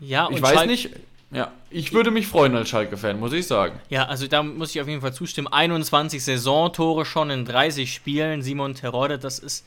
ja, 0.00 0.28
ich 0.30 0.40
weiß 0.40 0.54
Schalke, 0.54 0.70
nicht. 0.70 0.90
Ja, 1.32 1.50
ich 1.70 1.92
würde 1.92 2.10
mich 2.10 2.26
freuen 2.26 2.54
als 2.54 2.68
Schalke-Fan, 2.70 3.18
muss 3.18 3.32
ich 3.32 3.46
sagen. 3.46 3.80
Ja, 3.90 4.06
also 4.06 4.26
da 4.28 4.42
muss 4.42 4.74
ich 4.74 4.80
auf 4.80 4.88
jeden 4.88 5.00
Fall 5.00 5.12
zustimmen. 5.12 5.48
21 5.48 6.24
Saisontore 6.24 7.04
schon 7.04 7.30
in 7.30 7.44
30 7.44 7.92
Spielen. 7.92 8.42
Simon 8.42 8.74
Terodde, 8.74 9.18
das 9.18 9.38
ist 9.40 9.66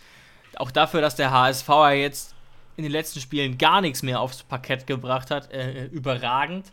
auch 0.56 0.72
dafür, 0.72 1.02
dass 1.02 1.16
der 1.16 1.32
HSV 1.32 1.68
ja 1.68 1.92
jetzt 1.92 2.34
in 2.78 2.84
den 2.84 2.92
letzten 2.92 3.20
Spielen 3.20 3.58
gar 3.58 3.82
nichts 3.82 4.04
mehr 4.04 4.22
aufs 4.22 4.42
Parkett 4.44 4.88
gebracht 4.88 5.32
hat, 5.32 5.52
äh, 5.52 5.86
überragend. 5.86 6.66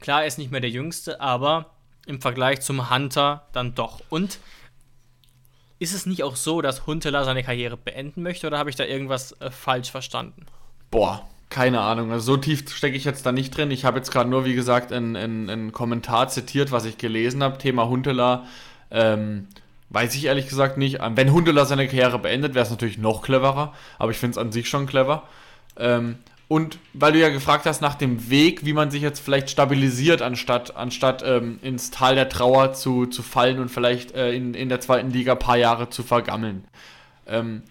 Klar, 0.00 0.22
er 0.22 0.26
ist 0.26 0.38
nicht 0.38 0.50
mehr 0.50 0.60
der 0.60 0.70
Jüngste, 0.70 1.20
aber 1.20 1.70
im 2.06 2.20
Vergleich 2.20 2.60
zum 2.60 2.90
Hunter 2.90 3.46
dann 3.52 3.74
doch. 3.74 4.00
Und 4.10 4.38
ist 5.78 5.94
es 5.94 6.06
nicht 6.06 6.22
auch 6.22 6.36
so, 6.36 6.62
dass 6.62 6.86
Huntela 6.86 7.24
seine 7.24 7.42
Karriere 7.42 7.76
beenden 7.76 8.22
möchte 8.22 8.46
oder 8.46 8.58
habe 8.58 8.70
ich 8.70 8.76
da 8.76 8.84
irgendwas 8.84 9.32
äh, 9.40 9.50
falsch 9.50 9.90
verstanden? 9.90 10.46
Boah, 10.90 11.26
keine 11.50 11.80
Ahnung. 11.80 12.12
Also 12.12 12.34
so 12.34 12.36
tief 12.36 12.68
stecke 12.74 12.96
ich 12.96 13.04
jetzt 13.04 13.26
da 13.26 13.32
nicht 13.32 13.56
drin. 13.56 13.70
Ich 13.70 13.84
habe 13.84 13.98
jetzt 13.98 14.10
gerade 14.10 14.30
nur, 14.30 14.44
wie 14.44 14.54
gesagt, 14.54 14.92
einen 14.92 15.72
Kommentar 15.72 16.28
zitiert, 16.28 16.72
was 16.72 16.84
ich 16.84 16.98
gelesen 16.98 17.42
habe. 17.42 17.58
Thema 17.58 17.88
Huntela. 17.88 18.44
Ähm, 18.90 19.48
weiß 19.90 20.14
ich 20.14 20.24
ehrlich 20.24 20.48
gesagt 20.48 20.78
nicht. 20.78 20.98
Wenn 21.14 21.32
Huntela 21.32 21.64
seine 21.64 21.86
Karriere 21.86 22.18
beendet, 22.18 22.54
wäre 22.54 22.64
es 22.64 22.70
natürlich 22.70 22.98
noch 22.98 23.22
cleverer. 23.22 23.72
Aber 23.98 24.10
ich 24.10 24.18
finde 24.18 24.32
es 24.32 24.38
an 24.38 24.52
sich 24.52 24.68
schon 24.68 24.86
clever. 24.86 25.24
Ähm, 25.76 26.18
und 26.48 26.78
weil 26.92 27.12
du 27.12 27.18
ja 27.18 27.30
gefragt 27.30 27.64
hast 27.66 27.80
nach 27.80 27.94
dem 27.94 28.28
Weg, 28.28 28.64
wie 28.64 28.74
man 28.74 28.90
sich 28.90 29.02
jetzt 29.02 29.20
vielleicht 29.20 29.50
stabilisiert, 29.50 30.20
anstatt, 30.20 30.76
anstatt 30.76 31.22
ähm, 31.24 31.58
ins 31.62 31.90
Tal 31.90 32.14
der 32.14 32.28
Trauer 32.28 32.74
zu, 32.74 33.06
zu 33.06 33.22
fallen 33.22 33.58
und 33.58 33.70
vielleicht 33.70 34.12
äh, 34.12 34.32
in, 34.32 34.54
in 34.54 34.68
der 34.68 34.80
zweiten 34.80 35.10
Liga 35.10 35.32
ein 35.32 35.38
paar 35.38 35.56
Jahre 35.56 35.88
zu 35.88 36.02
vergammeln. 36.02 36.64
Ähm, 37.26 37.62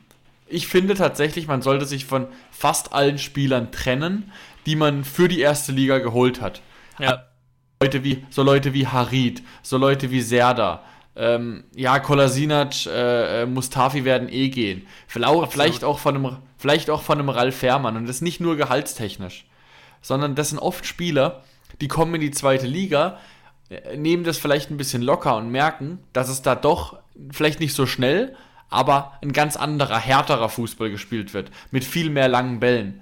ich 0.48 0.68
finde 0.68 0.96
tatsächlich, 0.96 1.48
man 1.48 1.62
sollte 1.62 1.86
sich 1.86 2.06
von 2.06 2.28
fast 2.52 2.94
allen 2.94 3.18
Spielern 3.20 3.72
trennen, 3.72 4.32
die 4.66 4.76
man 4.76 5.04
für 5.04 5.28
die 5.28 5.40
erste 5.40 5.72
Liga 5.72 6.00
geholt 6.00 6.42
hat. 6.42 6.62
Ja. 7.00 7.26
Leute 7.82 8.04
wie, 8.04 8.26
so 8.30 8.44
Leute 8.44 8.74
wie 8.74 8.88
Harid, 8.88 9.44
so 9.62 9.78
Leute 9.78 10.10
wie 10.10 10.22
Serda, 10.22 10.84
ähm, 11.16 11.66
ja, 11.76 12.00
Kolasinac, 12.00 12.86
äh, 12.88 13.44
äh, 13.44 13.46
Mustafi 13.46 14.04
werden 14.04 14.30
eh 14.30 14.50
gehen. 14.50 14.88
Vielleicht, 15.08 15.52
vielleicht, 15.52 15.84
auch 15.84 16.00
von 16.00 16.16
einem, 16.16 16.38
vielleicht 16.58 16.90
auch 16.90 17.02
von 17.02 17.20
einem 17.20 17.30
Ralf 17.30 17.58
Fährmann. 17.58 17.98
Und 17.98 18.08
das 18.08 18.22
nicht 18.22 18.40
nur 18.40 18.56
gehaltstechnisch, 18.56 19.46
sondern 20.02 20.36
das 20.36 20.50
sind 20.50 20.60
oft 20.60 20.86
Spieler, 20.86 21.44
die 21.82 21.88
kommen 21.88 22.16
in 22.16 22.22
die 22.22 22.32
zweite 22.32 22.68
Liga, 22.68 23.20
äh, 23.70 23.96
nehmen 23.96 24.24
das 24.24 24.38
vielleicht 24.38 24.72
ein 24.72 24.78
bisschen 24.78 25.04
locker 25.04 25.38
und 25.38 25.50
merken, 25.50 26.00
dass 26.14 26.30
es 26.30 26.42
da 26.42 26.56
doch 26.56 26.98
vielleicht 27.32 27.60
nicht 27.60 27.76
so 27.76 27.86
schnell, 27.86 28.36
aber 28.70 29.14
ein 29.22 29.34
ganz 29.34 29.56
anderer, 29.56 30.00
härterer 30.00 30.50
Fußball 30.50 30.90
gespielt 30.90 31.36
wird. 31.36 31.52
Mit 31.70 31.84
viel 31.84 32.10
mehr 32.10 32.28
langen 32.28 32.60
Bällen. 32.60 33.02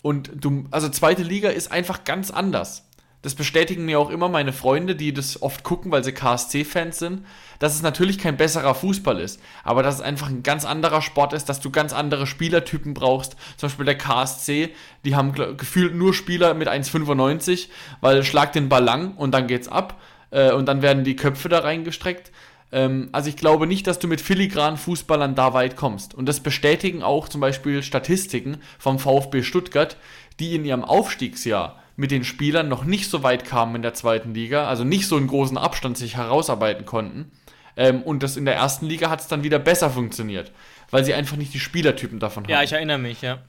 Und 0.00 0.30
du, 0.36 0.64
also 0.70 0.88
zweite 0.88 1.24
Liga 1.24 1.48
ist 1.48 1.72
einfach 1.72 2.04
ganz 2.04 2.30
anders 2.30 2.88
das 3.22 3.34
bestätigen 3.34 3.84
mir 3.84 3.98
auch 3.98 4.10
immer 4.10 4.28
meine 4.28 4.52
Freunde, 4.52 4.94
die 4.94 5.12
das 5.12 5.42
oft 5.42 5.64
gucken, 5.64 5.90
weil 5.90 6.04
sie 6.04 6.12
KSC-Fans 6.12 6.98
sind, 6.98 7.26
dass 7.58 7.74
es 7.74 7.82
natürlich 7.82 8.18
kein 8.18 8.36
besserer 8.36 8.74
Fußball 8.74 9.18
ist, 9.18 9.40
aber 9.64 9.82
dass 9.82 9.96
es 9.96 10.00
einfach 10.00 10.28
ein 10.28 10.44
ganz 10.44 10.64
anderer 10.64 11.02
Sport 11.02 11.32
ist, 11.32 11.48
dass 11.48 11.60
du 11.60 11.70
ganz 11.70 11.92
andere 11.92 12.26
Spielertypen 12.26 12.94
brauchst. 12.94 13.36
Zum 13.56 13.68
Beispiel 13.68 13.86
der 13.86 13.98
KSC, 13.98 14.70
die 15.04 15.16
haben 15.16 15.32
gefühlt 15.56 15.94
nur 15.94 16.14
Spieler 16.14 16.54
mit 16.54 16.68
1,95, 16.68 17.68
weil 18.00 18.22
schlag 18.22 18.52
den 18.52 18.68
Ball 18.68 18.84
lang 18.84 19.14
und 19.16 19.32
dann 19.32 19.48
geht's 19.48 19.68
ab 19.68 20.00
äh, 20.30 20.52
und 20.52 20.66
dann 20.66 20.82
werden 20.82 21.02
die 21.02 21.16
Köpfe 21.16 21.48
da 21.48 21.60
reingestreckt. 21.60 22.30
Ähm, 22.70 23.08
also 23.10 23.28
ich 23.28 23.36
glaube 23.36 23.66
nicht, 23.66 23.88
dass 23.88 23.98
du 23.98 24.06
mit 24.06 24.20
filigranen 24.20 24.76
Fußballern 24.76 25.34
da 25.34 25.54
weit 25.54 25.74
kommst. 25.74 26.14
Und 26.14 26.26
das 26.26 26.40
bestätigen 26.40 27.02
auch 27.02 27.28
zum 27.28 27.40
Beispiel 27.40 27.82
Statistiken 27.82 28.58
vom 28.78 29.00
VfB 29.00 29.42
Stuttgart, 29.42 29.96
die 30.38 30.54
in 30.54 30.64
ihrem 30.64 30.84
Aufstiegsjahr 30.84 31.82
mit 31.98 32.12
den 32.12 32.22
Spielern 32.22 32.68
noch 32.68 32.84
nicht 32.84 33.10
so 33.10 33.24
weit 33.24 33.44
kamen 33.44 33.74
in 33.74 33.82
der 33.82 33.92
zweiten 33.92 34.32
Liga, 34.32 34.68
also 34.68 34.84
nicht 34.84 35.08
so 35.08 35.16
einen 35.16 35.26
großen 35.26 35.58
Abstand 35.58 35.98
sich 35.98 36.16
herausarbeiten 36.16 36.86
konnten. 36.86 37.32
Ähm, 37.76 38.02
und 38.02 38.22
das 38.22 38.36
in 38.36 38.44
der 38.44 38.54
ersten 38.54 38.86
Liga 38.86 39.10
hat 39.10 39.20
es 39.20 39.26
dann 39.26 39.42
wieder 39.42 39.58
besser 39.58 39.90
funktioniert, 39.90 40.52
weil 40.92 41.04
sie 41.04 41.12
einfach 41.12 41.36
nicht 41.36 41.52
die 41.52 41.58
Spielertypen 41.58 42.20
davon 42.20 42.44
haben. 42.44 42.50
Ja, 42.52 42.62
ich 42.62 42.70
erinnere 42.70 42.98
mich, 42.98 43.20
ja. 43.22 43.40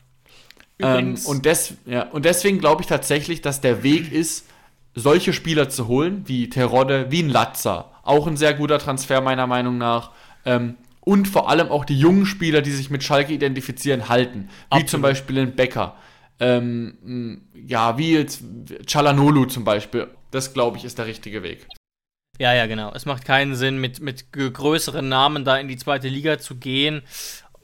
Ähm, 0.79 1.15
und, 1.25 1.45
des, 1.45 1.75
ja, 1.85 2.07
und 2.07 2.25
deswegen 2.25 2.57
glaube 2.57 2.81
ich 2.81 2.88
tatsächlich, 2.88 3.41
dass 3.41 3.62
der 3.62 3.83
Weg 3.83 4.12
ist, 4.12 4.47
solche 4.95 5.31
Spieler 5.31 5.69
zu 5.69 5.88
holen, 5.88 6.23
wie 6.25 6.49
Terodde, 6.49 7.12
wie 7.12 7.21
ein 7.21 7.29
Latza. 7.29 7.91
Auch 8.01 8.25
ein 8.25 8.35
sehr 8.35 8.55
guter 8.55 8.79
Transfer 8.79 9.21
meiner 9.21 9.45
Meinung 9.45 9.77
nach. 9.77 10.09
Ähm, 10.43 10.75
und 11.01 11.27
vor 11.27 11.51
allem 11.51 11.69
auch 11.69 11.85
die 11.85 11.99
jungen 11.99 12.25
Spieler, 12.25 12.63
die 12.63 12.71
sich 12.71 12.89
mit 12.89 13.03
Schalke 13.03 13.31
identifizieren, 13.31 14.09
halten. 14.09 14.49
Wie 14.49 14.77
Absolut. 14.77 14.89
zum 14.89 15.01
Beispiel 15.03 15.38
ein 15.38 15.55
Becker 15.55 15.95
ähm, 16.39 17.41
ja, 17.54 17.97
wie 17.97 18.13
jetzt 18.13 18.43
Chalanolu 18.88 19.45
zum 19.45 19.63
Beispiel. 19.63 20.08
Das, 20.32 20.54
glaube 20.54 20.78
ich, 20.78 20.86
ist 20.86 20.97
der 20.97 21.06
richtige 21.06 21.43
Weg. 21.43 21.67
Ja, 22.39 22.54
ja, 22.54 22.67
genau. 22.67 22.93
Es 22.93 23.06
macht 23.06 23.25
keinen 23.25 23.56
Sinn, 23.56 23.80
mit, 23.80 23.99
mit 23.99 24.32
größeren 24.32 25.08
Namen 25.08 25.43
da 25.43 25.58
in 25.58 25.67
die 25.67 25.78
zweite 25.78 26.08
Liga 26.08 26.39
zu 26.39 26.56
gehen. 26.56 27.02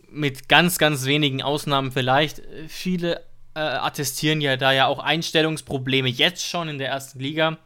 Mit 0.09 0.49
ganz, 0.49 0.77
ganz 0.77 1.05
wenigen 1.05 1.41
Ausnahmen 1.41 1.91
vielleicht. 1.91 2.41
Viele 2.67 3.21
äh, 3.53 3.59
attestieren 3.59 4.41
ja 4.41 4.57
da 4.57 4.73
ja 4.73 4.87
auch 4.87 4.99
Einstellungsprobleme 4.99 6.09
jetzt 6.09 6.45
schon 6.45 6.67
in 6.67 6.77
der 6.77 6.89
ersten 6.89 7.19
Liga. 7.19 7.57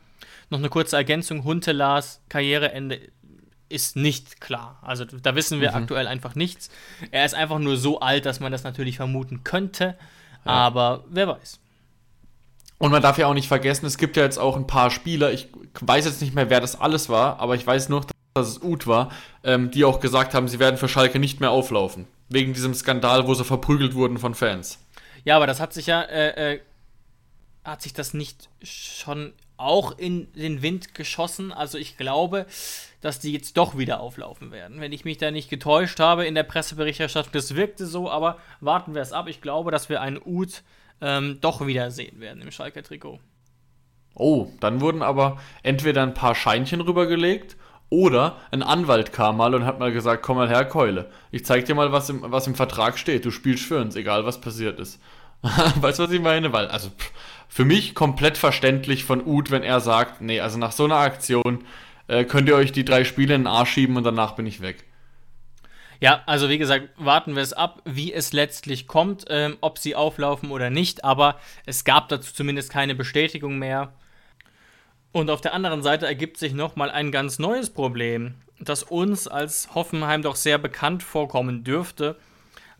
Noch 0.51 0.59
eine 0.59 0.69
kurze 0.69 0.97
Ergänzung: 0.97 1.43
Huntelas 1.43 2.21
Karriereende 2.29 2.99
ist 3.69 3.95
nicht 3.95 4.41
klar. 4.41 4.79
Also 4.83 5.05
da 5.05 5.35
wissen 5.35 5.61
wir 5.61 5.71
mhm. 5.71 5.77
aktuell 5.77 6.07
einfach 6.07 6.35
nichts. 6.35 6.69
Er 7.11 7.25
ist 7.25 7.35
einfach 7.35 7.59
nur 7.59 7.77
so 7.77 7.99
alt, 7.99 8.25
dass 8.25 8.39
man 8.39 8.51
das 8.51 8.63
natürlich 8.63 8.97
vermuten 8.97 9.43
könnte. 9.43 9.97
Ja. 10.45 10.51
Aber 10.51 11.03
wer 11.09 11.27
weiß. 11.27 11.59
Und 12.77 12.91
man 12.91 13.01
darf 13.01 13.17
ja 13.17 13.27
auch 13.27 13.33
nicht 13.33 13.47
vergessen, 13.47 13.85
es 13.85 13.97
gibt 13.97 14.15
ja 14.15 14.23
jetzt 14.23 14.39
auch 14.39 14.55
ein 14.55 14.65
paar 14.65 14.89
Spieler, 14.89 15.33
ich 15.33 15.49
weiß 15.81 16.05
jetzt 16.05 16.21
nicht 16.21 16.33
mehr, 16.33 16.49
wer 16.49 16.61
das 16.61 16.79
alles 16.79 17.09
war, 17.09 17.39
aber 17.39 17.55
ich 17.55 17.67
weiß 17.67 17.89
nur, 17.89 18.05
dass 18.33 18.47
es 18.47 18.63
Uth 18.63 18.87
war, 18.87 19.11
ähm, 19.43 19.69
die 19.69 19.83
auch 19.83 19.99
gesagt 19.99 20.33
haben, 20.33 20.47
sie 20.47 20.59
werden 20.59 20.77
für 20.77 20.87
Schalke 20.87 21.19
nicht 21.19 21.41
mehr 21.41 21.51
auflaufen. 21.51 22.07
Wegen 22.29 22.53
diesem 22.53 22.73
Skandal, 22.73 23.27
wo 23.27 23.33
sie 23.33 23.43
verprügelt 23.43 23.95
wurden 23.95 24.17
von 24.17 24.33
Fans. 24.33 24.79
Ja, 25.25 25.35
aber 25.35 25.47
das 25.47 25.59
hat 25.59 25.73
sich 25.73 25.87
ja, 25.87 26.01
äh, 26.03 26.53
äh, 26.53 26.61
hat 27.65 27.81
sich 27.81 27.93
das 27.93 28.13
nicht 28.13 28.49
schon 28.61 29.33
auch 29.59 29.97
in 29.97 30.31
den 30.33 30.61
Wind 30.61 30.93
geschossen? 30.93 31.51
Also 31.51 31.77
ich 31.77 31.97
glaube, 31.97 32.45
dass 33.01 33.19
die 33.19 33.33
jetzt 33.33 33.57
doch 33.57 33.77
wieder 33.77 33.99
auflaufen 33.99 34.51
werden. 34.51 34.81
Wenn 34.81 34.91
ich 34.91 35.05
mich 35.05 35.17
da 35.17 35.31
nicht 35.31 35.49
getäuscht 35.49 35.99
habe 35.99 36.25
in 36.25 36.35
der 36.35 36.43
Presseberichterstattung, 36.43 37.31
das 37.33 37.55
wirkte 37.55 37.85
so, 37.85 38.09
aber 38.09 38.37
warten 38.59 38.93
wir 38.93 39.01
es 39.01 39.13
ab. 39.13 39.27
Ich 39.27 39.41
glaube, 39.41 39.71
dass 39.71 39.89
wir 39.89 40.01
einen 40.01 40.21
Uth 40.23 40.63
ähm, 41.01 41.39
doch 41.41 41.65
wieder 41.65 41.91
sehen 41.91 42.19
werden 42.19 42.41
im 42.41 42.51
Schalker 42.51 42.83
Trikot. 42.83 43.19
Oh, 44.15 44.47
dann 44.59 44.81
wurden 44.81 45.01
aber 45.01 45.39
entweder 45.63 46.03
ein 46.03 46.13
paar 46.13 46.35
Scheinchen 46.35 46.81
rübergelegt 46.81 47.55
oder 47.89 48.37
ein 48.51 48.63
Anwalt 48.63 49.13
kam 49.13 49.37
mal 49.37 49.55
und 49.55 49.65
hat 49.65 49.79
mal 49.79 49.91
gesagt, 49.91 50.23
komm 50.23 50.37
mal 50.37 50.49
her, 50.49 50.65
Keule. 50.65 51.09
Ich 51.31 51.45
zeig 51.45 51.65
dir 51.65 51.75
mal, 51.75 51.91
was 51.91 52.09
im, 52.09 52.23
was 52.23 52.47
im 52.47 52.55
Vertrag 52.55 52.99
steht. 52.99 53.25
Du 53.25 53.31
spielst 53.31 53.65
für 53.65 53.79
uns, 53.79 53.95
egal 53.95 54.25
was 54.25 54.41
passiert 54.41 54.79
ist. 54.79 55.01
weißt 55.41 55.99
du, 55.99 56.03
was 56.03 56.11
ich 56.11 56.21
meine? 56.21 56.51
Weil, 56.51 56.67
also, 56.67 56.91
für 57.49 57.65
mich 57.65 57.95
komplett 57.95 58.37
verständlich 58.37 59.03
von 59.03 59.25
Uth, 59.25 59.51
wenn 59.51 59.63
er 59.63 59.81
sagt, 59.81 60.21
nee, 60.21 60.39
also 60.39 60.57
nach 60.57 60.71
so 60.71 60.85
einer 60.85 60.97
Aktion 60.97 61.65
äh, 62.07 62.23
könnt 62.23 62.47
ihr 62.47 62.55
euch 62.55 62.71
die 62.71 62.85
drei 62.85 63.03
Spiele 63.03 63.35
in 63.35 63.41
den 63.41 63.47
Arsch 63.47 63.71
schieben 63.71 63.97
und 63.97 64.03
danach 64.03 64.35
bin 64.35 64.45
ich 64.45 64.61
weg. 64.61 64.85
Ja, 65.99 66.21
also 66.27 66.47
wie 66.47 66.59
gesagt, 66.59 66.89
warten 66.95 67.35
wir 67.35 67.41
es 67.41 67.51
ab, 67.51 67.81
wie 67.83 68.13
es 68.13 68.31
letztlich 68.31 68.87
kommt, 68.87 69.25
ähm, 69.29 69.57
ob 69.59 69.79
sie 69.79 69.95
auflaufen 69.95 70.51
oder 70.51 70.69
nicht, 70.69 71.03
aber 71.03 71.37
es 71.65 71.83
gab 71.83 72.07
dazu 72.07 72.33
zumindest 72.33 72.71
keine 72.71 72.95
Bestätigung 72.95 73.59
mehr. 73.59 73.91
Und 75.11 75.29
auf 75.29 75.41
der 75.41 75.53
anderen 75.53 75.81
Seite 75.81 76.05
ergibt 76.05 76.37
sich 76.37 76.53
nochmal 76.53 76.91
ein 76.91 77.11
ganz 77.11 77.39
neues 77.39 77.71
Problem, 77.71 78.35
das 78.59 78.83
uns 78.83 79.27
als 79.27 79.73
Hoffenheim 79.73 80.21
doch 80.21 80.35
sehr 80.35 80.59
bekannt 80.59 81.03
vorkommen 81.03 81.63
dürfte. 81.63 82.15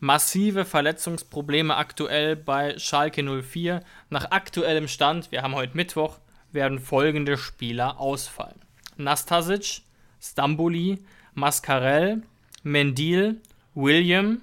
Massive 0.02 0.64
Verletzungsprobleme 0.64 1.76
aktuell 1.76 2.38
bei 2.38 2.78
Schalke 2.80 3.22
04. 3.44 3.84
Nach 4.10 4.32
aktuellem 4.32 4.88
Stand, 4.88 5.30
wir 5.32 5.42
haben 5.42 5.56
heute 5.56 5.76
Mittwoch, 5.76 6.20
werden 6.54 6.80
folgende 6.80 7.38
Spieler 7.38 8.00
ausfallen. 8.00 8.62
Nastasic, 8.96 9.82
Stamboli, 10.22 11.00
Mascarell, 11.34 12.24
Mendil, 12.64 13.42
William, 13.76 14.42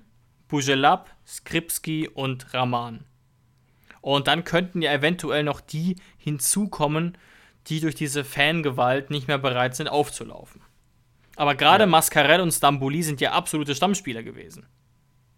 Bujelab, 0.49 1.11
Skripski 1.27 2.09
und 2.09 2.53
Raman. 2.53 3.05
Und 4.03 4.29
dann 4.29 4.45
könnten 4.45 4.83
ja 4.83 4.93
eventuell 4.93 5.43
noch 5.43 5.63
die 5.63 5.97
hinzukommen, 6.19 7.17
die 7.69 7.81
durch 7.81 7.95
diese 7.95 8.25
Fangewalt 8.25 9.11
nicht 9.11 9.27
mehr 9.27 9.39
bereit 9.39 9.75
sind 9.75 9.89
aufzulaufen. 9.89 10.61
Aber 11.35 11.55
gerade 11.55 11.85
ja. 11.85 11.89
Mascarell 11.89 12.41
und 12.43 12.53
Stamboli 12.53 13.03
sind 13.03 13.23
ja 13.23 13.33
absolute 13.33 13.75
Stammspieler 13.75 14.23
gewesen. 14.23 14.67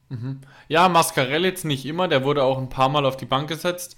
Mhm. 0.09 0.41
Ja, 0.69 0.89
Mascarell 0.89 1.45
jetzt 1.45 1.65
nicht 1.65 1.85
immer, 1.87 2.09
der 2.09 2.25
wurde 2.25 2.43
auch 2.43 2.59
ein 2.59 2.69
paar 2.69 2.89
Mal 2.89 3.05
auf 3.05 3.17
die 3.17 3.27
Bank 3.27 3.49
gesetzt. 3.49 3.97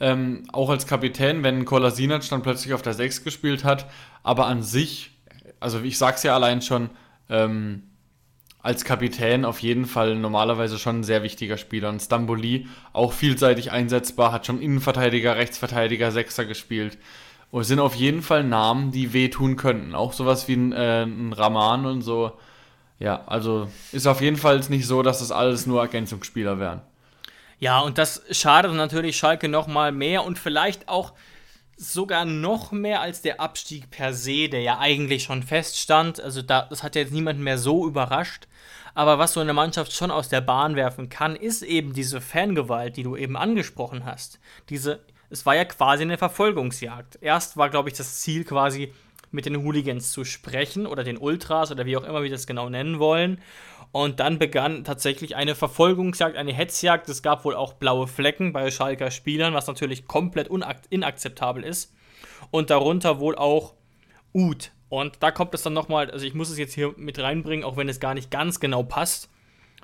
Ähm, 0.00 0.44
auch 0.52 0.70
als 0.70 0.86
Kapitän, 0.86 1.42
wenn 1.42 1.64
Kolasinac 1.64 2.28
dann 2.28 2.42
plötzlich 2.42 2.74
auf 2.74 2.82
der 2.82 2.94
6 2.94 3.22
gespielt 3.22 3.64
hat. 3.64 3.88
Aber 4.22 4.46
an 4.46 4.62
sich, 4.62 5.12
also 5.60 5.80
ich 5.80 5.98
sag's 5.98 6.22
ja 6.24 6.34
allein 6.34 6.62
schon, 6.62 6.90
ähm, 7.28 7.84
als 8.62 8.84
Kapitän 8.84 9.44
auf 9.44 9.58
jeden 9.58 9.86
Fall 9.86 10.14
normalerweise 10.16 10.78
schon 10.78 11.00
ein 11.00 11.04
sehr 11.04 11.22
wichtiger 11.22 11.56
Spieler. 11.56 11.88
Und 11.88 12.00
Stamboli 12.00 12.68
auch 12.92 13.12
vielseitig 13.12 13.72
einsetzbar, 13.72 14.32
hat 14.32 14.46
schon 14.46 14.60
Innenverteidiger, 14.60 15.36
Rechtsverteidiger, 15.36 16.12
Sechser 16.12 16.44
gespielt. 16.44 16.98
Und 17.50 17.64
sind 17.64 17.80
auf 17.80 17.94
jeden 17.94 18.22
Fall 18.22 18.44
Namen, 18.44 18.92
die 18.92 19.12
wehtun 19.12 19.56
könnten. 19.56 19.94
Auch 19.94 20.12
sowas 20.12 20.48
wie 20.48 20.54
ein, 20.54 20.72
äh, 20.72 21.02
ein 21.02 21.32
Raman 21.32 21.86
und 21.86 22.02
so. 22.02 22.32
Ja, 23.02 23.24
also 23.26 23.68
ist 23.90 24.06
auf 24.06 24.20
jeden 24.20 24.36
Fall 24.36 24.60
nicht 24.68 24.86
so, 24.86 25.02
dass 25.02 25.18
das 25.18 25.32
alles 25.32 25.66
nur 25.66 25.80
Ergänzungsspieler 25.80 26.60
wären. 26.60 26.82
Ja, 27.58 27.80
und 27.80 27.98
das 27.98 28.22
schadet 28.30 28.72
natürlich 28.74 29.16
Schalke 29.16 29.48
nochmal 29.48 29.90
mehr 29.90 30.24
und 30.24 30.38
vielleicht 30.38 30.88
auch 30.88 31.12
sogar 31.76 32.24
noch 32.24 32.70
mehr 32.70 33.00
als 33.00 33.20
der 33.20 33.40
Abstieg 33.40 33.90
per 33.90 34.14
se, 34.14 34.48
der 34.48 34.60
ja 34.60 34.78
eigentlich 34.78 35.24
schon 35.24 35.42
feststand. 35.42 36.20
Also 36.20 36.42
da, 36.42 36.62
das 36.70 36.84
hat 36.84 36.94
ja 36.94 37.02
jetzt 37.02 37.12
niemanden 37.12 37.42
mehr 37.42 37.58
so 37.58 37.88
überrascht. 37.88 38.46
Aber 38.94 39.18
was 39.18 39.32
so 39.32 39.40
eine 39.40 39.52
Mannschaft 39.52 39.92
schon 39.92 40.12
aus 40.12 40.28
der 40.28 40.40
Bahn 40.40 40.76
werfen 40.76 41.08
kann, 41.08 41.34
ist 41.34 41.62
eben 41.62 41.94
diese 41.94 42.20
Fangewalt, 42.20 42.96
die 42.96 43.02
du 43.02 43.16
eben 43.16 43.36
angesprochen 43.36 44.04
hast. 44.04 44.38
Diese, 44.68 45.00
es 45.28 45.44
war 45.44 45.56
ja 45.56 45.64
quasi 45.64 46.02
eine 46.02 46.18
Verfolgungsjagd. 46.18 47.18
Erst 47.20 47.56
war, 47.56 47.68
glaube 47.68 47.88
ich, 47.88 47.96
das 47.96 48.20
Ziel 48.20 48.44
quasi 48.44 48.92
mit 49.32 49.46
den 49.46 49.62
Hooligans 49.62 50.12
zu 50.12 50.24
sprechen 50.24 50.86
oder 50.86 51.04
den 51.04 51.18
Ultras 51.18 51.70
oder 51.70 51.86
wie 51.86 51.96
auch 51.96 52.04
immer 52.04 52.22
wir 52.22 52.30
das 52.30 52.46
genau 52.46 52.68
nennen 52.68 52.98
wollen. 52.98 53.40
Und 53.90 54.20
dann 54.20 54.38
begann 54.38 54.84
tatsächlich 54.84 55.36
eine 55.36 55.54
Verfolgungsjagd, 55.54 56.36
eine 56.36 56.52
Hetzjagd. 56.52 57.08
Es 57.08 57.22
gab 57.22 57.44
wohl 57.44 57.54
auch 57.54 57.74
blaue 57.74 58.06
Flecken 58.06 58.52
bei 58.52 58.70
Schalker 58.70 59.10
Spielern, 59.10 59.52
was 59.52 59.66
natürlich 59.66 60.06
komplett 60.06 60.48
inakzeptabel 60.90 61.62
ist. 61.62 61.94
Und 62.50 62.70
darunter 62.70 63.20
wohl 63.20 63.36
auch 63.36 63.74
Ut. 64.32 64.72
Und 64.88 65.22
da 65.22 65.30
kommt 65.30 65.54
es 65.54 65.62
dann 65.62 65.72
nochmal, 65.72 66.10
also 66.10 66.24
ich 66.26 66.34
muss 66.34 66.50
es 66.50 66.58
jetzt 66.58 66.74
hier 66.74 66.94
mit 66.96 67.18
reinbringen, 67.18 67.64
auch 67.64 67.76
wenn 67.76 67.88
es 67.88 68.00
gar 68.00 68.14
nicht 68.14 68.30
ganz 68.30 68.60
genau 68.60 68.82
passt. 68.82 69.30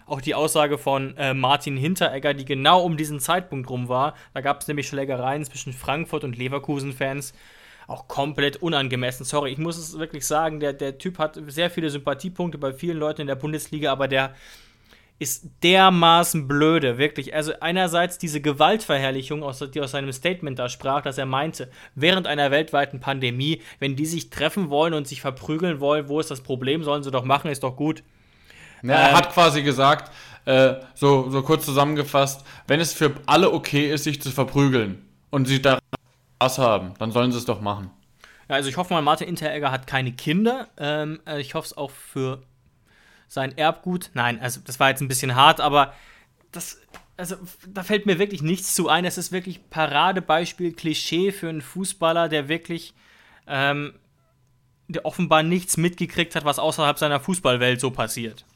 Auch 0.07 0.23
die 0.23 0.35
Aussage 0.35 0.79
von 0.79 1.17
äh, 1.19 1.35
Martin 1.35 1.77
Hinteregger, 1.77 2.33
die 2.33 2.47
genau 2.47 2.83
um 2.83 2.97
diesen 2.97 3.21
Zeitpunkt 3.21 3.69
rum 3.69 3.89
war. 3.89 4.15
Da 4.33 4.41
gab 4.41 4.63
es 4.63 4.69
nämlich 4.69 4.89
Schlägereien 4.89 5.45
zwischen 5.45 5.75
Frankfurt 5.75 6.25
und 6.25 6.37
Leverkusen-Fans 6.39 7.35
auch 7.89 8.07
komplett 8.07 8.59
unangemessen. 8.59 9.25
Sorry, 9.25 9.51
ich 9.51 9.59
muss 9.59 9.79
es 9.79 9.99
wirklich 9.99 10.27
sagen, 10.27 10.61
der, 10.61 10.75
der 10.75 10.99
Typ 10.99 11.19
hat 11.19 11.41
sehr 11.49 11.71
viele 11.71 11.91
Sympathiepunkte 11.91 12.59
bei 12.59 12.73
vielen 12.73 12.99
Leuten 12.99 13.23
in 13.23 13.27
der 13.27 13.35
Bundesliga, 13.35 13.91
aber 13.91 14.07
der 14.07 14.35
ist 15.19 15.49
dermaßen 15.63 16.47
blöde, 16.47 16.99
wirklich. 16.99 17.35
Also 17.35 17.53
einerseits 17.61 18.19
diese 18.19 18.41
Gewaltverherrlichung, 18.41 19.43
die 19.75 19.81
aus 19.81 19.91
seinem 19.91 20.13
Statement 20.13 20.59
da 20.59 20.69
sprach, 20.69 21.03
dass 21.03 21.19
er 21.19 21.27
meinte, 21.27 21.71
während 21.95 22.27
einer 22.27 22.51
weltweiten 22.51 23.01
Pandemie, 23.01 23.63
wenn 23.81 23.97
die 23.97 24.07
sich 24.07 24.31
treffen 24.31 24.71
wollen 24.71 24.95
und 24.95 25.09
sich 25.09 25.21
verprügeln 25.21 25.81
wollen, 25.81 26.09
wo 26.09 26.21
ist 26.21 26.31
das 26.31 26.43
Problem, 26.43 26.85
sollen 26.85 27.03
sie 27.03 27.11
doch 27.11 27.25
machen, 27.25 27.51
ist 27.51 27.65
doch 27.65 27.75
gut. 27.75 28.05
Ja, 28.83 28.93
er 28.93 29.11
ähm, 29.11 29.17
hat 29.17 29.33
quasi 29.33 29.63
gesagt, 29.63 30.13
äh, 30.45 30.75
so, 30.95 31.31
so 31.31 31.43
kurz 31.43 31.65
zusammengefasst, 31.65 32.45
wenn 32.69 32.79
es 32.81 32.93
für 32.93 33.13
alle 33.27 33.51
okay 33.51 33.91
ist, 33.91 34.05
sich 34.05 34.23
zu 34.23 34.31
verprügeln 34.31 35.03
und 35.31 35.49
sich 35.49 35.63
da 35.63 35.78
Spaß 36.39 36.59
haben, 36.59 36.95
dann 36.99 37.11
sollen 37.11 37.33
sie 37.33 37.39
es 37.39 37.45
doch 37.45 37.61
machen. 37.61 37.91
Ja, 38.49 38.57
also 38.57 38.69
ich 38.69 38.77
hoffe 38.77 38.95
mal, 38.95 39.03
Martin 39.03 39.29
Interegger 39.29 39.71
hat 39.73 39.87
keine 39.87 40.13
Kinder. 40.13 40.69
Ähm, 40.79 41.21
äh, 41.27 41.41
ich 41.41 41.55
hoffe 41.55 41.67
es 41.67 41.77
auch 41.77 41.91
für 41.91 42.43
sein 43.27 43.57
Erbgut. 43.59 44.11
Nein, 44.15 44.41
also 44.41 44.61
das 44.65 44.81
war 44.81 44.89
jetzt 44.89 45.01
ein 45.01 45.09
bisschen 45.09 45.35
hart, 45.35 45.61
aber 45.61 45.93
das, 46.53 46.81
also 47.17 47.37
da 47.67 47.83
fällt 47.83 48.07
mir 48.07 48.19
wirklich 48.19 48.41
nichts 48.41 48.75
zu 48.75 48.89
ein. 48.89 49.05
Es 49.05 49.19
ist 49.19 49.33
wirklich 49.33 49.69
Paradebeispiel, 49.69 50.73
Klischee 50.73 51.33
für 51.33 51.49
einen 51.49 51.61
Fußballer, 51.61 52.29
der 52.29 52.49
wirklich, 52.49 52.95
ähm, 53.47 53.95
der 54.87 55.05
offenbar 55.05 55.43
nichts 55.43 55.77
mitgekriegt 55.77 56.37
hat, 56.37 56.45
was 56.45 56.59
außerhalb 56.59 56.99
seiner 56.99 57.21
Fußballwelt 57.21 57.81
so 57.81 57.91
passiert. 57.91 58.47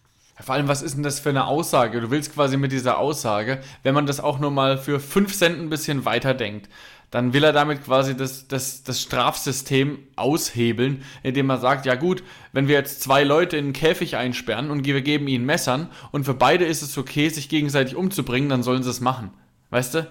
Vor 0.41 0.55
allem, 0.55 0.68
was 0.68 0.83
ist 0.83 0.95
denn 0.95 1.03
das 1.03 1.20
für 1.20 1.28
eine 1.28 1.47
Aussage? 1.47 2.01
Du 2.01 2.11
willst 2.11 2.33
quasi 2.33 2.57
mit 2.57 2.72
dieser 2.72 2.99
Aussage, 2.99 3.61
wenn 3.83 3.95
man 3.95 4.07
das 4.07 4.18
auch 4.18 4.39
nur 4.39 4.51
mal 4.51 4.78
für 4.78 4.99
5 4.99 5.37
Cent 5.37 5.61
ein 5.61 5.68
bisschen 5.68 6.07
weiterdenkt, 6.07 6.70
dann 7.12 7.34
will 7.34 7.44
er 7.44 7.52
damit 7.52 7.84
quasi 7.84 8.16
das, 8.16 8.48
das, 8.48 8.84
das 8.84 9.02
Strafsystem 9.02 9.98
aushebeln, 10.16 11.04
indem 11.22 11.50
er 11.50 11.58
sagt, 11.58 11.84
ja 11.84 11.94
gut, 11.94 12.24
wenn 12.52 12.68
wir 12.68 12.74
jetzt 12.74 13.02
zwei 13.02 13.22
Leute 13.22 13.58
in 13.58 13.66
einen 13.66 13.72
Käfig 13.74 14.16
einsperren 14.16 14.70
und 14.70 14.86
wir 14.86 15.02
geben 15.02 15.28
ihnen 15.28 15.44
Messern 15.44 15.90
und 16.10 16.24
für 16.24 16.32
beide 16.32 16.64
ist 16.64 16.80
es 16.80 16.96
okay, 16.96 17.28
sich 17.28 17.50
gegenseitig 17.50 17.96
umzubringen, 17.96 18.48
dann 18.48 18.62
sollen 18.62 18.82
sie 18.82 18.88
es 18.88 19.00
machen. 19.00 19.30
Weißt 19.68 19.94
du? 19.94 20.10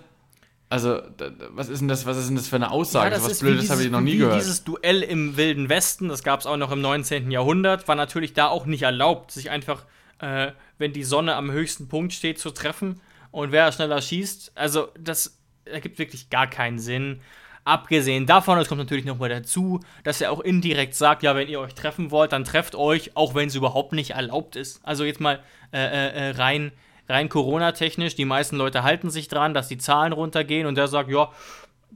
Also, 0.69 1.01
was 1.49 1.69
ist 1.69 1.79
denn 1.79 1.87
das, 1.87 2.05
was 2.05 2.17
ist 2.17 2.27
denn 2.27 2.35
das 2.35 2.47
für 2.47 2.55
eine 2.57 2.69
Aussage? 2.69 3.09
Ja, 3.09 3.17
das 3.17 3.27
was 3.27 3.39
Blödes 3.39 3.71
habe 3.71 3.83
ich 3.83 3.89
noch 3.89 3.99
nie 3.99 4.17
gehört. 4.17 4.39
Dieses 4.39 4.63
Duell 4.63 5.01
im 5.01 5.35
Wilden 5.37 5.69
Westen, 5.69 6.07
das 6.07 6.21
gab 6.21 6.39
es 6.39 6.45
auch 6.45 6.55
noch 6.55 6.71
im 6.71 6.81
19. 6.81 7.31
Jahrhundert, 7.31 7.87
war 7.87 7.95
natürlich 7.95 8.33
da 8.33 8.47
auch 8.47 8.67
nicht 8.67 8.83
erlaubt, 8.83 9.31
sich 9.31 9.49
einfach, 9.49 9.85
äh, 10.19 10.51
wenn 10.77 10.93
die 10.93 11.03
Sonne 11.03 11.35
am 11.35 11.51
höchsten 11.51 11.87
Punkt 11.87 12.13
steht, 12.13 12.37
zu 12.37 12.51
treffen 12.51 13.01
und 13.31 13.51
wer 13.51 13.71
schneller 13.71 14.01
schießt. 14.01 14.51
Also, 14.53 14.89
das 14.99 15.40
ergibt 15.65 15.99
wirklich 15.99 16.29
gar 16.29 16.47
keinen 16.47 16.79
Sinn. 16.79 17.21
Abgesehen 17.63 18.25
davon, 18.25 18.57
es 18.57 18.67
kommt 18.67 18.79
natürlich 18.79 19.05
nochmal 19.05 19.29
dazu, 19.29 19.79
dass 20.03 20.19
er 20.19 20.31
auch 20.31 20.39
indirekt 20.39 20.95
sagt, 20.95 21.21
ja, 21.21 21.35
wenn 21.35 21.47
ihr 21.47 21.59
euch 21.59 21.75
treffen 21.75 22.09
wollt, 22.09 22.31
dann 22.31 22.43
trefft 22.43 22.73
euch, 22.73 23.15
auch 23.15 23.35
wenn 23.35 23.49
es 23.49 23.55
überhaupt 23.55 23.93
nicht 23.93 24.11
erlaubt 24.11 24.55
ist. 24.55 24.79
Also 24.83 25.03
jetzt 25.03 25.19
mal 25.19 25.39
äh, 25.71 25.77
äh, 25.77 26.29
äh, 26.29 26.29
rein, 26.31 26.71
rein 27.07 27.29
Corona-technisch, 27.29 28.15
die 28.15 28.25
meisten 28.25 28.57
Leute 28.57 28.81
halten 28.81 29.11
sich 29.11 29.27
dran, 29.27 29.53
dass 29.53 29.67
die 29.67 29.77
Zahlen 29.77 30.11
runtergehen 30.11 30.65
und 30.65 30.75
der 30.75 30.87
sagt, 30.87 31.09
ja, 31.09 31.29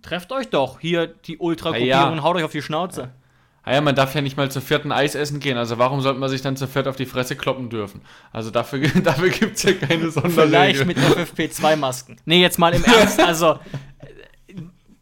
trefft 0.03 0.31
euch 0.31 0.49
doch, 0.49 0.79
hier 0.79 1.07
die 1.07 1.37
Ultra-Gruppierung, 1.37 1.89
ja, 1.89 2.15
ja. 2.15 2.23
haut 2.23 2.35
euch 2.35 2.43
auf 2.43 2.51
die 2.51 2.61
Schnauze. 2.61 3.11
Ah 3.11 3.24
ja, 3.73 3.81
man 3.81 3.95
darf 3.95 4.13
ja 4.13 4.21
nicht 4.21 4.37
mal 4.37 4.51
zur 4.51 4.61
vierten 4.61 4.91
Eis 4.91 5.15
essen 5.15 5.39
gehen, 5.39 5.57
also 5.57 5.77
warum 5.77 6.01
sollte 6.01 6.19
man 6.19 6.29
sich 6.29 6.41
dann 6.41 6.55
zur 6.55 6.67
viert 6.67 6.87
auf 6.87 6.95
die 6.95 7.05
Fresse 7.05 7.35
kloppen 7.35 7.69
dürfen? 7.69 8.01
Also 8.31 8.51
dafür, 8.51 8.87
dafür 9.03 9.29
gibt 9.29 9.57
es 9.57 9.63
ja 9.63 9.73
keine 9.73 10.11
Sonderregel. 10.11 10.85
Vielleicht 10.85 10.85
mit 10.85 10.97
FFP2-Masken. 10.97 12.17
Nee, 12.25 12.41
jetzt 12.41 12.59
mal 12.59 12.73
im 12.73 12.83
Ernst, 12.83 13.19
also 13.25 13.59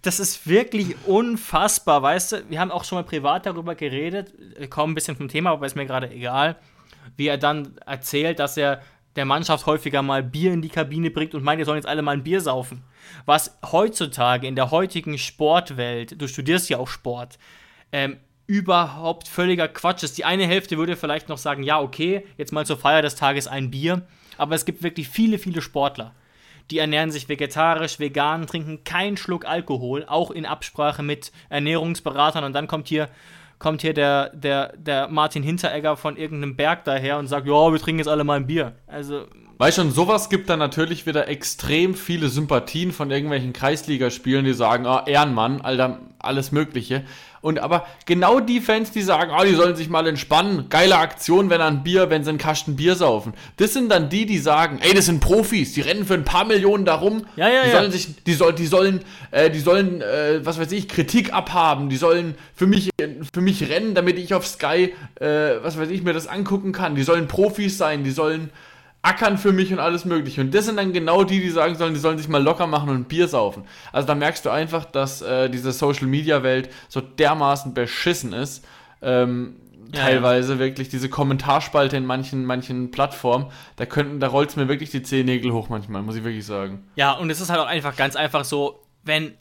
das 0.01 0.19
ist 0.19 0.47
wirklich 0.47 0.95
unfassbar, 1.05 2.01
weißt 2.01 2.31
du? 2.31 2.49
Wir 2.49 2.59
haben 2.59 2.71
auch 2.71 2.83
schon 2.83 2.97
mal 2.97 3.03
privat 3.03 3.45
darüber 3.45 3.73
geredet, 3.73 4.33
kaum 4.69 4.91
ein 4.91 4.95
bisschen 4.95 5.15
vom 5.15 5.29
Thema, 5.29 5.51
aber 5.51 5.65
ist 5.65 5.75
mir 5.75 5.85
gerade 5.85 6.11
egal, 6.11 6.57
wie 7.15 7.27
er 7.27 7.37
dann 7.37 7.77
erzählt, 7.85 8.39
dass 8.39 8.57
er 8.57 8.81
der 9.15 9.25
Mannschaft 9.25 9.65
häufiger 9.65 10.01
mal 10.01 10.23
Bier 10.23 10.53
in 10.53 10.61
die 10.61 10.69
Kabine 10.69 11.11
bringt 11.11 11.35
und 11.35 11.43
meint, 11.43 11.59
ihr 11.59 11.65
sollen 11.65 11.77
jetzt 11.77 11.87
alle 11.87 12.01
mal 12.01 12.11
ein 12.11 12.23
Bier 12.23 12.41
saufen. 12.41 12.83
Was 13.25 13.57
heutzutage 13.71 14.47
in 14.47 14.55
der 14.55 14.71
heutigen 14.71 15.17
Sportwelt, 15.17 16.19
du 16.19 16.27
studierst 16.27 16.69
ja 16.69 16.79
auch 16.79 16.87
Sport, 16.87 17.37
ähm, 17.91 18.17
überhaupt 18.47 19.27
völliger 19.27 19.67
Quatsch 19.67 20.03
ist. 20.03 20.17
Die 20.17 20.25
eine 20.25 20.45
Hälfte 20.47 20.77
würde 20.77 20.95
vielleicht 20.95 21.29
noch 21.29 21.37
sagen, 21.37 21.63
ja, 21.63 21.79
okay, 21.79 22.25
jetzt 22.37 22.51
mal 22.51 22.65
zur 22.65 22.77
Feier 22.77 23.01
des 23.01 23.15
Tages 23.15 23.47
ein 23.47 23.71
Bier, 23.71 24.01
aber 24.37 24.55
es 24.55 24.65
gibt 24.65 24.83
wirklich 24.83 25.07
viele, 25.09 25.39
viele 25.39 25.61
Sportler 25.61 26.13
die 26.71 26.79
ernähren 26.79 27.11
sich 27.11 27.29
vegetarisch, 27.29 27.99
vegan, 27.99 28.47
trinken 28.47 28.83
keinen 28.83 29.17
Schluck 29.17 29.45
Alkohol, 29.45 30.05
auch 30.07 30.31
in 30.31 30.45
Absprache 30.45 31.03
mit 31.03 31.31
Ernährungsberatern. 31.49 32.43
Und 32.43 32.53
dann 32.53 32.67
kommt 32.67 32.87
hier, 32.87 33.09
kommt 33.59 33.81
hier 33.81 33.93
der, 33.93 34.29
der, 34.29 34.73
der 34.77 35.07
Martin 35.09 35.43
Hinteregger 35.43 35.97
von 35.97 36.17
irgendeinem 36.17 36.55
Berg 36.55 36.83
daher 36.85 37.17
und 37.17 37.27
sagt, 37.27 37.47
ja, 37.47 37.71
wir 37.71 37.79
trinken 37.79 37.99
jetzt 37.99 38.07
alle 38.07 38.23
mal 38.23 38.37
ein 38.37 38.47
Bier. 38.47 38.73
Also. 38.87 39.25
Weißt 39.57 39.77
schon, 39.77 39.91
sowas 39.91 40.29
gibt 40.29 40.49
dann 40.49 40.59
natürlich 40.59 41.05
wieder 41.05 41.27
extrem 41.27 41.95
viele 41.95 42.29
Sympathien 42.29 42.91
von 42.91 43.11
irgendwelchen 43.11 43.53
Kreisligaspielen, 43.53 44.45
die 44.45 44.53
sagen, 44.53 44.85
ah, 44.87 45.03
Ehrenmann, 45.05 45.61
Alter, 45.61 45.99
alles 46.19 46.51
Mögliche. 46.51 47.03
Und 47.43 47.59
aber 47.59 47.85
genau 48.05 48.39
die 48.39 48.61
Fans, 48.61 48.91
die 48.91 49.01
sagen, 49.01 49.33
oh, 49.37 49.43
die 49.43 49.53
sollen 49.53 49.75
sich 49.75 49.89
mal 49.89 50.07
entspannen, 50.07 50.69
geile 50.69 50.95
Aktion, 50.95 51.49
wenn 51.49 51.59
ein 51.59 51.83
Bier, 51.83 52.09
wenn 52.09 52.23
sie 52.23 52.29
einen 52.29 52.37
Kasten 52.37 52.77
Bier 52.77 52.95
saufen. 52.95 53.33
Das 53.57 53.73
sind 53.73 53.91
dann 53.91 54.07
die, 54.07 54.25
die 54.25 54.37
sagen, 54.37 54.79
ey, 54.81 54.93
das 54.93 55.07
sind 55.07 55.19
Profis, 55.19 55.73
die 55.73 55.81
rennen 55.81 56.05
für 56.05 56.13
ein 56.13 56.23
paar 56.23 56.45
Millionen 56.45 56.85
darum. 56.85 57.25
Ja, 57.35 57.49
ja, 57.49 57.63
die 57.63 57.69
ja. 57.71 57.79
sollen 57.79 57.91
sich, 57.91 58.23
die, 58.23 58.33
soll, 58.33 58.53
die 58.53 58.65
sollen, 58.65 59.01
äh, 59.31 59.49
die 59.49 59.59
sollen, 59.59 59.99
äh, 59.99 60.39
was 60.45 60.57
weiß 60.57 60.71
ich, 60.71 60.87
Kritik 60.87 61.33
abhaben. 61.33 61.89
Die 61.89 61.97
sollen 61.97 62.35
für 62.55 62.65
mich, 62.65 62.91
für 63.33 63.41
mich 63.41 63.67
rennen, 63.67 63.93
damit 63.93 64.17
ich 64.19 64.33
auf 64.33 64.47
Sky, 64.47 64.93
äh, 65.19 65.27
was 65.61 65.77
weiß 65.77 65.89
ich, 65.89 66.01
mir 66.01 66.13
das 66.13 66.27
angucken 66.27 66.71
kann. 66.71 66.95
Die 66.95 67.03
sollen 67.03 67.27
Profis 67.27 67.77
sein, 67.77 68.05
die 68.05 68.11
sollen 68.11 68.51
ackern 69.03 69.37
für 69.37 69.51
mich 69.51 69.71
und 69.71 69.79
alles 69.79 70.05
mögliche. 70.05 70.41
Und 70.41 70.55
das 70.55 70.65
sind 70.65 70.77
dann 70.77 70.93
genau 70.93 71.23
die, 71.23 71.41
die 71.41 71.49
sagen 71.49 71.75
sollen, 71.75 71.93
die 71.93 71.99
sollen 71.99 72.17
sich 72.17 72.29
mal 72.29 72.41
locker 72.41 72.67
machen 72.67 72.89
und 72.89 72.95
ein 72.95 73.03
Bier 73.03 73.27
saufen. 73.27 73.65
Also 73.91 74.07
da 74.07 74.15
merkst 74.15 74.45
du 74.45 74.49
einfach, 74.49 74.85
dass 74.85 75.21
äh, 75.21 75.49
diese 75.49 75.73
Social-Media-Welt 75.73 76.69
so 76.87 77.01
dermaßen 77.01 77.73
beschissen 77.73 78.31
ist. 78.31 78.65
Ähm, 79.01 79.57
ja, 79.93 80.01
teilweise 80.01 80.53
ja. 80.53 80.59
wirklich 80.59 80.87
diese 80.87 81.09
Kommentarspalte 81.09 81.97
in 81.97 82.05
manchen, 82.05 82.45
manchen 82.45 82.91
Plattformen, 82.91 83.51
da 83.75 83.85
könnten, 83.85 84.21
da 84.21 84.27
rollt 84.27 84.49
es 84.49 84.55
mir 84.55 84.69
wirklich 84.69 84.89
die 84.89 85.03
Zehennägel 85.03 85.51
hoch 85.51 85.67
manchmal, 85.67 86.01
muss 86.01 86.15
ich 86.15 86.23
wirklich 86.23 86.45
sagen. 86.45 86.87
Ja, 86.95 87.11
und 87.11 87.29
es 87.29 87.41
ist 87.41 87.49
halt 87.49 87.59
auch 87.59 87.67
einfach 87.67 87.97
ganz 87.97 88.15
einfach 88.15 88.45
so, 88.45 88.85
wenn 89.03 89.33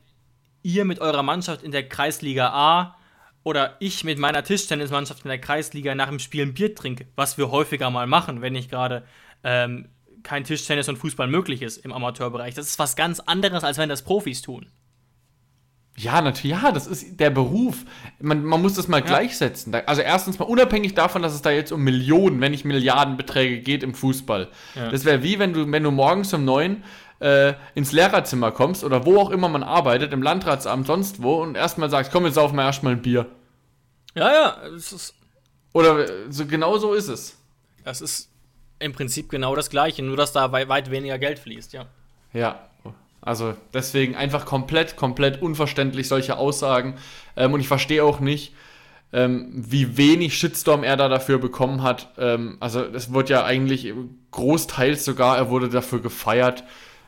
ihr 0.62 0.84
mit 0.84 0.98
eurer 0.98 1.22
Mannschaft 1.22 1.62
in 1.62 1.70
der 1.70 1.88
Kreisliga 1.88 2.48
A 2.48 2.96
oder 3.44 3.76
ich 3.78 4.02
mit 4.02 4.18
meiner 4.18 4.42
Tischtennismannschaft 4.42 5.24
in 5.24 5.28
der 5.28 5.40
Kreisliga 5.40 5.94
nach 5.94 6.08
dem 6.08 6.18
Spiel 6.18 6.42
ein 6.46 6.54
Bier 6.54 6.74
trinke, 6.74 7.06
was 7.14 7.38
wir 7.38 7.50
häufiger 7.50 7.90
mal 7.90 8.06
machen, 8.08 8.42
wenn 8.42 8.54
ich 8.56 8.68
gerade 8.68 9.04
ähm, 9.44 9.88
kein 10.22 10.44
Tischtennis 10.44 10.88
und 10.88 10.96
Fußball 10.96 11.26
möglich 11.26 11.62
ist 11.62 11.78
im 11.78 11.92
Amateurbereich. 11.92 12.54
Das 12.54 12.66
ist 12.66 12.78
was 12.78 12.96
ganz 12.96 13.20
anderes, 13.20 13.64
als 13.64 13.78
wenn 13.78 13.88
das 13.88 14.02
Profis 14.02 14.42
tun. 14.42 14.70
Ja, 15.96 16.22
natürlich, 16.22 16.56
ja, 16.56 16.72
das 16.72 16.86
ist 16.86 17.20
der 17.20 17.28
Beruf. 17.28 17.84
Man, 18.18 18.44
man 18.44 18.62
muss 18.62 18.74
das 18.74 18.88
mal 18.88 19.00
ja. 19.00 19.06
gleichsetzen. 19.06 19.74
Also 19.86 20.00
erstens 20.00 20.38
mal 20.38 20.46
unabhängig 20.46 20.94
davon, 20.94 21.20
dass 21.20 21.34
es 21.34 21.42
da 21.42 21.50
jetzt 21.50 21.70
um 21.70 21.82
Millionen, 21.82 22.40
wenn 22.40 22.52
nicht 22.52 22.64
Milliardenbeträge 22.64 23.60
geht 23.60 23.82
im 23.82 23.94
Fußball. 23.94 24.48
Ja. 24.74 24.90
Das 24.90 25.04
wäre 25.04 25.22
wie, 25.22 25.38
wenn 25.38 25.52
du, 25.52 25.70
wenn 25.70 25.82
du 25.82 25.90
morgens 25.90 26.32
um 26.32 26.46
neun 26.46 26.82
äh, 27.20 27.54
ins 27.74 27.92
Lehrerzimmer 27.92 28.52
kommst 28.52 28.84
oder 28.84 29.04
wo 29.04 29.18
auch 29.18 29.30
immer 29.30 29.50
man 29.50 29.62
arbeitet, 29.62 30.12
im 30.14 30.22
Landratsamt, 30.22 30.86
sonst 30.86 31.22
wo, 31.22 31.42
und 31.42 31.56
erstmal 31.56 31.90
sagst, 31.90 32.10
komm, 32.10 32.24
jetzt 32.24 32.34
saufen 32.34 32.56
wir 32.56 32.64
erstmal 32.64 32.94
ein 32.94 33.02
Bier. 33.02 33.26
Ja, 34.14 34.32
ja, 34.32 34.56
es 34.74 34.92
ist. 34.92 35.14
Oder 35.74 36.06
so, 36.30 36.46
genau 36.46 36.78
so 36.78 36.94
ist 36.94 37.08
es. 37.08 37.38
Das 37.84 38.00
ist 38.00 38.31
im 38.82 38.92
Prinzip 38.92 39.30
genau 39.30 39.56
das 39.56 39.70
Gleiche, 39.70 40.02
nur 40.02 40.16
dass 40.16 40.32
da 40.32 40.52
weit 40.52 40.90
weniger 40.90 41.18
Geld 41.18 41.38
fließt, 41.38 41.72
ja. 41.72 41.86
Ja, 42.32 42.60
also 43.22 43.54
deswegen 43.72 44.16
einfach 44.16 44.44
komplett, 44.44 44.96
komplett 44.96 45.40
unverständlich 45.40 46.08
solche 46.08 46.36
Aussagen. 46.36 46.96
Ähm, 47.36 47.54
und 47.54 47.60
ich 47.60 47.68
verstehe 47.68 48.04
auch 48.04 48.18
nicht, 48.20 48.52
ähm, 49.12 49.48
wie 49.52 49.96
wenig 49.96 50.36
Shitstorm 50.36 50.82
er 50.82 50.96
da 50.96 51.08
dafür 51.08 51.38
bekommen 51.38 51.82
hat. 51.82 52.08
Ähm, 52.18 52.56
also 52.58 52.82
es 52.84 53.12
wird 53.12 53.30
ja 53.30 53.44
eigentlich 53.44 53.92
großteils 54.32 55.04
sogar, 55.04 55.36
er 55.36 55.50
wurde 55.50 55.68
dafür 55.68 56.02
gefeiert. 56.02 56.64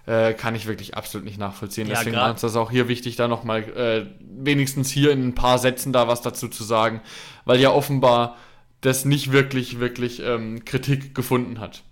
Äh, 0.06 0.34
kann 0.34 0.54
ich 0.54 0.66
wirklich 0.66 0.98
absolut 0.98 1.24
nicht 1.24 1.38
nachvollziehen. 1.38 1.88
Ja, 1.88 1.94
Deswegen 1.94 2.16
war 2.16 2.30
uns 2.30 2.42
das 2.42 2.56
auch 2.56 2.70
hier 2.70 2.88
wichtig, 2.88 3.16
da 3.16 3.26
nochmal 3.26 3.62
äh, 3.62 4.04
wenigstens 4.20 4.90
hier 4.90 5.10
in 5.10 5.28
ein 5.28 5.34
paar 5.34 5.58
Sätzen 5.58 5.94
da 5.94 6.06
was 6.06 6.20
dazu 6.20 6.48
zu 6.48 6.62
sagen, 6.62 7.00
weil 7.46 7.58
ja 7.58 7.70
offenbar 7.70 8.36
das 8.84 9.04
nicht 9.04 9.32
wirklich, 9.32 9.80
wirklich 9.80 10.20
ähm, 10.20 10.64
Kritik 10.64 11.14
gefunden 11.14 11.58
hat. 11.58 11.82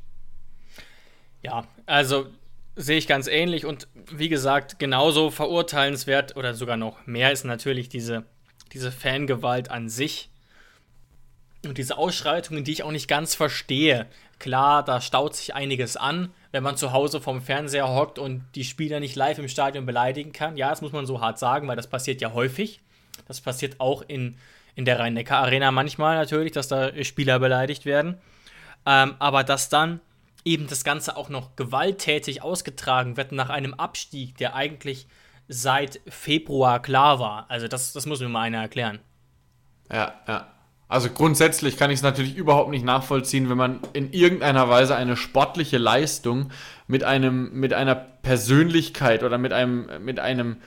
Ja, 1.43 1.67
also 1.87 2.27
sehe 2.77 2.99
ich 2.99 3.07
ganz 3.07 3.27
ähnlich 3.27 3.67
und 3.67 3.89
wie 4.11 4.29
gesagt, 4.29 4.79
genauso 4.79 5.31
verurteilenswert 5.31 6.37
oder 6.37 6.55
sogar 6.55 6.77
noch 6.77 7.07
mehr 7.07 7.33
ist 7.33 7.45
natürlich 7.45 7.89
diese, 7.89 8.25
diese 8.73 8.93
Fangewalt 8.93 9.71
an 9.71 9.89
sich 9.89 10.31
und 11.65 11.79
diese 11.79 11.97
Ausschreitungen, 11.97 12.65
die 12.65 12.73
ich 12.73 12.83
auch 12.83 12.91
nicht 12.91 13.09
ganz 13.09 13.35
verstehe. 13.35 14.07
Klar, 14.39 14.85
da 14.85 15.01
staut 15.01 15.37
sich 15.37 15.55
einiges 15.55 15.97
an, 15.97 16.33
wenn 16.51 16.63
man 16.63 16.77
zu 16.77 16.93
Hause 16.93 17.21
vom 17.21 17.41
Fernseher 17.41 17.89
hockt 17.89 18.19
und 18.19 18.45
die 18.55 18.65
Spieler 18.65 19.01
nicht 19.01 19.17
live 19.17 19.39
im 19.39 19.49
Stadion 19.49 19.87
beleidigen 19.87 20.33
kann. 20.33 20.57
Ja, 20.57 20.71
das 20.71 20.83
muss 20.83 20.93
man 20.93 21.07
so 21.07 21.21
hart 21.21 21.39
sagen, 21.39 21.69
weil 21.69 21.77
das 21.77 21.87
passiert 21.87 22.21
ja 22.21 22.33
häufig. 22.33 22.81
Das 23.29 23.41
passiert 23.41 23.81
auch 23.81 24.03
in 24.07 24.37
in 24.75 24.85
der 24.85 24.99
Rhein-Neckar-Arena 24.99 25.71
manchmal 25.71 26.17
natürlich, 26.17 26.53
dass 26.53 26.69
da 26.69 26.91
Spieler 27.05 27.39
beleidigt 27.39 27.85
werden. 27.85 28.19
Ähm, 28.87 29.15
aber 29.19 29.45
dass 29.45 29.69
dann 29.69 30.01
eben 30.45 30.67
das 30.67 30.85
Ganze 30.85 31.17
auch 31.17 31.29
noch 31.29 31.57
gewalttätig 31.57 32.43
ausgetragen 32.43 33.17
wird 33.17 33.33
nach 33.33 33.51
einem 33.51 33.75
Abstieg, 33.75 34.37
der 34.39 34.55
eigentlich 34.55 35.07
seit 35.49 36.01
Februar 36.09 36.81
klar 36.81 37.21
war. 37.21 37.47
Also 37.49 37.69
das, 37.69 37.93
das 37.93 38.07
muss 38.07 38.21
mir 38.21 38.29
mal 38.29 38.43
einer 38.43 38.63
erklären. 38.63 38.99
Ja, 39.91 40.15
ja. 40.27 40.49
Also 40.89 41.09
grundsätzlich 41.09 41.79
kann 41.79 41.91
ich 41.91 42.01
es 42.01 42.03
natürlich 42.03 42.37
überhaupt 42.37 42.71
nicht 42.71 42.85
nachvollziehen, 42.85 43.49
wenn 43.49 43.57
man 43.57 43.81
in 43.95 44.13
irgendeiner 44.13 44.69
Weise 44.69 44.95
eine 44.95 45.17
sportliche 45.17 45.79
Leistung 45.79 46.51
mit 46.87 47.03
einem, 47.03 47.51
mit 47.59 47.73
einer 47.73 47.95
Persönlichkeit 47.95 49.23
oder 49.23 49.39
mit 49.39 49.55
einem, 49.55 49.89
mit 50.01 50.21
einem, 50.21 50.59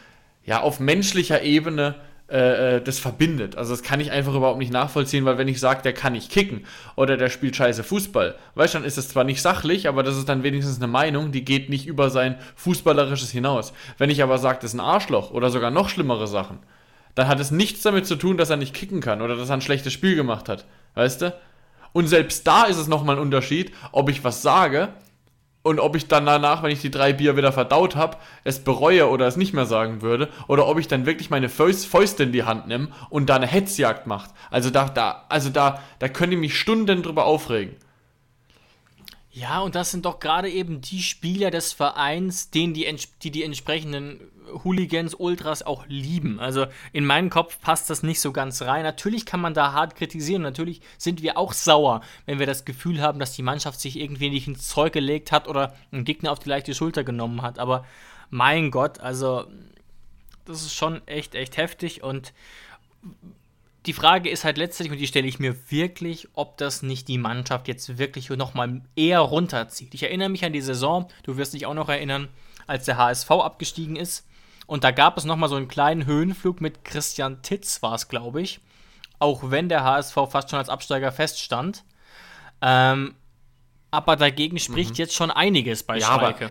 ja, 0.43 0.61
auf 0.61 0.79
menschlicher 0.79 1.43
Ebene 1.43 1.95
äh, 2.27 2.77
äh, 2.77 2.81
das 2.81 2.97
verbindet. 2.97 3.55
Also 3.55 3.71
das 3.71 3.83
kann 3.83 3.99
ich 3.99 4.11
einfach 4.11 4.33
überhaupt 4.33 4.57
nicht 4.57 4.73
nachvollziehen, 4.73 5.25
weil 5.25 5.37
wenn 5.37 5.47
ich 5.47 5.59
sage, 5.59 5.83
der 5.83 5.93
kann 5.93 6.13
nicht 6.13 6.31
kicken 6.31 6.65
oder 6.95 7.17
der 7.17 7.29
spielt 7.29 7.55
scheiße 7.55 7.83
Fußball, 7.83 8.33
weißt 8.55 8.73
du, 8.73 8.79
dann 8.79 8.87
ist 8.87 8.97
das 8.97 9.09
zwar 9.09 9.23
nicht 9.23 9.43
sachlich, 9.43 9.87
aber 9.87 10.01
das 10.01 10.17
ist 10.17 10.27
dann 10.27 10.41
wenigstens 10.41 10.77
eine 10.77 10.87
Meinung, 10.87 11.31
die 11.31 11.45
geht 11.45 11.69
nicht 11.69 11.85
über 11.85 12.09
sein 12.09 12.37
Fußballerisches 12.55 13.29
hinaus. 13.29 13.73
Wenn 13.99 14.09
ich 14.09 14.23
aber 14.23 14.39
sage, 14.39 14.57
das 14.59 14.71
ist 14.71 14.73
ein 14.73 14.79
Arschloch 14.79 15.29
oder 15.29 15.51
sogar 15.51 15.69
noch 15.69 15.87
schlimmere 15.87 16.25
Sachen, 16.25 16.57
dann 17.13 17.27
hat 17.27 17.39
es 17.39 17.51
nichts 17.51 17.83
damit 17.83 18.07
zu 18.07 18.15
tun, 18.15 18.37
dass 18.37 18.49
er 18.49 18.57
nicht 18.57 18.73
kicken 18.73 19.01
kann 19.01 19.21
oder 19.21 19.35
dass 19.35 19.49
er 19.49 19.57
ein 19.57 19.61
schlechtes 19.61 19.93
Spiel 19.93 20.15
gemacht 20.15 20.49
hat. 20.49 20.65
Weißt 20.95 21.21
du? 21.21 21.35
Und 21.93 22.07
selbst 22.07 22.47
da 22.47 22.63
ist 22.63 22.77
es 22.77 22.87
nochmal 22.87 23.17
ein 23.17 23.21
Unterschied, 23.21 23.71
ob 23.91 24.09
ich 24.09 24.23
was 24.23 24.41
sage 24.41 24.89
und 25.65 25.79
ob 25.79 25.95
ich 25.95 26.07
dann 26.07 26.27
danach, 26.27 26.61
wenn 26.61 26.69
ich 26.69 26.81
die 26.81 26.91
drei 26.91 27.11
Bier 27.11 27.37
wieder 27.37 27.51
verdaut 27.51 27.95
habe, 27.95 28.17
es 28.43 28.63
bereue 28.63 29.09
oder 29.09 29.25
es 29.25 29.35
nicht 29.35 29.51
mehr 29.51 29.65
sagen 29.65 30.03
würde, 30.03 30.29
oder 30.47 30.67
ob 30.67 30.77
ich 30.77 30.87
dann 30.87 31.07
wirklich 31.07 31.31
meine 31.31 31.49
Fäuste 31.49 32.21
in 32.21 32.31
die 32.31 32.43
Hand 32.43 32.67
nehme 32.67 32.89
und 33.09 33.31
da 33.31 33.37
eine 33.37 33.47
Hetzjagd 33.47 34.05
macht. 34.05 34.29
Also 34.51 34.69
da, 34.69 34.87
da, 34.89 35.25
also 35.27 35.49
da, 35.49 35.81
da 35.97 36.07
könnt 36.07 36.33
ihr 36.33 36.37
mich 36.37 36.59
Stunden 36.59 37.01
drüber 37.01 37.25
aufregen. 37.25 37.77
Ja, 39.31 39.61
und 39.61 39.73
das 39.73 39.89
sind 39.89 40.05
doch 40.05 40.19
gerade 40.19 40.51
eben 40.51 40.81
die 40.81 41.01
Spieler 41.01 41.49
des 41.49 41.73
Vereins, 41.73 42.51
denen 42.51 42.75
die, 42.75 42.85
die 43.23 43.31
die 43.31 43.43
entsprechenden 43.43 44.19
Hooligans, 44.63 45.15
Ultras 45.15 45.63
auch 45.63 45.85
lieben. 45.87 46.39
Also 46.39 46.65
in 46.93 47.05
meinen 47.05 47.29
Kopf 47.29 47.59
passt 47.61 47.89
das 47.89 48.03
nicht 48.03 48.19
so 48.19 48.31
ganz 48.31 48.61
rein. 48.61 48.83
Natürlich 48.83 49.25
kann 49.25 49.41
man 49.41 49.53
da 49.53 49.73
hart 49.73 49.95
kritisieren. 49.95 50.41
Natürlich 50.41 50.81
sind 50.97 51.21
wir 51.21 51.37
auch 51.37 51.53
sauer, 51.53 52.01
wenn 52.25 52.39
wir 52.39 52.45
das 52.45 52.65
Gefühl 52.65 53.01
haben, 53.01 53.19
dass 53.19 53.33
die 53.33 53.43
Mannschaft 53.43 53.79
sich 53.79 53.99
irgendwie 53.99 54.29
nicht 54.29 54.47
ins 54.47 54.67
Zeug 54.67 54.93
gelegt 54.93 55.31
hat 55.31 55.47
oder 55.47 55.75
einen 55.91 56.05
Gegner 56.05 56.31
auf 56.31 56.39
die 56.39 56.49
leichte 56.49 56.73
Schulter 56.73 57.03
genommen 57.03 57.41
hat. 57.41 57.59
Aber 57.59 57.85
mein 58.29 58.71
Gott, 58.71 58.99
also 58.99 59.45
das 60.45 60.61
ist 60.61 60.73
schon 60.73 61.05
echt, 61.07 61.35
echt 61.35 61.57
heftig 61.57 62.03
und 62.03 62.33
die 63.85 63.93
Frage 63.93 64.29
ist 64.29 64.43
halt 64.43 64.57
letztlich, 64.57 64.91
und 64.91 64.97
die 64.97 65.07
stelle 65.07 65.27
ich 65.27 65.39
mir 65.39 65.55
wirklich, 65.69 66.27
ob 66.33 66.57
das 66.57 66.81
nicht 66.81 67.07
die 67.07 67.17
Mannschaft 67.17 67.67
jetzt 67.67 67.97
wirklich 67.97 68.29
nochmal 68.29 68.81
eher 68.95 69.19
runterzieht. 69.19 69.93
Ich 69.93 70.03
erinnere 70.03 70.29
mich 70.29 70.43
an 70.43 70.53
die 70.53 70.61
Saison, 70.61 71.07
du 71.23 71.37
wirst 71.37 71.53
dich 71.53 71.65
auch 71.65 71.73
noch 71.73 71.89
erinnern, 71.89 72.27
als 72.67 72.85
der 72.85 72.97
HSV 72.97 73.29
abgestiegen 73.29 73.95
ist. 73.95 74.25
Und 74.67 74.83
da 74.83 74.91
gab 74.91 75.17
es 75.17 75.25
nochmal 75.25 75.49
so 75.49 75.55
einen 75.55 75.67
kleinen 75.67 76.05
Höhenflug 76.05 76.61
mit 76.61 76.83
Christian 76.83 77.41
Titz, 77.41 77.81
war 77.81 77.93
es, 77.93 78.07
glaube 78.07 78.41
ich. 78.41 78.59
Auch 79.19 79.51
wenn 79.51 79.69
der 79.69 79.83
HSV 79.83 80.15
fast 80.29 80.49
schon 80.49 80.59
als 80.59 80.69
Absteiger 80.69 81.11
feststand. 81.11 81.83
Ähm, 82.61 83.15
aber 83.91 84.15
dagegen 84.15 84.59
spricht 84.59 84.91
mhm. 84.91 84.95
jetzt 84.95 85.13
schon 85.13 85.31
einiges 85.31 85.83
bei 85.83 85.97
ja, 85.97 86.07
Schalke. 86.07 86.49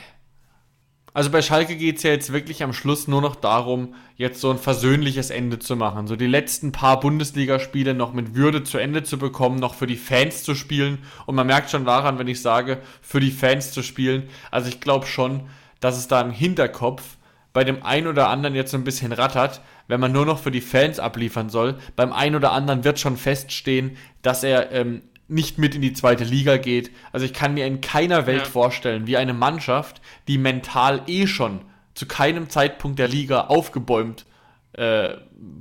Also 1.12 1.30
bei 1.30 1.42
Schalke 1.42 1.76
geht 1.76 1.98
es 1.98 2.02
ja 2.02 2.10
jetzt 2.10 2.32
wirklich 2.32 2.64
am 2.64 2.72
Schluss 2.72 3.06
nur 3.06 3.22
noch 3.22 3.36
darum, 3.36 3.94
jetzt 4.16 4.40
so 4.40 4.50
ein 4.50 4.58
versöhnliches 4.58 5.30
Ende 5.30 5.60
zu 5.60 5.76
machen. 5.76 6.08
So 6.08 6.16
die 6.16 6.26
letzten 6.26 6.72
paar 6.72 6.98
Bundesligaspiele 6.98 7.94
noch 7.94 8.12
mit 8.12 8.34
Würde 8.34 8.64
zu 8.64 8.78
Ende 8.78 9.04
zu 9.04 9.16
bekommen, 9.16 9.60
noch 9.60 9.74
für 9.74 9.86
die 9.86 9.96
Fans 9.96 10.42
zu 10.42 10.56
spielen. 10.56 10.98
Und 11.26 11.36
man 11.36 11.46
merkt 11.46 11.70
schon 11.70 11.84
daran, 11.84 12.18
wenn 12.18 12.26
ich 12.26 12.42
sage, 12.42 12.80
für 13.00 13.20
die 13.20 13.30
Fans 13.30 13.70
zu 13.70 13.84
spielen. 13.84 14.28
Also 14.50 14.68
ich 14.68 14.80
glaube 14.80 15.06
schon, 15.06 15.48
dass 15.78 15.96
es 15.96 16.08
da 16.08 16.20
im 16.20 16.32
Hinterkopf 16.32 17.16
bei 17.54 17.64
dem 17.64 17.82
einen 17.82 18.08
oder 18.08 18.28
anderen 18.28 18.54
jetzt 18.54 18.72
so 18.72 18.76
ein 18.76 18.84
bisschen 18.84 19.12
rattert, 19.12 19.62
wenn 19.86 20.00
man 20.00 20.12
nur 20.12 20.26
noch 20.26 20.40
für 20.40 20.50
die 20.50 20.60
Fans 20.60 20.98
abliefern 20.98 21.48
soll. 21.48 21.78
Beim 21.96 22.12
einen 22.12 22.34
oder 22.34 22.52
anderen 22.52 22.84
wird 22.84 23.00
schon 23.00 23.16
feststehen, 23.16 23.96
dass 24.20 24.42
er 24.42 24.72
ähm, 24.72 25.02
nicht 25.28 25.56
mit 25.56 25.74
in 25.74 25.80
die 25.80 25.92
zweite 25.92 26.24
Liga 26.24 26.56
geht. 26.58 26.90
Also 27.12 27.24
ich 27.24 27.32
kann 27.32 27.54
mir 27.54 27.66
in 27.66 27.80
keiner 27.80 28.26
Welt 28.26 28.42
ja. 28.42 28.50
vorstellen, 28.50 29.06
wie 29.06 29.16
eine 29.16 29.32
Mannschaft, 29.32 30.02
die 30.28 30.36
mental 30.36 31.02
eh 31.06 31.26
schon 31.26 31.62
zu 31.94 32.06
keinem 32.06 32.50
Zeitpunkt 32.50 32.98
der 32.98 33.08
Liga 33.08 33.42
aufgebäumt 33.42 34.26
äh, 34.72 35.10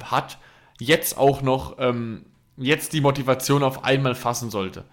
hat, 0.04 0.40
jetzt 0.80 1.18
auch 1.18 1.44
noch 1.44 1.78
ähm, 1.78 2.26
jetzt 2.58 2.94
die 2.94 3.02
Motivation 3.02 3.62
auf 3.62 3.84
einmal 3.84 4.16
fassen 4.16 4.50
sollte. 4.50 4.84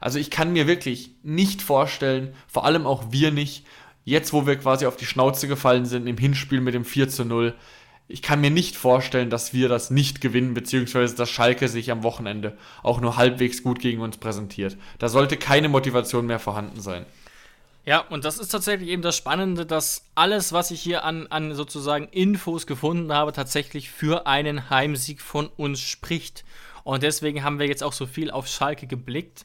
Also 0.00 0.18
ich 0.18 0.30
kann 0.30 0.52
mir 0.52 0.66
wirklich 0.66 1.12
nicht 1.22 1.62
vorstellen, 1.62 2.34
vor 2.46 2.64
allem 2.64 2.86
auch 2.86 3.10
wir 3.10 3.30
nicht, 3.30 3.64
jetzt 4.04 4.32
wo 4.32 4.46
wir 4.46 4.56
quasi 4.56 4.86
auf 4.86 4.96
die 4.96 5.06
Schnauze 5.06 5.48
gefallen 5.48 5.86
sind 5.86 6.06
im 6.06 6.16
Hinspiel 6.16 6.60
mit 6.60 6.74
dem 6.74 6.84
4 6.84 7.08
zu 7.08 7.24
0, 7.24 7.54
ich 8.10 8.22
kann 8.22 8.40
mir 8.40 8.50
nicht 8.50 8.74
vorstellen, 8.74 9.28
dass 9.28 9.52
wir 9.52 9.68
das 9.68 9.90
nicht 9.90 10.22
gewinnen, 10.22 10.54
beziehungsweise 10.54 11.14
dass 11.14 11.28
Schalke 11.28 11.68
sich 11.68 11.90
am 11.90 12.02
Wochenende 12.02 12.56
auch 12.82 13.00
nur 13.00 13.16
halbwegs 13.16 13.62
gut 13.62 13.80
gegen 13.80 14.00
uns 14.00 14.16
präsentiert. 14.16 14.78
Da 14.98 15.10
sollte 15.10 15.36
keine 15.36 15.68
Motivation 15.68 16.26
mehr 16.26 16.38
vorhanden 16.38 16.80
sein. 16.80 17.04
Ja, 17.84 18.00
und 18.00 18.24
das 18.24 18.38
ist 18.38 18.48
tatsächlich 18.48 18.88
eben 18.88 19.02
das 19.02 19.16
Spannende, 19.16 19.64
dass 19.64 20.04
alles, 20.14 20.52
was 20.52 20.70
ich 20.70 20.80
hier 20.80 21.04
an, 21.04 21.26
an 21.28 21.54
sozusagen 21.54 22.08
Infos 22.08 22.66
gefunden 22.66 23.12
habe, 23.12 23.32
tatsächlich 23.32 23.90
für 23.90 24.26
einen 24.26 24.70
Heimsieg 24.70 25.20
von 25.20 25.46
uns 25.56 25.80
spricht. 25.80 26.44
Und 26.84 27.02
deswegen 27.02 27.44
haben 27.44 27.58
wir 27.58 27.66
jetzt 27.66 27.82
auch 27.82 27.92
so 27.92 28.06
viel 28.06 28.30
auf 28.30 28.46
Schalke 28.46 28.86
geblickt. 28.86 29.44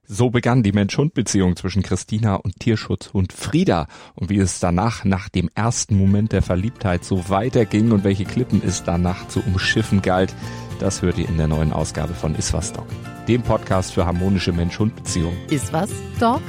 So 0.13 0.29
begann 0.29 0.61
die 0.61 0.73
Mensch-Hund-Beziehung 0.73 1.55
zwischen 1.55 1.83
Christina 1.83 2.35
und 2.35 2.59
Tierschutzhund 2.59 3.31
Frieda. 3.31 3.87
Und 4.13 4.29
wie 4.29 4.39
es 4.39 4.59
danach, 4.59 5.05
nach 5.05 5.29
dem 5.29 5.49
ersten 5.55 5.95
Moment 5.95 6.33
der 6.33 6.41
Verliebtheit, 6.41 7.05
so 7.05 7.29
weiterging 7.29 7.93
und 7.93 8.03
welche 8.03 8.25
Klippen 8.25 8.61
es 8.61 8.83
danach 8.83 9.29
zu 9.29 9.39
umschiffen 9.39 10.01
galt, 10.01 10.35
das 10.81 11.01
hört 11.01 11.17
ihr 11.17 11.29
in 11.29 11.37
der 11.37 11.47
neuen 11.47 11.71
Ausgabe 11.71 12.13
von 12.13 12.35
Iswas 12.35 12.73
Dog, 12.73 12.87
dem 13.29 13.41
Podcast 13.41 13.93
für 13.93 14.05
harmonische 14.05 14.51
Mensch-Hund-Beziehungen. 14.51 15.37
Iswas 15.49 15.89
Dog? 16.19 16.41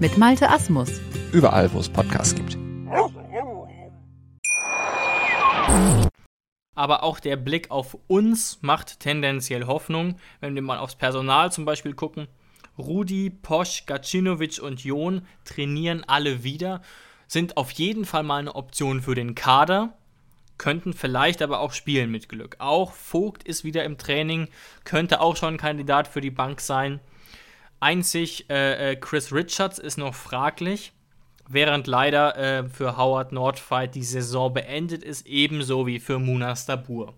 Mit 0.00 0.18
Malte 0.18 0.50
Asmus. 0.50 0.90
Überall, 1.30 1.72
wo 1.72 1.78
es 1.78 1.88
Podcasts 1.88 2.34
gibt. 2.34 2.58
Aber 6.74 7.04
auch 7.04 7.20
der 7.20 7.36
Blick 7.36 7.70
auf 7.70 7.96
uns 8.08 8.58
macht 8.62 8.98
tendenziell 8.98 9.68
Hoffnung, 9.68 10.16
wenn 10.40 10.56
wir 10.56 10.62
mal 10.62 10.78
aufs 10.78 10.96
Personal 10.96 11.52
zum 11.52 11.64
Beispiel 11.64 11.94
gucken. 11.94 12.26
Rudi, 12.78 13.30
Posch, 13.30 13.86
Gacinovic 13.86 14.60
und 14.60 14.84
Jon 14.84 15.22
trainieren 15.44 16.04
alle 16.06 16.44
wieder, 16.44 16.82
sind 17.26 17.56
auf 17.56 17.70
jeden 17.72 18.04
Fall 18.04 18.22
mal 18.22 18.38
eine 18.38 18.54
Option 18.54 19.02
für 19.02 19.14
den 19.14 19.34
Kader 19.34 19.96
könnten 20.60 20.92
vielleicht 20.92 21.40
aber 21.40 21.60
auch 21.60 21.72
spielen 21.72 22.10
mit 22.10 22.28
Glück. 22.28 22.56
Auch 22.58 22.92
Vogt 22.92 23.44
ist 23.44 23.64
wieder 23.64 23.82
im 23.84 23.96
Training, 23.96 24.46
könnte 24.84 25.22
auch 25.22 25.34
schon 25.34 25.54
ein 25.54 25.56
Kandidat 25.56 26.06
für 26.06 26.20
die 26.20 26.30
Bank 26.30 26.60
sein. 26.60 27.00
Einzig 27.80 28.50
äh, 28.50 28.92
äh, 28.92 28.96
Chris 28.96 29.32
Richards 29.32 29.78
ist 29.78 29.96
noch 29.96 30.14
fraglich, 30.14 30.92
während 31.48 31.86
leider 31.86 32.36
äh, 32.36 32.68
für 32.68 32.98
Howard 32.98 33.32
Nordfight 33.32 33.94
die 33.94 34.04
Saison 34.04 34.52
beendet 34.52 35.02
ist, 35.02 35.26
ebenso 35.26 35.86
wie 35.86 35.98
für 35.98 36.18
Munas 36.18 36.66
Dabur. 36.66 37.14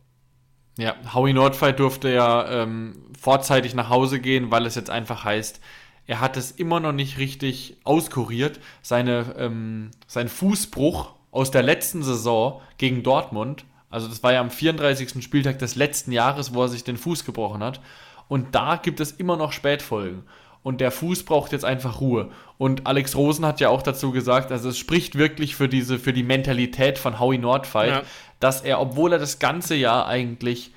Ja, 0.79 0.95
Howie 1.15 1.33
Nordfight 1.33 1.79
durfte 1.79 2.11
ja 2.13 2.63
ähm, 2.63 2.95
vorzeitig 3.21 3.75
nach 3.75 3.91
Hause 3.91 4.21
gehen, 4.21 4.51
weil 4.51 4.67
es 4.67 4.75
jetzt 4.75 4.91
einfach 4.91 5.25
heißt, 5.25 5.61
er 6.07 6.21
hat 6.21 6.37
es 6.37 6.51
immer 6.51 6.81
noch 6.81 6.93
nicht 6.93 7.19
richtig 7.19 7.77
auskuriert. 7.85 8.59
Seine, 8.81 9.35
ähm, 9.39 9.91
sein 10.07 10.29
Fußbruch 10.29 11.15
aus 11.31 11.51
der 11.51 11.63
letzten 11.63 12.03
Saison 12.03 12.61
gegen 12.79 13.03
Dortmund. 13.03 13.65
Also 13.91 14.09
das 14.09 14.23
war 14.23 14.33
ja 14.33 14.41
am 14.41 14.51
34. 14.51 15.23
Spieltag 15.23 15.59
des 15.59 15.77
letzten 15.77 16.13
Jahres, 16.13 16.55
wo 16.55 16.63
er 16.63 16.69
sich 16.69 16.85
den 16.85 16.97
Fuß 16.97 17.25
gebrochen 17.25 17.63
hat. 17.63 17.81
Und 18.29 18.55
da 18.55 18.77
gibt 18.77 19.01
es 19.01 19.13
immer 19.13 19.37
noch 19.37 19.53
Spätfolgen. 19.53 20.25
Und 20.63 20.81
der 20.81 20.93
Fuß 20.93 21.25
braucht 21.25 21.53
jetzt 21.53 21.65
einfach 21.65 22.01
Ruhe. 22.01 22.31
Und 22.57 22.87
Alex 22.87 23.17
Rosen 23.17 23.45
hat 23.45 23.61
ja 23.61 23.69
auch 23.69 23.83
dazu 23.83 24.13
gesagt, 24.13 24.53
also 24.53 24.69
es 24.69 24.79
spricht 24.79 25.17
wirklich 25.19 25.57
für 25.57 25.69
diese, 25.69 25.99
für 25.99 26.13
die 26.13 26.23
Mentalität 26.23 26.99
von 26.99 27.19
Howie 27.19 27.39
Nordfight, 27.39 27.91
ja. 27.91 28.03
Dass 28.43 28.63
er, 28.63 28.81
obwohl 28.81 29.13
er 29.13 29.19
das 29.19 29.39
ganze 29.39 29.75
Jahr 29.75 30.07
eigentlich 30.07 30.73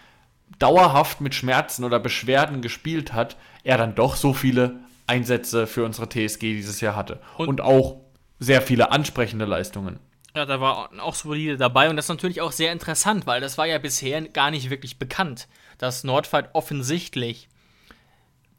dauerhaft 0.60 1.22
mit 1.22 1.34
Schmerzen 1.34 1.84
oder 1.84 2.00
Beschwerden 2.00 2.62
gespielt 2.62 3.14
hat, 3.14 3.38
er 3.64 3.78
dann 3.78 3.96
doch 3.96 4.16
so 4.16 4.34
viele 4.34 4.80
Einsätze 5.08 5.68
für 5.68 5.84
unsere 5.84 6.08
TSG 6.08 6.40
dieses 6.42 6.82
Jahr 6.82 6.96
hatte. 6.96 7.20
Und, 7.38 7.48
und 7.48 7.62
auch 7.62 8.02
sehr 8.40 8.62
viele 8.62 8.92
ansprechende 8.92 9.46
Leistungen. 9.46 10.00
Ja, 10.36 10.46
da 10.46 10.60
war 10.60 10.90
auch 11.02 11.16
solide 11.16 11.58
dabei 11.58 11.90
und 11.90 11.96
das 11.96 12.06
ist 12.06 12.10
natürlich 12.10 12.42
auch 12.42 12.52
sehr 12.52 12.72
interessant, 12.72 13.26
weil 13.26 13.42
das 13.42 13.58
war 13.58 13.66
ja 13.66 13.78
bisher 13.78 14.22
gar 14.22 14.52
nicht 14.52 14.70
wirklich 14.70 15.00
bekannt, 15.00 15.48
dass 15.78 16.04
Nordfight 16.04 16.50
offensichtlich 16.54 17.48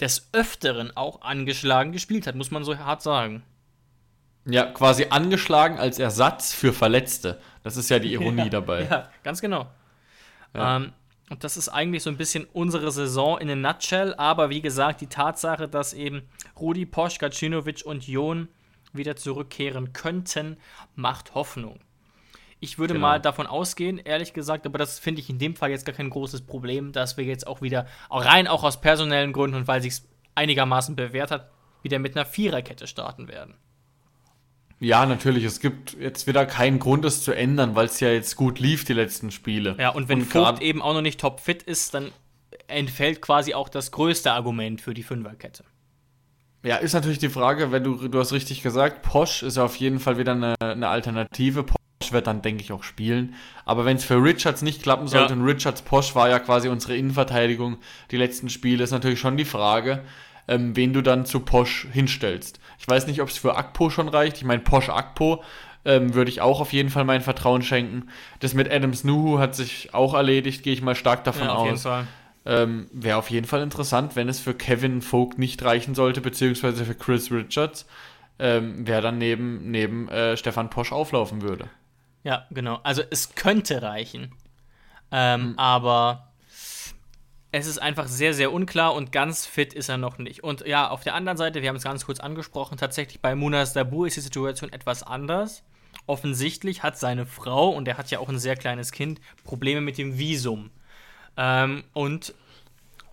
des 0.00 0.30
Öfteren 0.32 0.96
auch 0.96 1.22
angeschlagen 1.22 1.92
gespielt 1.92 2.26
hat, 2.26 2.34
muss 2.34 2.50
man 2.50 2.64
so 2.64 2.76
hart 2.78 3.02
sagen. 3.02 3.42
Ja, 4.47 4.66
quasi 4.66 5.07
angeschlagen 5.11 5.78
als 5.78 5.99
Ersatz 5.99 6.55
für 6.55 6.72
Verletzte. 6.72 7.40
Das 7.64 7.76
ist 7.76 7.90
ja 7.90 7.99
die 7.99 8.12
Ironie 8.12 8.44
ja, 8.44 8.49
dabei. 8.49 8.84
Ja, 8.84 9.11
ganz 9.24 9.40
genau. 9.40 9.66
Ja. 10.55 10.76
Ähm, 10.76 10.92
und 11.28 11.42
das 11.42 11.57
ist 11.57 11.68
eigentlich 11.68 12.05
so 12.05 12.11
ein 12.11 12.16
bisschen 12.16 12.47
unsere 12.53 12.92
Saison 12.92 13.38
in 13.38 13.51
a 13.51 13.57
nutshell, 13.57 14.14
aber 14.14 14.49
wie 14.49 14.61
gesagt, 14.61 15.01
die 15.01 15.09
Tatsache, 15.09 15.68
dass 15.68 15.92
eben 15.92 16.22
Rudi 16.59 16.86
Posch, 16.86 17.18
Gacinovic 17.18 17.84
und 17.84 18.07
Jon 18.07 18.49
wieder 18.92 19.16
zurückkehren 19.16 19.92
könnten, 19.92 20.57
macht 20.94 21.34
Hoffnung. 21.34 21.80
Ich 22.61 22.78
würde 22.78 22.94
genau. 22.94 23.09
mal 23.09 23.20
davon 23.20 23.47
ausgehen, 23.47 23.99
ehrlich 23.99 24.32
gesagt, 24.32 24.64
aber 24.64 24.78
das 24.78 24.99
finde 24.99 25.20
ich 25.20 25.28
in 25.28 25.38
dem 25.38 25.57
Fall 25.57 25.70
jetzt 25.70 25.84
gar 25.84 25.94
kein 25.94 26.09
großes 26.09 26.47
Problem, 26.47 26.92
dass 26.92 27.16
wir 27.16 27.24
jetzt 27.24 27.47
auch 27.47 27.61
wieder, 27.61 27.86
rein 28.09 28.47
auch 28.47 28.62
aus 28.62 28.80
personellen 28.80 29.32
Gründen 29.32 29.57
und 29.57 29.68
weil 29.68 29.82
sich 29.82 30.03
einigermaßen 30.36 30.94
bewährt 30.97 31.32
hat, 31.32 31.51
wieder 31.82 31.99
mit 31.99 32.16
einer 32.16 32.24
Viererkette 32.24 32.86
starten 32.86 33.28
werden. 33.28 33.55
Ja, 34.78 35.06
natürlich. 35.06 35.44
Es 35.44 35.60
gibt 35.60 35.96
jetzt 35.98 36.26
wieder 36.26 36.44
keinen 36.44 36.78
Grund, 36.78 37.04
es 37.04 37.22
zu 37.22 37.32
ändern, 37.32 37.74
weil 37.74 37.86
es 37.86 38.00
ja 38.00 38.10
jetzt 38.10 38.36
gut 38.36 38.58
lief, 38.58 38.84
die 38.84 38.92
letzten 38.92 39.30
Spiele. 39.30 39.76
Ja, 39.78 39.90
und 39.90 40.08
wenn 40.08 40.20
und 40.20 40.26
Vogt 40.26 40.60
eben 40.60 40.82
auch 40.82 40.92
noch 40.92 41.02
nicht 41.02 41.20
topfit 41.20 41.62
ist, 41.62 41.94
dann 41.94 42.12
entfällt 42.68 43.22
quasi 43.22 43.54
auch 43.54 43.68
das 43.68 43.90
größte 43.90 44.32
Argument 44.32 44.80
für 44.80 44.92
die 44.92 45.02
Fünferkette. 45.02 45.64
Ja, 46.62 46.76
ist 46.76 46.94
natürlich 46.94 47.18
die 47.18 47.28
Frage, 47.28 47.70
wenn 47.70 47.84
du, 47.84 48.08
du 48.08 48.18
hast 48.18 48.32
richtig 48.32 48.62
gesagt, 48.62 49.02
Posch 49.02 49.42
ist 49.42 49.56
ja 49.56 49.64
auf 49.64 49.76
jeden 49.76 50.00
Fall 50.00 50.18
wieder 50.18 50.32
eine, 50.32 50.54
eine 50.60 50.88
Alternative. 50.88 51.62
Posch 51.62 52.12
wird 52.12 52.26
dann, 52.26 52.42
denke 52.42 52.62
ich, 52.62 52.72
auch 52.72 52.82
spielen. 52.82 53.34
Aber 53.64 53.84
wenn 53.84 53.96
es 53.96 54.04
für 54.04 54.22
Richards 54.22 54.62
nicht 54.62 54.82
klappen 54.82 55.06
sollte, 55.06 55.32
ja. 55.32 55.40
und 55.40 55.46
Richards 55.46 55.82
Posch 55.82 56.14
war 56.14 56.28
ja 56.28 56.38
quasi 56.38 56.68
unsere 56.68 56.96
Innenverteidigung 56.96 57.78
die 58.10 58.16
letzten 58.16 58.50
Spiele, 58.50 58.82
ist 58.82 58.90
natürlich 58.90 59.20
schon 59.20 59.36
die 59.36 59.44
Frage, 59.44 60.02
ähm, 60.49 60.76
wen 60.76 60.92
du 60.92 61.03
dann 61.03 61.26
zu 61.26 61.40
Posch 61.40 61.86
hinstellst. 61.92 62.61
Ich 62.78 62.88
weiß 62.88 63.07
nicht, 63.07 63.20
ob 63.22 63.28
es 63.28 63.38
für 63.38 63.57
Akpo 63.57 63.90
schon 63.90 64.09
reicht. 64.09 64.36
Ich 64.36 64.44
meine, 64.44 64.62
Posch 64.62 64.88
Akpo 64.88 65.42
ähm, 65.84 66.14
würde 66.14 66.30
ich 66.30 66.40
auch 66.40 66.61
auf 66.61 66.72
jeden 66.72 66.90
Fall 66.90 67.05
mein 67.05 67.20
Vertrauen 67.20 67.62
schenken. 67.62 68.09
Das 68.40 68.55
mit 68.55 68.70
Adams 68.70 69.05
Nuhu 69.05 69.38
hat 69.38 69.55
sich 69.55 69.94
auch 69.94 70.14
erledigt, 70.14 70.62
gehe 70.62 70.72
ich 70.72 70.82
mal 70.82 70.94
stark 70.94 71.24
davon 71.24 71.49
Ja, 71.49 71.55
auf 71.55 71.64
jeden 71.64 71.74
aus. 71.74 71.82
Fall. 71.82 72.07
Ähm, 72.44 72.88
Wäre 72.92 73.18
auf 73.18 73.30
jeden 73.30 73.47
Fall 73.47 73.62
interessant, 73.62 74.14
wenn 74.16 74.28
es 74.28 74.40
für 74.40 74.55
Kevin 74.55 75.03
Vogt 75.03 75.38
nicht 75.38 75.62
reichen 75.64 75.94
sollte, 75.94 76.20
beziehungsweise 76.20 76.84
für 76.84 76.94
Chris 76.94 77.30
Richards, 77.32 77.86
ähm, 78.38 78.86
wer 78.86 79.01
dann 79.01 79.18
neben, 79.18 79.70
neben 79.70 80.09
äh, 80.09 80.36
Stefan 80.36 80.70
Posch 80.70 80.92
auflaufen 80.92 81.42
würde. 81.42 81.70
Ja, 82.24 82.47
genau. 82.51 82.80
Also 82.82 83.03
es 83.11 83.34
könnte 83.34 83.82
reichen. 83.82 84.32
Ähm, 85.11 85.57
Hm. 85.57 85.59
Aber 85.59 86.25
es 87.57 87.66
ist 87.66 87.78
einfach 87.78 88.07
sehr, 88.07 88.34
sehr 88.34 88.52
unklar 88.52 88.94
und 88.94 89.12
ganz 89.12 89.46
fit 89.46 89.72
ist 89.72 89.88
er 89.88 89.96
noch 89.96 90.18
nicht. 90.18 90.44
Und 90.44 90.66
ja, 90.66 90.90
auf 90.90 91.02
der 91.02 91.14
anderen 91.14 91.38
Seite, 91.38 91.62
wir 91.62 91.70
haben 91.70 91.76
es 91.76 91.84
ganz 91.84 92.04
kurz 92.04 92.20
angesprochen, 92.20 92.76
tatsächlich 92.76 93.20
bei 93.20 93.34
Munas 93.34 93.72
Dabu 93.72 94.04
ist 94.04 94.16
die 94.16 94.20
Situation 94.20 94.72
etwas 94.72 95.02
anders. 95.02 95.62
Offensichtlich 96.07 96.82
hat 96.82 96.98
seine 96.98 97.24
Frau, 97.24 97.70
und 97.70 97.88
er 97.88 97.96
hat 97.96 98.11
ja 98.11 98.18
auch 98.18 98.28
ein 98.28 98.38
sehr 98.38 98.57
kleines 98.57 98.92
Kind, 98.92 99.20
Probleme 99.44 99.80
mit 99.80 99.96
dem 99.96 100.18
Visum. 100.18 100.70
Ähm, 101.38 101.84
und 101.94 102.34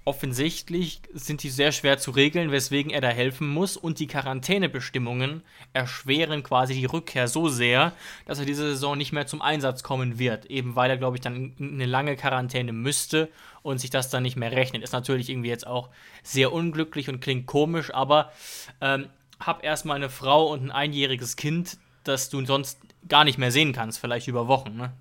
offensichtlich 0.06 1.02
sind 1.14 1.44
die 1.44 1.50
sehr 1.50 1.72
schwer 1.72 1.98
zu 1.98 2.12
regeln, 2.12 2.52
weswegen 2.52 2.92
er 2.92 3.00
da 3.00 3.08
helfen 3.08 3.48
muss. 3.48 3.78
Und 3.78 4.00
die 4.00 4.08
Quarantänebestimmungen 4.08 5.42
erschweren 5.72 6.44
quasi 6.44 6.74
die 6.74 6.86
Rückkehr 6.86 7.28
so 7.28 7.48
sehr, 7.48 7.94
dass 8.26 8.40
er 8.40 8.46
diese 8.46 8.72
Saison 8.72 8.98
nicht 8.98 9.14
mehr 9.14 9.26
zum 9.26 9.42
Einsatz 9.42 9.84
kommen 9.84 10.20
wird. 10.20 10.46
Eben 10.48 10.76
weil 10.76 10.90
er, 10.90 10.98
glaube 10.98 11.16
ich, 11.16 11.22
dann 11.22 11.54
in 11.58 11.76
eine 11.76 11.86
lange 11.86 12.18
Quarantäne 12.18 12.74
müsste 12.74 13.30
und 13.64 13.80
sich 13.80 13.90
das 13.90 14.10
dann 14.10 14.24
nicht 14.24 14.36
mehr 14.36 14.52
rechnet. 14.52 14.84
Ist 14.84 14.94
natürlich 14.94 15.30
irgendwie 15.30 15.50
jetzt 15.50 15.66
auch 15.66 15.90
sehr 16.22 16.54
unglücklich 16.54 17.10
und 17.10 17.22
klingt 17.22 17.48
komisch, 17.48 17.94
aber 17.94 18.32
ähm, 18.82 19.08
hab 19.40 19.64
erstmal 19.64 19.96
eine 19.96 20.10
Frau 20.10 20.52
und 20.52 20.66
ein 20.66 20.72
einjähriges 20.72 21.36
Kind, 21.36 21.78
das 22.04 22.30
du 22.30 22.46
sonst 22.46 22.80
gar 23.10 23.24
nicht 23.24 23.38
mehr 23.38 23.52
sehen 23.52 23.74
kannst, 23.74 24.00
vielleicht 24.00 24.28
über 24.28 24.48
Wochen. 24.48 24.76
Ne? 24.76 24.94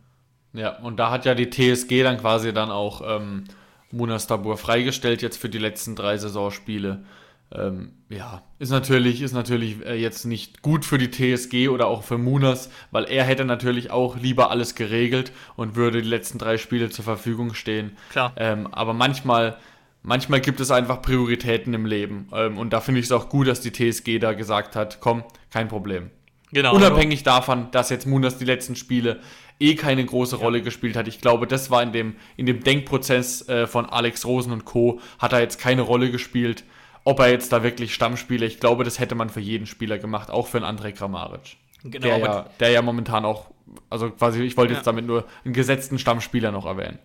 Ja, 0.54 0.78
und 0.78 0.96
da 0.96 1.10
hat 1.10 1.24
ja 1.24 1.34
die 1.34 1.50
TSG 1.50 2.02
dann 2.02 2.18
quasi 2.18 2.52
dann 2.52 2.70
auch 2.70 3.02
ähm, 3.04 3.44
Munas 3.90 4.26
Dabur 4.26 4.56
freigestellt 4.56 5.22
jetzt 5.22 5.36
für 5.36 5.48
die 5.48 5.58
letzten 5.58 5.96
drei 5.96 6.16
Saisonspiele. 6.16 7.04
Ähm, 7.54 7.92
ja, 8.08 8.42
ist 8.58 8.70
natürlich, 8.70 9.22
ist 9.22 9.32
natürlich 9.32 9.84
äh, 9.84 9.94
jetzt 9.94 10.24
nicht 10.24 10.62
gut 10.62 10.84
für 10.84 10.98
die 10.98 11.10
TSG 11.10 11.68
oder 11.68 11.86
auch 11.86 12.02
für 12.02 12.18
Munas, 12.18 12.70
weil 12.90 13.04
er 13.04 13.24
hätte 13.24 13.44
natürlich 13.44 13.90
auch 13.90 14.16
lieber 14.16 14.50
alles 14.50 14.74
geregelt 14.74 15.32
und 15.56 15.76
würde 15.76 16.02
die 16.02 16.08
letzten 16.08 16.38
drei 16.38 16.58
Spiele 16.58 16.90
zur 16.90 17.04
Verfügung 17.04 17.54
stehen. 17.54 17.96
Klar. 18.10 18.32
Ähm, 18.36 18.68
aber 18.72 18.94
manchmal, 18.94 19.56
manchmal 20.02 20.40
gibt 20.40 20.60
es 20.60 20.70
einfach 20.70 21.02
Prioritäten 21.02 21.74
im 21.74 21.86
Leben. 21.86 22.28
Ähm, 22.32 22.58
und 22.58 22.72
da 22.72 22.80
finde 22.80 23.00
ich 23.00 23.06
es 23.06 23.12
auch 23.12 23.28
gut, 23.28 23.46
dass 23.48 23.60
die 23.60 23.72
TSG 23.72 24.18
da 24.18 24.32
gesagt 24.32 24.76
hat, 24.76 25.00
komm, 25.00 25.24
kein 25.50 25.68
Problem. 25.68 26.10
Genau. 26.52 26.74
Unabhängig 26.74 27.22
davon, 27.22 27.70
dass 27.70 27.88
jetzt 27.88 28.06
Munas 28.06 28.36
die 28.36 28.44
letzten 28.44 28.76
Spiele 28.76 29.20
eh 29.58 29.74
keine 29.74 30.04
große 30.04 30.36
Rolle 30.36 30.60
gespielt 30.60 30.96
hat. 30.96 31.08
Ich 31.08 31.20
glaube, 31.20 31.46
das 31.46 31.70
war 31.70 31.82
in 31.82 31.92
dem, 31.92 32.16
in 32.36 32.46
dem 32.46 32.62
Denkprozess 32.62 33.48
äh, 33.48 33.66
von 33.66 33.86
Alex 33.86 34.26
Rosen 34.26 34.52
und 34.52 34.64
Co. 34.64 35.00
hat 35.18 35.32
er 35.32 35.40
jetzt 35.40 35.58
keine 35.58 35.82
Rolle 35.82 36.10
gespielt. 36.10 36.64
Ob 37.04 37.18
er 37.20 37.30
jetzt 37.30 37.52
da 37.52 37.62
wirklich 37.62 37.94
Stammspieler, 37.94 38.46
ich 38.46 38.60
glaube, 38.60 38.84
das 38.84 38.98
hätte 38.98 39.14
man 39.14 39.28
für 39.28 39.40
jeden 39.40 39.66
Spieler 39.66 39.98
gemacht, 39.98 40.30
auch 40.30 40.46
für 40.46 40.62
einen 40.64 40.78
André 40.78 40.92
Kramaric. 40.92 41.56
Genau, 41.82 42.06
der, 42.06 42.14
aber- 42.14 42.24
ja, 42.26 42.46
der 42.60 42.70
ja 42.70 42.82
momentan 42.82 43.24
auch, 43.24 43.50
also 43.90 44.10
quasi, 44.10 44.42
ich 44.42 44.56
wollte 44.56 44.72
Ja. 44.74 44.78
jetzt 44.78 44.86
damit 44.86 45.04
nur 45.06 45.24
einen 45.44 45.52
gesetzten 45.54 45.98
Stammspieler 45.98 46.52
noch 46.52 46.64
erwähnen. 46.66 46.98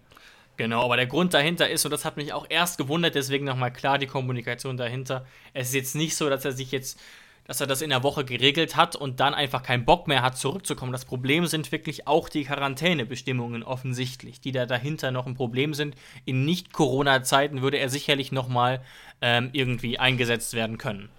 Genau, 0.57 0.83
aber 0.85 0.97
der 0.97 1.05
Grund 1.07 1.33
dahinter 1.33 1.69
ist, 1.69 1.85
und 1.85 1.91
das 1.91 2.03
hat 2.05 2.17
mich 2.17 2.33
auch 2.33 2.45
erst 2.49 2.77
gewundert, 2.77 3.13
deswegen 3.15 3.45
nochmal 3.45 3.71
klar 3.71 3.97
die 3.99 4.07
Kommunikation 4.07 4.75
dahinter. 4.77 5.25
Es 5.53 5.69
ist 5.69 5.75
jetzt 5.75 5.95
nicht 5.95 6.15
so, 6.15 6.29
dass 6.29 6.45
er 6.45 6.51
sich 6.51 6.71
jetzt, 6.71 6.99
dass 7.47 7.61
er 7.61 7.67
das 7.67 7.81
in 7.81 7.89
der 7.89 8.03
Woche 8.03 8.25
geregelt 8.25 8.75
hat 8.75 8.95
und 8.95 9.19
dann 9.19 9.33
einfach 9.33 9.63
keinen 9.63 9.85
Bock 9.85 10.07
mehr 10.07 10.21
hat, 10.21 10.37
zurückzukommen. 10.37 10.91
Das 10.91 11.05
Problem 11.05 11.45
sind 11.47 11.71
wirklich 11.71 12.07
auch 12.07 12.29
die 12.29 12.43
Quarantänebestimmungen 12.43 13.63
offensichtlich, 13.63 14.41
die 14.41 14.51
da 14.51 14.65
dahinter 14.65 15.11
noch 15.11 15.25
ein 15.25 15.35
Problem 15.35 15.73
sind. 15.73 15.95
In 16.25 16.45
Nicht-Corona-Zeiten 16.45 17.61
würde 17.61 17.77
er 17.77 17.89
sicherlich 17.89 18.31
nochmal 18.31 18.81
ähm, 19.21 19.49
irgendwie 19.53 19.97
eingesetzt 19.97 20.53
werden 20.53 20.77
können. 20.77 21.09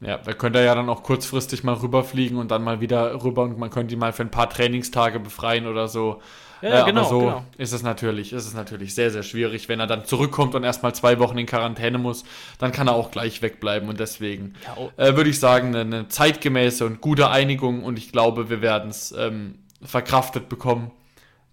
Ja, 0.00 0.18
da 0.18 0.32
könnte 0.32 0.60
er 0.60 0.64
ja 0.64 0.74
dann 0.74 0.88
auch 0.88 1.02
kurzfristig 1.02 1.64
mal 1.64 1.74
rüberfliegen 1.74 2.38
und 2.38 2.50
dann 2.50 2.62
mal 2.62 2.80
wieder 2.80 3.22
rüber 3.24 3.42
und 3.42 3.58
man 3.58 3.70
könnte 3.70 3.94
ihn 3.94 3.98
mal 3.98 4.12
für 4.12 4.22
ein 4.22 4.30
paar 4.30 4.48
Trainingstage 4.48 5.18
befreien 5.18 5.66
oder 5.66 5.88
so. 5.88 6.20
Ja, 6.62 6.82
Äh, 6.82 6.84
genau, 6.86 7.00
aber 7.00 7.08
so 7.08 7.18
genau. 7.20 7.44
ist 7.56 7.72
es 7.72 7.82
natürlich, 7.82 8.32
ist 8.32 8.46
es 8.46 8.54
natürlich 8.54 8.94
sehr, 8.94 9.10
sehr 9.10 9.22
schwierig. 9.22 9.68
Wenn 9.68 9.80
er 9.80 9.86
dann 9.86 10.04
zurückkommt 10.04 10.54
und 10.54 10.64
erstmal 10.64 10.94
zwei 10.94 11.18
Wochen 11.18 11.38
in 11.38 11.46
Quarantäne 11.46 11.98
muss, 11.98 12.24
dann 12.58 12.72
kann 12.72 12.88
er 12.88 12.94
auch 12.94 13.10
gleich 13.10 13.42
wegbleiben 13.42 13.88
und 13.88 14.00
deswegen 14.00 14.54
oh. 14.76 14.90
äh, 14.96 15.16
würde 15.16 15.30
ich 15.30 15.38
sagen, 15.38 15.68
eine, 15.68 15.80
eine 15.80 16.08
zeitgemäße 16.08 16.84
und 16.84 17.00
gute 17.00 17.30
Einigung 17.30 17.84
und 17.84 17.98
ich 17.98 18.12
glaube, 18.12 18.50
wir 18.50 18.60
werden 18.60 18.90
es 18.90 19.12
ähm, 19.12 19.58
verkraftet 19.82 20.48
bekommen. 20.48 20.90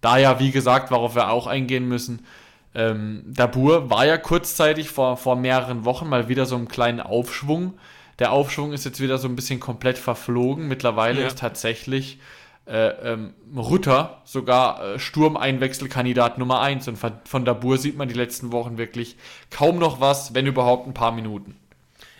Da 0.00 0.18
ja, 0.18 0.38
wie 0.40 0.50
gesagt, 0.50 0.90
worauf 0.90 1.14
wir 1.14 1.30
auch 1.30 1.46
eingehen 1.46 1.88
müssen, 1.88 2.26
ähm, 2.74 3.22
Dabur 3.26 3.88
war 3.88 4.04
ja 4.04 4.18
kurzzeitig 4.18 4.90
vor, 4.90 5.16
vor 5.16 5.34
mehreren 5.36 5.84
Wochen 5.84 6.08
mal 6.08 6.28
wieder 6.28 6.44
so 6.44 6.56
einen 6.56 6.68
kleinen 6.68 7.00
Aufschwung. 7.00 7.78
Der 8.18 8.32
Aufschwung 8.32 8.72
ist 8.72 8.84
jetzt 8.84 9.00
wieder 9.00 9.18
so 9.18 9.28
ein 9.28 9.36
bisschen 9.36 9.60
komplett 9.60 9.96
verflogen. 9.98 10.68
Mittlerweile 10.68 11.22
Ja. 11.22 11.26
ist 11.26 11.38
tatsächlich 11.38 12.18
äh, 12.66 12.88
ähm, 13.12 13.34
Rutter 13.56 14.20
sogar 14.24 14.94
äh, 14.94 14.98
Sturmeinwechselkandidat 14.98 16.38
Nummer 16.38 16.60
1. 16.60 16.88
Und 16.88 16.96
von, 16.96 17.12
von 17.24 17.44
Dabur 17.44 17.78
sieht 17.78 17.96
man 17.96 18.08
die 18.08 18.14
letzten 18.14 18.52
Wochen 18.52 18.78
wirklich 18.78 19.16
kaum 19.50 19.78
noch 19.78 20.00
was, 20.00 20.34
wenn 20.34 20.46
überhaupt 20.46 20.86
ein 20.86 20.94
paar 20.94 21.12
Minuten. 21.12 21.56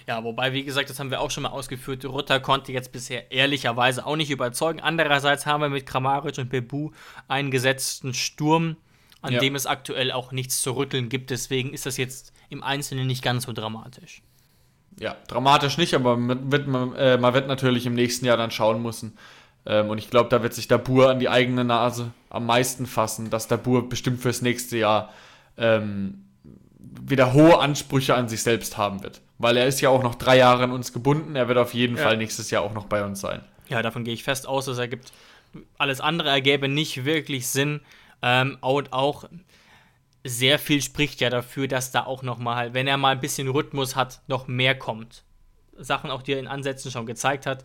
Ja, 0.06 0.22
wobei, 0.22 0.52
wie 0.52 0.62
gesagt, 0.62 0.88
das 0.88 1.00
haben 1.00 1.10
wir 1.10 1.20
auch 1.20 1.32
schon 1.32 1.42
mal 1.42 1.48
ausgeführt. 1.48 2.04
Rutter 2.04 2.38
konnte 2.38 2.70
jetzt 2.72 2.92
bisher 2.92 3.32
ehrlicherweise 3.32 4.06
auch 4.06 4.14
nicht 4.14 4.30
überzeugen. 4.30 4.80
Andererseits 4.80 5.46
haben 5.46 5.62
wir 5.62 5.68
mit 5.68 5.84
Kramaric 5.84 6.38
und 6.38 6.48
Bebu 6.48 6.92
einen 7.26 7.50
gesetzten 7.50 8.14
Sturm, 8.14 8.76
an 9.20 9.32
Ja. 9.32 9.40
dem 9.40 9.56
es 9.56 9.66
aktuell 9.66 10.12
auch 10.12 10.30
nichts 10.30 10.62
zu 10.62 10.76
rütteln 10.76 11.08
gibt. 11.08 11.30
Deswegen 11.30 11.72
ist 11.72 11.86
das 11.86 11.96
jetzt 11.96 12.32
im 12.50 12.62
Einzelnen 12.62 13.08
nicht 13.08 13.24
ganz 13.24 13.46
so 13.46 13.52
dramatisch. 13.52 14.22
Ja, 14.98 15.16
dramatisch 15.26 15.76
nicht, 15.76 15.94
aber 15.94 16.16
man 16.16 16.50
wird, 16.52 16.68
man, 16.68 16.94
äh, 16.94 17.18
man 17.18 17.34
wird 17.34 17.48
natürlich 17.48 17.84
im 17.84 17.94
nächsten 17.94 18.24
Jahr 18.24 18.36
dann 18.36 18.50
schauen 18.52 18.80
müssen. 18.82 19.18
Ähm, 19.66 19.90
und 19.90 19.98
ich 19.98 20.10
glaube, 20.10 20.28
da 20.30 20.42
wird 20.42 20.54
sich 20.54 20.68
Dabur 20.68 21.10
an 21.10 21.18
die 21.18 21.28
eigene 21.28 21.64
Nase 21.64 22.12
am 22.30 22.46
meisten 22.46 22.86
fassen, 22.86 23.30
dass 23.30 23.48
Dabur 23.48 23.88
bestimmt 23.88 24.20
fürs 24.20 24.42
nächste 24.42 24.78
Jahr 24.78 25.12
ähm, 25.58 26.24
wieder 26.78 27.32
hohe 27.32 27.58
Ansprüche 27.58 28.14
an 28.14 28.28
sich 28.28 28.42
selbst 28.42 28.76
haben 28.76 29.02
wird. 29.02 29.20
Weil 29.38 29.56
er 29.56 29.66
ist 29.66 29.80
ja 29.80 29.90
auch 29.90 30.02
noch 30.02 30.14
drei 30.14 30.38
Jahre 30.38 30.64
an 30.64 30.70
uns 30.72 30.92
gebunden. 30.92 31.36
Er 31.36 31.48
wird 31.48 31.58
auf 31.58 31.74
jeden 31.74 31.96
Ja. 31.96 32.04
Fall 32.04 32.16
nächstes 32.16 32.50
Jahr 32.50 32.62
auch 32.62 32.72
noch 32.72 32.86
bei 32.86 33.04
uns 33.04 33.20
sein. 33.20 33.42
Ja, 33.68 33.82
davon 33.82 34.04
gehe 34.04 34.14
ich 34.14 34.24
fest 34.24 34.46
aus, 34.46 34.66
dass 34.66 34.78
er 34.78 34.88
gibt. 34.88 35.12
Alles 35.78 36.00
andere 36.00 36.28
ergäbe 36.30 36.68
nicht 36.68 37.04
wirklich 37.04 37.48
Sinn. 37.48 37.80
Ähm, 38.22 38.58
und 38.60 38.92
auch 38.92 39.24
sehr 40.24 40.58
viel 40.58 40.82
spricht 40.82 41.20
ja 41.20 41.30
dafür, 41.30 41.68
dass 41.68 41.92
da 41.92 42.04
auch 42.04 42.22
noch 42.22 42.38
mal, 42.38 42.74
wenn 42.74 42.86
er 42.86 42.96
mal 42.96 43.10
ein 43.10 43.20
bisschen 43.20 43.48
Rhythmus 43.48 43.94
hat, 43.96 44.20
noch 44.26 44.48
mehr 44.48 44.76
kommt. 44.76 45.22
Sachen 45.78 46.10
auch, 46.10 46.22
die 46.22 46.32
er 46.32 46.38
in 46.40 46.48
Ansätzen 46.48 46.90
schon 46.90 47.06
gezeigt 47.06 47.46
hat. 47.46 47.62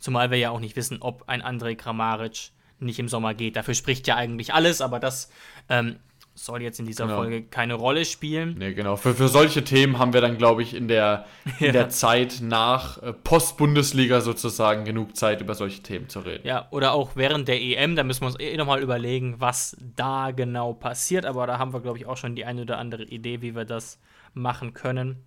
Zumal 0.00 0.30
wir 0.32 0.38
ja 0.38 0.50
auch 0.50 0.60
nicht 0.60 0.74
wissen, 0.76 0.98
ob 1.00 1.28
ein 1.28 1.42
André 1.42 1.76
Kramaric 1.76 2.50
nicht 2.80 2.98
im 2.98 3.08
Sommer 3.08 3.34
geht. 3.34 3.54
Dafür 3.56 3.74
spricht 3.74 4.06
ja 4.08 4.16
eigentlich 4.16 4.52
alles, 4.54 4.80
aber 4.80 4.98
das 4.98 5.30
ähm, 5.68 5.96
soll 6.34 6.62
jetzt 6.62 6.80
in 6.80 6.86
dieser 6.86 7.04
Genau. 7.04 7.16
Folge 7.18 7.42
keine 7.42 7.74
Rolle 7.74 8.06
spielen. 8.06 8.54
Nee, 8.56 8.72
genau. 8.72 8.96
Für, 8.96 9.14
für 9.14 9.28
solche 9.28 9.62
Themen 9.62 9.98
haben 9.98 10.14
wir 10.14 10.22
dann, 10.22 10.38
glaube 10.38 10.62
ich, 10.62 10.72
in 10.74 10.88
der, 10.88 11.26
in 11.58 11.66
Ja. 11.66 11.72
der 11.72 11.88
Zeit 11.90 12.38
nach 12.40 13.02
äh, 13.02 13.12
Post-Bundesliga 13.12 14.22
sozusagen 14.22 14.86
genug 14.86 15.16
Zeit, 15.16 15.42
über 15.42 15.54
solche 15.54 15.82
Themen 15.82 16.08
zu 16.08 16.20
reden. 16.20 16.46
Ja, 16.46 16.68
oder 16.70 16.92
auch 16.92 17.16
während 17.16 17.46
der 17.48 17.60
EM, 17.60 17.96
da 17.96 18.02
müssen 18.04 18.22
wir 18.22 18.28
uns 18.28 18.40
eh 18.40 18.56
nochmal 18.56 18.80
überlegen, 18.82 19.34
was 19.38 19.76
da 19.96 20.30
genau 20.30 20.72
passiert. 20.72 21.26
Aber 21.26 21.46
da 21.46 21.58
haben 21.58 21.74
wir, 21.74 21.80
glaube 21.80 21.98
ich, 21.98 22.06
auch 22.06 22.16
schon 22.16 22.34
die 22.34 22.46
eine 22.46 22.62
oder 22.62 22.78
andere 22.78 23.04
Idee, 23.04 23.42
wie 23.42 23.54
wir 23.54 23.66
das 23.66 24.00
machen 24.32 24.72
können. 24.72 25.22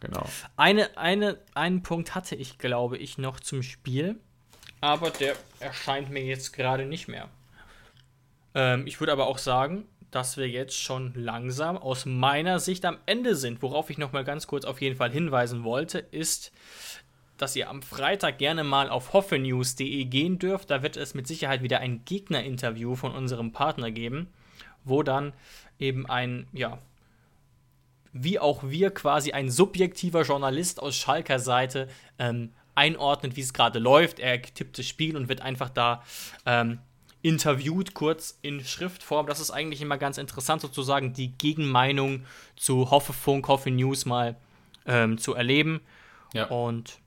Genau. 0.00 0.26
Eine, 0.56 0.96
eine, 0.96 1.38
einen 1.54 1.82
Punkt 1.82 2.14
hatte 2.14 2.34
ich, 2.34 2.58
glaube 2.58 2.98
ich, 2.98 3.18
noch 3.18 3.40
zum 3.40 3.62
Spiel, 3.62 4.20
aber 4.80 5.10
der 5.10 5.34
erscheint 5.60 6.10
mir 6.10 6.22
jetzt 6.22 6.52
gerade 6.52 6.84
nicht 6.84 7.08
mehr. 7.08 7.28
Ähm, 8.54 8.86
ich 8.86 9.00
würde 9.00 9.12
aber 9.12 9.26
auch 9.26 9.38
sagen, 9.38 9.86
dass 10.10 10.36
wir 10.36 10.48
jetzt 10.48 10.78
schon 10.78 11.12
langsam 11.14 11.76
aus 11.76 12.06
meiner 12.06 12.58
Sicht 12.58 12.84
am 12.84 12.98
Ende 13.06 13.34
sind. 13.36 13.62
Worauf 13.62 13.90
ich 13.90 13.98
noch 13.98 14.12
mal 14.12 14.24
ganz 14.24 14.46
kurz 14.46 14.64
auf 14.64 14.80
jeden 14.80 14.96
Fall 14.96 15.10
hinweisen 15.10 15.64
wollte, 15.64 15.98
ist, 15.98 16.52
dass 17.36 17.56
ihr 17.56 17.68
am 17.68 17.82
Freitag 17.82 18.38
gerne 18.38 18.64
mal 18.64 18.88
auf 18.88 19.12
hoffenews.de 19.12 20.04
gehen 20.04 20.38
dürft. 20.38 20.70
Da 20.70 20.82
wird 20.82 20.96
es 20.96 21.14
mit 21.14 21.26
Sicherheit 21.26 21.62
wieder 21.62 21.80
ein 21.80 22.04
Gegnerinterview 22.04 22.94
von 22.94 23.14
unserem 23.14 23.52
Partner 23.52 23.90
geben, 23.90 24.32
wo 24.84 25.02
dann 25.02 25.32
eben 25.78 26.08
ein, 26.08 26.46
ja, 26.52 26.78
wie 28.22 28.38
auch 28.38 28.62
wir 28.64 28.90
quasi 28.90 29.32
ein 29.32 29.50
subjektiver 29.50 30.22
Journalist 30.22 30.82
aus 30.82 30.96
Schalker 30.96 31.38
Seite 31.38 31.88
ähm, 32.18 32.52
einordnet, 32.74 33.36
wie 33.36 33.40
es 33.40 33.52
gerade 33.52 33.78
läuft. 33.78 34.18
Er 34.18 34.40
tippt 34.40 34.78
das 34.78 34.86
Spiel 34.86 35.16
und 35.16 35.28
wird 35.28 35.40
einfach 35.40 35.70
da 35.70 36.02
ähm, 36.44 36.78
interviewt, 37.22 37.94
kurz 37.94 38.38
in 38.42 38.64
Schriftform. 38.64 39.26
Das 39.26 39.40
ist 39.40 39.50
eigentlich 39.50 39.82
immer 39.82 39.98
ganz 39.98 40.18
interessant, 40.18 40.62
sozusagen 40.62 41.12
die 41.12 41.32
Gegenmeinung 41.36 42.24
zu 42.54 42.90
Hoffefunk, 42.90 43.48
Hoffe 43.48 43.70
News 43.70 44.04
mal 44.04 44.36
ähm, 44.86 45.18
zu 45.18 45.34
erleben. 45.34 45.80
Ja. 46.34 46.46
Und 46.46 46.98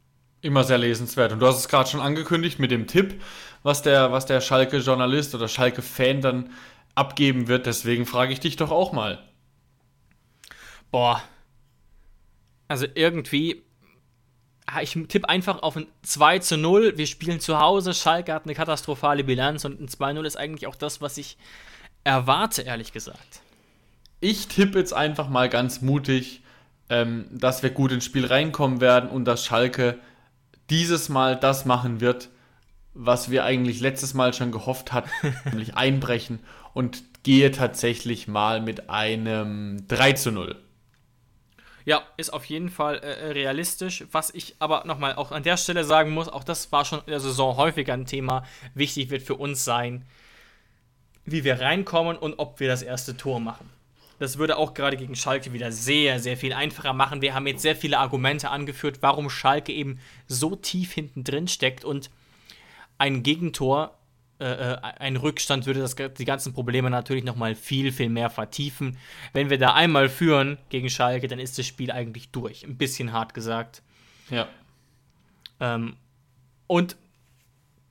Immer 0.41 0.64
sehr 0.64 0.78
lesenswert. 0.78 1.34
Und 1.34 1.39
du 1.39 1.47
hast 1.47 1.57
es 1.57 1.68
gerade 1.68 1.89
schon 1.89 1.99
angekündigt 1.99 2.60
mit 2.60 2.72
dem 2.72 2.88
Tipp, 2.88 3.22
was 3.62 3.82
der, 3.82 4.14
was 4.14 4.26
der 4.26 4.39
Schalke-Journalist 4.39 5.36
oder 5.36 5.49
Schalke-Fan 5.49 6.22
dann 6.22 6.49
abgeben 6.95 7.47
wird. 7.47 7.66
Deswegen 7.66 8.05
frage 8.05 8.32
ich 8.32 8.39
dich 8.39 8.55
doch 8.55 8.72
auch 8.72 8.93
mal. 8.93 9.20
Boah. 10.91 11.21
Also 12.67 12.85
irgendwie. 12.93 13.63
Ich 14.81 14.91
tippe 15.07 15.27
einfach 15.27 15.63
auf 15.63 15.75
ein 15.77 15.87
2 16.03 16.39
zu 16.39 16.57
0. 16.57 16.97
Wir 16.97 17.07
spielen 17.07 17.39
zu 17.39 17.59
Hause. 17.59 17.93
Schalke 17.93 18.33
hat 18.33 18.45
eine 18.45 18.53
katastrophale 18.53 19.23
Bilanz 19.23 19.65
und 19.65 19.81
ein 19.81 19.87
2-0 19.87 20.25
ist 20.25 20.37
eigentlich 20.37 20.67
auch 20.67 20.75
das, 20.75 21.01
was 21.01 21.17
ich 21.17 21.37
erwarte, 22.03 22.61
ehrlich 22.61 22.93
gesagt. 22.93 23.41
Ich 24.19 24.47
tippe 24.47 24.77
jetzt 24.77 24.93
einfach 24.93 25.27
mal 25.27 25.49
ganz 25.49 25.81
mutig, 25.81 26.43
ähm, 26.89 27.25
dass 27.31 27.63
wir 27.63 27.71
gut 27.71 27.91
ins 27.91 28.05
Spiel 28.05 28.25
reinkommen 28.25 28.79
werden 28.79 29.09
und 29.09 29.25
dass 29.25 29.45
Schalke 29.45 29.99
dieses 30.69 31.09
Mal 31.09 31.35
das 31.35 31.65
machen 31.65 31.99
wird, 31.99 32.29
was 32.93 33.31
wir 33.31 33.45
eigentlich 33.45 33.79
letztes 33.79 34.13
Mal 34.13 34.33
schon 34.33 34.51
gehofft 34.51 34.93
hatten, 34.93 35.09
nämlich 35.45 35.75
einbrechen 35.75 36.39
und 36.73 37.23
gehe 37.23 37.51
tatsächlich 37.51 38.27
mal 38.27 38.61
mit 38.61 38.89
einem 38.89 39.87
3 39.87 40.13
zu 40.13 40.31
0. 40.31 40.55
Ja, 41.89 42.03
ist 42.17 42.31
auf 42.31 42.45
jeden 42.45 42.69
Fall 42.69 42.97
äh, 42.97 43.13
äh, 43.13 43.31
realistisch. 43.31 44.05
Was 44.11 44.29
ich 44.29 44.55
aber 44.59 44.83
nochmal 44.85 45.15
auch 45.15 45.31
an 45.31 45.41
der 45.41 45.57
Stelle 45.57 45.83
sagen 45.83 46.11
muss, 46.11 46.29
auch 46.29 46.43
das 46.43 46.71
war 46.71 46.85
schon 46.85 46.99
in 46.99 47.09
der 47.09 47.19
Saison 47.19 47.57
häufiger 47.57 47.95
ein 47.95 48.05
Thema. 48.05 48.45
Wichtig 48.75 49.09
wird 49.09 49.23
für 49.23 49.33
uns 49.33 49.65
sein, 49.65 50.05
wie 51.25 51.43
wir 51.43 51.61
reinkommen 51.61 52.15
und 52.15 52.37
ob 52.37 52.59
wir 52.59 52.67
das 52.67 52.83
erste 52.83 53.17
Tor 53.17 53.39
machen. 53.39 53.71
Das 54.19 54.37
würde 54.37 54.57
auch 54.57 54.75
gerade 54.75 54.97
gegen 54.97 55.15
Schalke 55.15 55.51
wieder 55.51 55.71
sehr, 55.71 56.19
sehr 56.19 56.37
viel 56.37 56.53
einfacher 56.53 56.93
machen. 56.93 57.23
Wir 57.23 57.33
haben 57.33 57.47
jetzt 57.47 57.63
sehr 57.63 57.75
viele 57.75 57.97
Argumente 57.97 58.51
angeführt, 58.51 58.99
warum 59.01 59.31
Schalke 59.31 59.73
eben 59.73 59.99
so 60.27 60.55
tief 60.55 60.93
hinten 60.93 61.23
drin 61.23 61.47
steckt 61.47 61.83
und 61.83 62.11
ein 62.99 63.23
Gegentor, 63.23 63.97
äh, 64.39 64.73
äh 64.73 64.77
ein 64.81 65.17
Rückstand 65.17 65.65
würde 65.65 65.79
das, 65.79 65.95
die 65.95 66.25
ganzen 66.25 66.53
Probleme 66.53 66.89
natürlich 66.89 67.23
nochmal 67.23 67.55
viel, 67.55 67.91
viel 67.91 68.09
mehr 68.09 68.29
vertiefen. 68.29 68.97
Wenn 69.33 69.49
wir 69.49 69.57
da 69.57 69.73
einmal 69.73 70.09
führen 70.09 70.57
gegen 70.69 70.89
Schalke, 70.89 71.27
dann 71.27 71.39
ist 71.39 71.57
das 71.57 71.65
Spiel 71.65 71.91
eigentlich 71.91 72.31
durch. 72.31 72.63
Ein 72.63 72.77
bisschen 72.77 73.11
hart 73.11 73.33
gesagt. 73.33 73.81
Ja. 74.29 74.47
Ähm, 75.59 75.95
und 76.67 76.95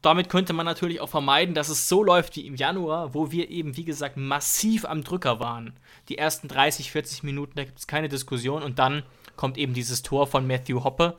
damit 0.03 0.29
könnte 0.29 0.53
man 0.53 0.65
natürlich 0.65 1.01
auch 1.01 1.09
vermeiden, 1.09 1.55
dass 1.55 1.69
es 1.69 1.89
so 1.89 2.05
läuft 2.05 2.37
wie 2.37 2.47
im 2.47 2.55
Januar, 2.55 3.15
wo 3.15 3.33
wir 3.33 3.51
eben, 3.51 3.77
wie 3.77 3.85
gesagt, 3.85 4.17
massiv 4.17 4.85
am 4.85 5.03
Drücker 5.03 5.41
waren. 5.41 5.75
Die 6.09 6.17
ersten 6.17 6.47
30, 6.47 6.93
40 6.93 7.25
Minuten, 7.25 7.55
da 7.57 7.65
gibt 7.65 7.79
es 7.79 7.87
keine 7.87 8.09
Diskussion 8.09 8.63
und 8.63 8.79
dann 8.79 9.03
kommt 9.37 9.59
eben 9.59 9.75
dieses 9.75 10.03
Tor 10.03 10.27
von 10.27 10.47
Matthew 10.47 10.85
Hoppe 10.85 11.17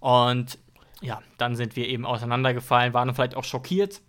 und 0.00 0.58
ja, 1.00 1.22
dann 1.38 1.56
sind 1.56 1.76
wir 1.76 1.88
eben 1.88 2.04
auseinandergefallen, 2.04 2.92
waren 2.92 3.14
vielleicht 3.14 3.36
auch 3.36 3.44
schockiert. 3.44 4.02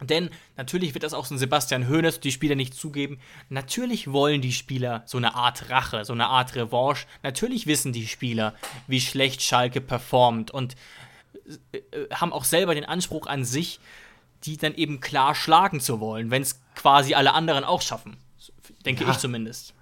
Denn 0.00 0.30
natürlich 0.56 0.94
wird 0.94 1.04
das 1.04 1.14
auch 1.14 1.24
so 1.24 1.34
ein 1.34 1.38
Sebastian 1.38 1.88
Hoeneß 1.88 2.20
die 2.20 2.32
Spieler 2.32 2.54
nicht 2.54 2.74
zugeben. 2.74 3.18
Natürlich 3.48 4.12
wollen 4.12 4.42
die 4.42 4.52
Spieler 4.52 5.02
so 5.06 5.16
eine 5.16 5.34
Art 5.34 5.70
Rache, 5.70 6.04
so 6.04 6.12
eine 6.12 6.26
Art 6.26 6.54
Revanche. 6.54 7.06
Natürlich 7.22 7.66
wissen 7.66 7.92
die 7.92 8.06
Spieler, 8.06 8.54
wie 8.86 9.00
schlecht 9.00 9.42
Schalke 9.42 9.80
performt 9.80 10.50
und 10.50 10.76
äh, 11.72 11.80
haben 12.12 12.32
auch 12.32 12.44
selber 12.44 12.74
den 12.74 12.84
Anspruch 12.84 13.26
an 13.26 13.44
sich, 13.44 13.80
die 14.44 14.56
dann 14.58 14.74
eben 14.74 15.00
klar 15.00 15.34
schlagen 15.34 15.80
zu 15.80 15.98
wollen, 15.98 16.30
wenn 16.30 16.42
es 16.42 16.60
quasi 16.74 17.14
alle 17.14 17.32
anderen 17.32 17.64
auch 17.64 17.80
schaffen. 17.80 18.16
Denke 18.84 19.04
ja. 19.04 19.10
ich 19.10 19.18
zumindest. 19.18 19.72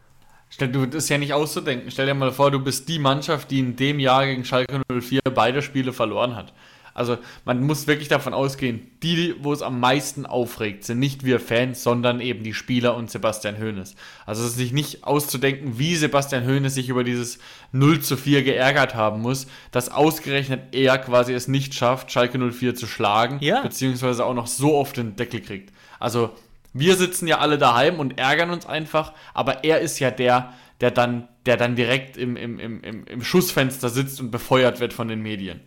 Stell, 0.48 0.68
du, 0.68 0.86
das 0.86 1.04
ist 1.04 1.08
ja 1.08 1.18
nicht 1.18 1.32
auszudenken. 1.32 1.90
Stell 1.90 2.06
dir 2.06 2.14
mal 2.14 2.30
vor, 2.30 2.52
du 2.52 2.60
bist 2.60 2.88
die 2.88 3.00
Mannschaft, 3.00 3.50
die 3.50 3.58
in 3.58 3.74
dem 3.74 3.98
Jahr 3.98 4.24
gegen 4.24 4.44
Schalke 4.44 4.82
04 4.88 5.20
beide 5.34 5.62
Spiele 5.62 5.92
verloren 5.92 6.36
hat. 6.36 6.52
Also 6.94 7.18
man 7.44 7.62
muss 7.66 7.88
wirklich 7.88 8.08
davon 8.08 8.32
ausgehen, 8.32 8.90
die, 9.02 9.34
wo 9.40 9.52
es 9.52 9.62
am 9.62 9.80
meisten 9.80 10.26
aufregt, 10.26 10.84
sind 10.84 11.00
nicht 11.00 11.24
wir 11.24 11.40
Fans, 11.40 11.82
sondern 11.82 12.20
eben 12.20 12.44
die 12.44 12.54
Spieler 12.54 12.96
und 12.96 13.10
Sebastian 13.10 13.58
Hoeneß. 13.58 13.96
Also 14.24 14.42
es 14.42 14.50
ist 14.50 14.56
sich 14.56 14.72
nicht 14.72 15.04
auszudenken, 15.04 15.78
wie 15.78 15.96
Sebastian 15.96 16.46
Hoeneß 16.46 16.74
sich 16.74 16.88
über 16.88 17.02
dieses 17.02 17.40
0 17.72 18.00
zu 18.00 18.16
4 18.16 18.44
geärgert 18.44 18.94
haben 18.94 19.20
muss, 19.20 19.48
dass 19.72 19.90
ausgerechnet 19.90 20.60
er 20.72 20.96
quasi 20.98 21.32
es 21.34 21.48
nicht 21.48 21.74
schafft, 21.74 22.12
Schalke 22.12 22.38
04 22.38 22.76
zu 22.76 22.86
schlagen, 22.86 23.38
ja. 23.40 23.60
beziehungsweise 23.60 24.24
auch 24.24 24.34
noch 24.34 24.46
so 24.46 24.76
oft 24.76 24.96
den 24.96 25.16
Deckel 25.16 25.40
kriegt. 25.40 25.72
Also 25.98 26.30
wir 26.72 26.96
sitzen 26.96 27.26
ja 27.26 27.38
alle 27.38 27.58
daheim 27.58 27.98
und 27.98 28.18
ärgern 28.18 28.50
uns 28.50 28.66
einfach, 28.66 29.12
aber 29.32 29.64
er 29.64 29.80
ist 29.80 29.98
ja 29.98 30.12
der, 30.12 30.52
der 30.80 30.92
dann, 30.92 31.28
der 31.46 31.56
dann 31.56 31.74
direkt 31.76 32.16
im, 32.16 32.36
im, 32.36 32.58
im, 32.60 33.04
im 33.06 33.22
Schussfenster 33.24 33.88
sitzt 33.88 34.20
und 34.20 34.30
befeuert 34.30 34.80
wird 34.80 34.92
von 34.92 35.08
den 35.08 35.22
Medien. 35.22 35.60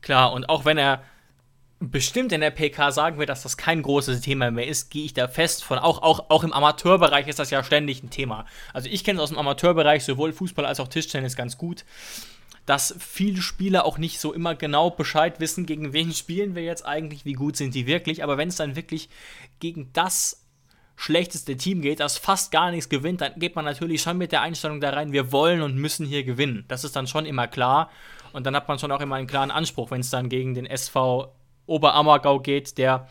Klar, 0.00 0.32
und 0.32 0.48
auch 0.48 0.64
wenn 0.64 0.78
er 0.78 1.02
bestimmt 1.80 2.32
in 2.32 2.40
der 2.40 2.50
PK 2.50 2.90
sagen 2.90 3.18
wird, 3.18 3.28
dass 3.28 3.42
das 3.42 3.56
kein 3.56 3.82
großes 3.82 4.20
Thema 4.20 4.50
mehr 4.50 4.66
ist, 4.66 4.90
gehe 4.90 5.04
ich 5.04 5.14
da 5.14 5.28
fest 5.28 5.62
von. 5.62 5.78
Auch, 5.78 6.02
auch, 6.02 6.28
auch 6.28 6.42
im 6.42 6.52
Amateurbereich 6.52 7.28
ist 7.28 7.38
das 7.38 7.50
ja 7.50 7.62
ständig 7.62 8.02
ein 8.02 8.10
Thema. 8.10 8.46
Also 8.72 8.88
ich 8.88 9.04
kenne 9.04 9.18
es 9.18 9.22
aus 9.22 9.28
dem 9.28 9.38
Amateurbereich, 9.38 10.04
sowohl 10.04 10.32
Fußball 10.32 10.66
als 10.66 10.80
auch 10.80 10.88
Tischtennis 10.88 11.36
ganz 11.36 11.56
gut, 11.56 11.84
dass 12.66 12.94
viele 12.98 13.40
Spieler 13.40 13.84
auch 13.84 13.96
nicht 13.96 14.18
so 14.20 14.34
immer 14.34 14.54
genau 14.54 14.90
Bescheid 14.90 15.40
wissen, 15.40 15.66
gegen 15.66 15.92
wen 15.92 16.12
spielen 16.12 16.54
wir 16.54 16.64
jetzt 16.64 16.84
eigentlich, 16.84 17.24
wie 17.24 17.32
gut 17.32 17.56
sind 17.56 17.74
die 17.74 17.86
wirklich. 17.86 18.24
Aber 18.24 18.36
wenn 18.36 18.48
es 18.48 18.56
dann 18.56 18.76
wirklich 18.76 19.08
gegen 19.60 19.90
das 19.92 20.44
schlechteste 20.96 21.56
Team 21.56 21.80
geht, 21.80 22.00
das 22.00 22.18
fast 22.18 22.50
gar 22.50 22.72
nichts 22.72 22.88
gewinnt, 22.88 23.20
dann 23.20 23.38
geht 23.38 23.54
man 23.54 23.64
natürlich 23.64 24.02
schon 24.02 24.18
mit 24.18 24.32
der 24.32 24.42
Einstellung 24.42 24.80
da 24.80 24.90
rein, 24.90 25.12
wir 25.12 25.30
wollen 25.30 25.62
und 25.62 25.76
müssen 25.76 26.04
hier 26.04 26.24
gewinnen. 26.24 26.64
Das 26.66 26.82
ist 26.82 26.96
dann 26.96 27.06
schon 27.06 27.24
immer 27.24 27.46
klar. 27.46 27.88
Und 28.38 28.44
dann 28.44 28.54
hat 28.54 28.68
man 28.68 28.78
schon 28.78 28.92
auch 28.92 29.00
immer 29.00 29.16
einen 29.16 29.26
klaren 29.26 29.50
Anspruch, 29.50 29.90
wenn 29.90 30.00
es 30.00 30.10
dann 30.10 30.28
gegen 30.28 30.54
den 30.54 30.64
SV 30.64 31.34
Oberammergau 31.66 32.38
geht, 32.38 32.78
der 32.78 33.08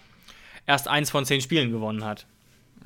erst 0.66 0.88
eins 0.88 1.10
von 1.10 1.26
zehn 1.26 1.42
Spielen 1.42 1.70
gewonnen 1.70 2.06
hat. 2.06 2.28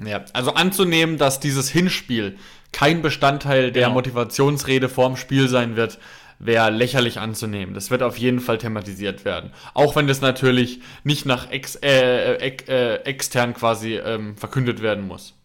Ja, 0.04 0.26
also 0.34 0.56
anzunehmen, 0.56 1.20
dass 1.20 1.40
dieses 1.40 1.70
Hinspiel 1.70 2.40
kein 2.72 3.04
Bestandteil 3.04 3.72
der 3.72 3.84
genau. 3.84 3.94
Motivationsrede 3.94 4.90
vorm 4.90 5.18
Spiel 5.18 5.50
sein 5.50 5.76
wird, 5.76 6.00
wäre 6.40 6.72
lächerlich 6.72 7.20
anzunehmen. 7.20 7.76
Das 7.76 7.92
wird 7.92 8.02
auf 8.02 8.18
jeden 8.18 8.40
Fall 8.40 8.58
thematisiert 8.58 9.24
werden. 9.24 9.52
Auch 9.76 9.96
wenn 9.96 10.08
das 10.08 10.22
natürlich 10.22 10.82
nicht 11.04 11.28
nach 11.28 11.52
ex, 11.52 11.76
äh, 11.76 12.38
äh, 12.38 12.58
äh, 12.68 13.04
extern 13.04 13.54
quasi 13.54 13.98
ähm, 13.98 14.36
verkündet 14.36 14.82
werden 14.82 15.08
muss. 15.08 15.36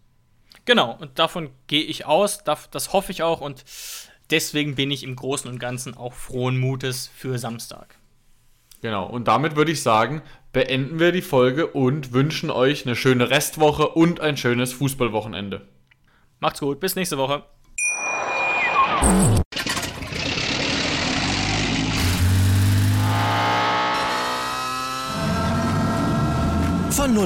Genau, 0.64 0.96
und 0.98 1.18
davon 1.18 1.50
gehe 1.66 1.84
ich 1.84 2.06
aus, 2.06 2.42
das 2.42 2.94
hoffe 2.94 3.12
ich 3.12 3.22
auch 3.22 3.42
und 3.42 3.64
deswegen 4.30 4.74
bin 4.74 4.90
ich 4.90 5.02
im 5.04 5.16
Großen 5.16 5.50
und 5.50 5.58
Ganzen 5.58 5.96
auch 5.96 6.12
frohen 6.12 6.58
Mutes 6.58 7.10
für 7.14 7.38
Samstag. 7.38 7.98
Genau, 8.82 9.06
und 9.06 9.26
damit 9.26 9.56
würde 9.56 9.72
ich 9.72 9.82
sagen, 9.82 10.22
beenden 10.52 10.98
wir 10.98 11.12
die 11.12 11.22
Folge 11.22 11.66
und 11.66 12.12
wünschen 12.12 12.50
euch 12.50 12.86
eine 12.86 12.96
schöne 12.96 13.30
Restwoche 13.30 13.88
und 13.88 14.20
ein 14.20 14.36
schönes 14.36 14.72
Fußballwochenende. 14.74 15.66
Macht's 16.40 16.60
gut, 16.60 16.80
bis 16.80 16.96
nächste 16.96 17.18
Woche. 17.18 17.44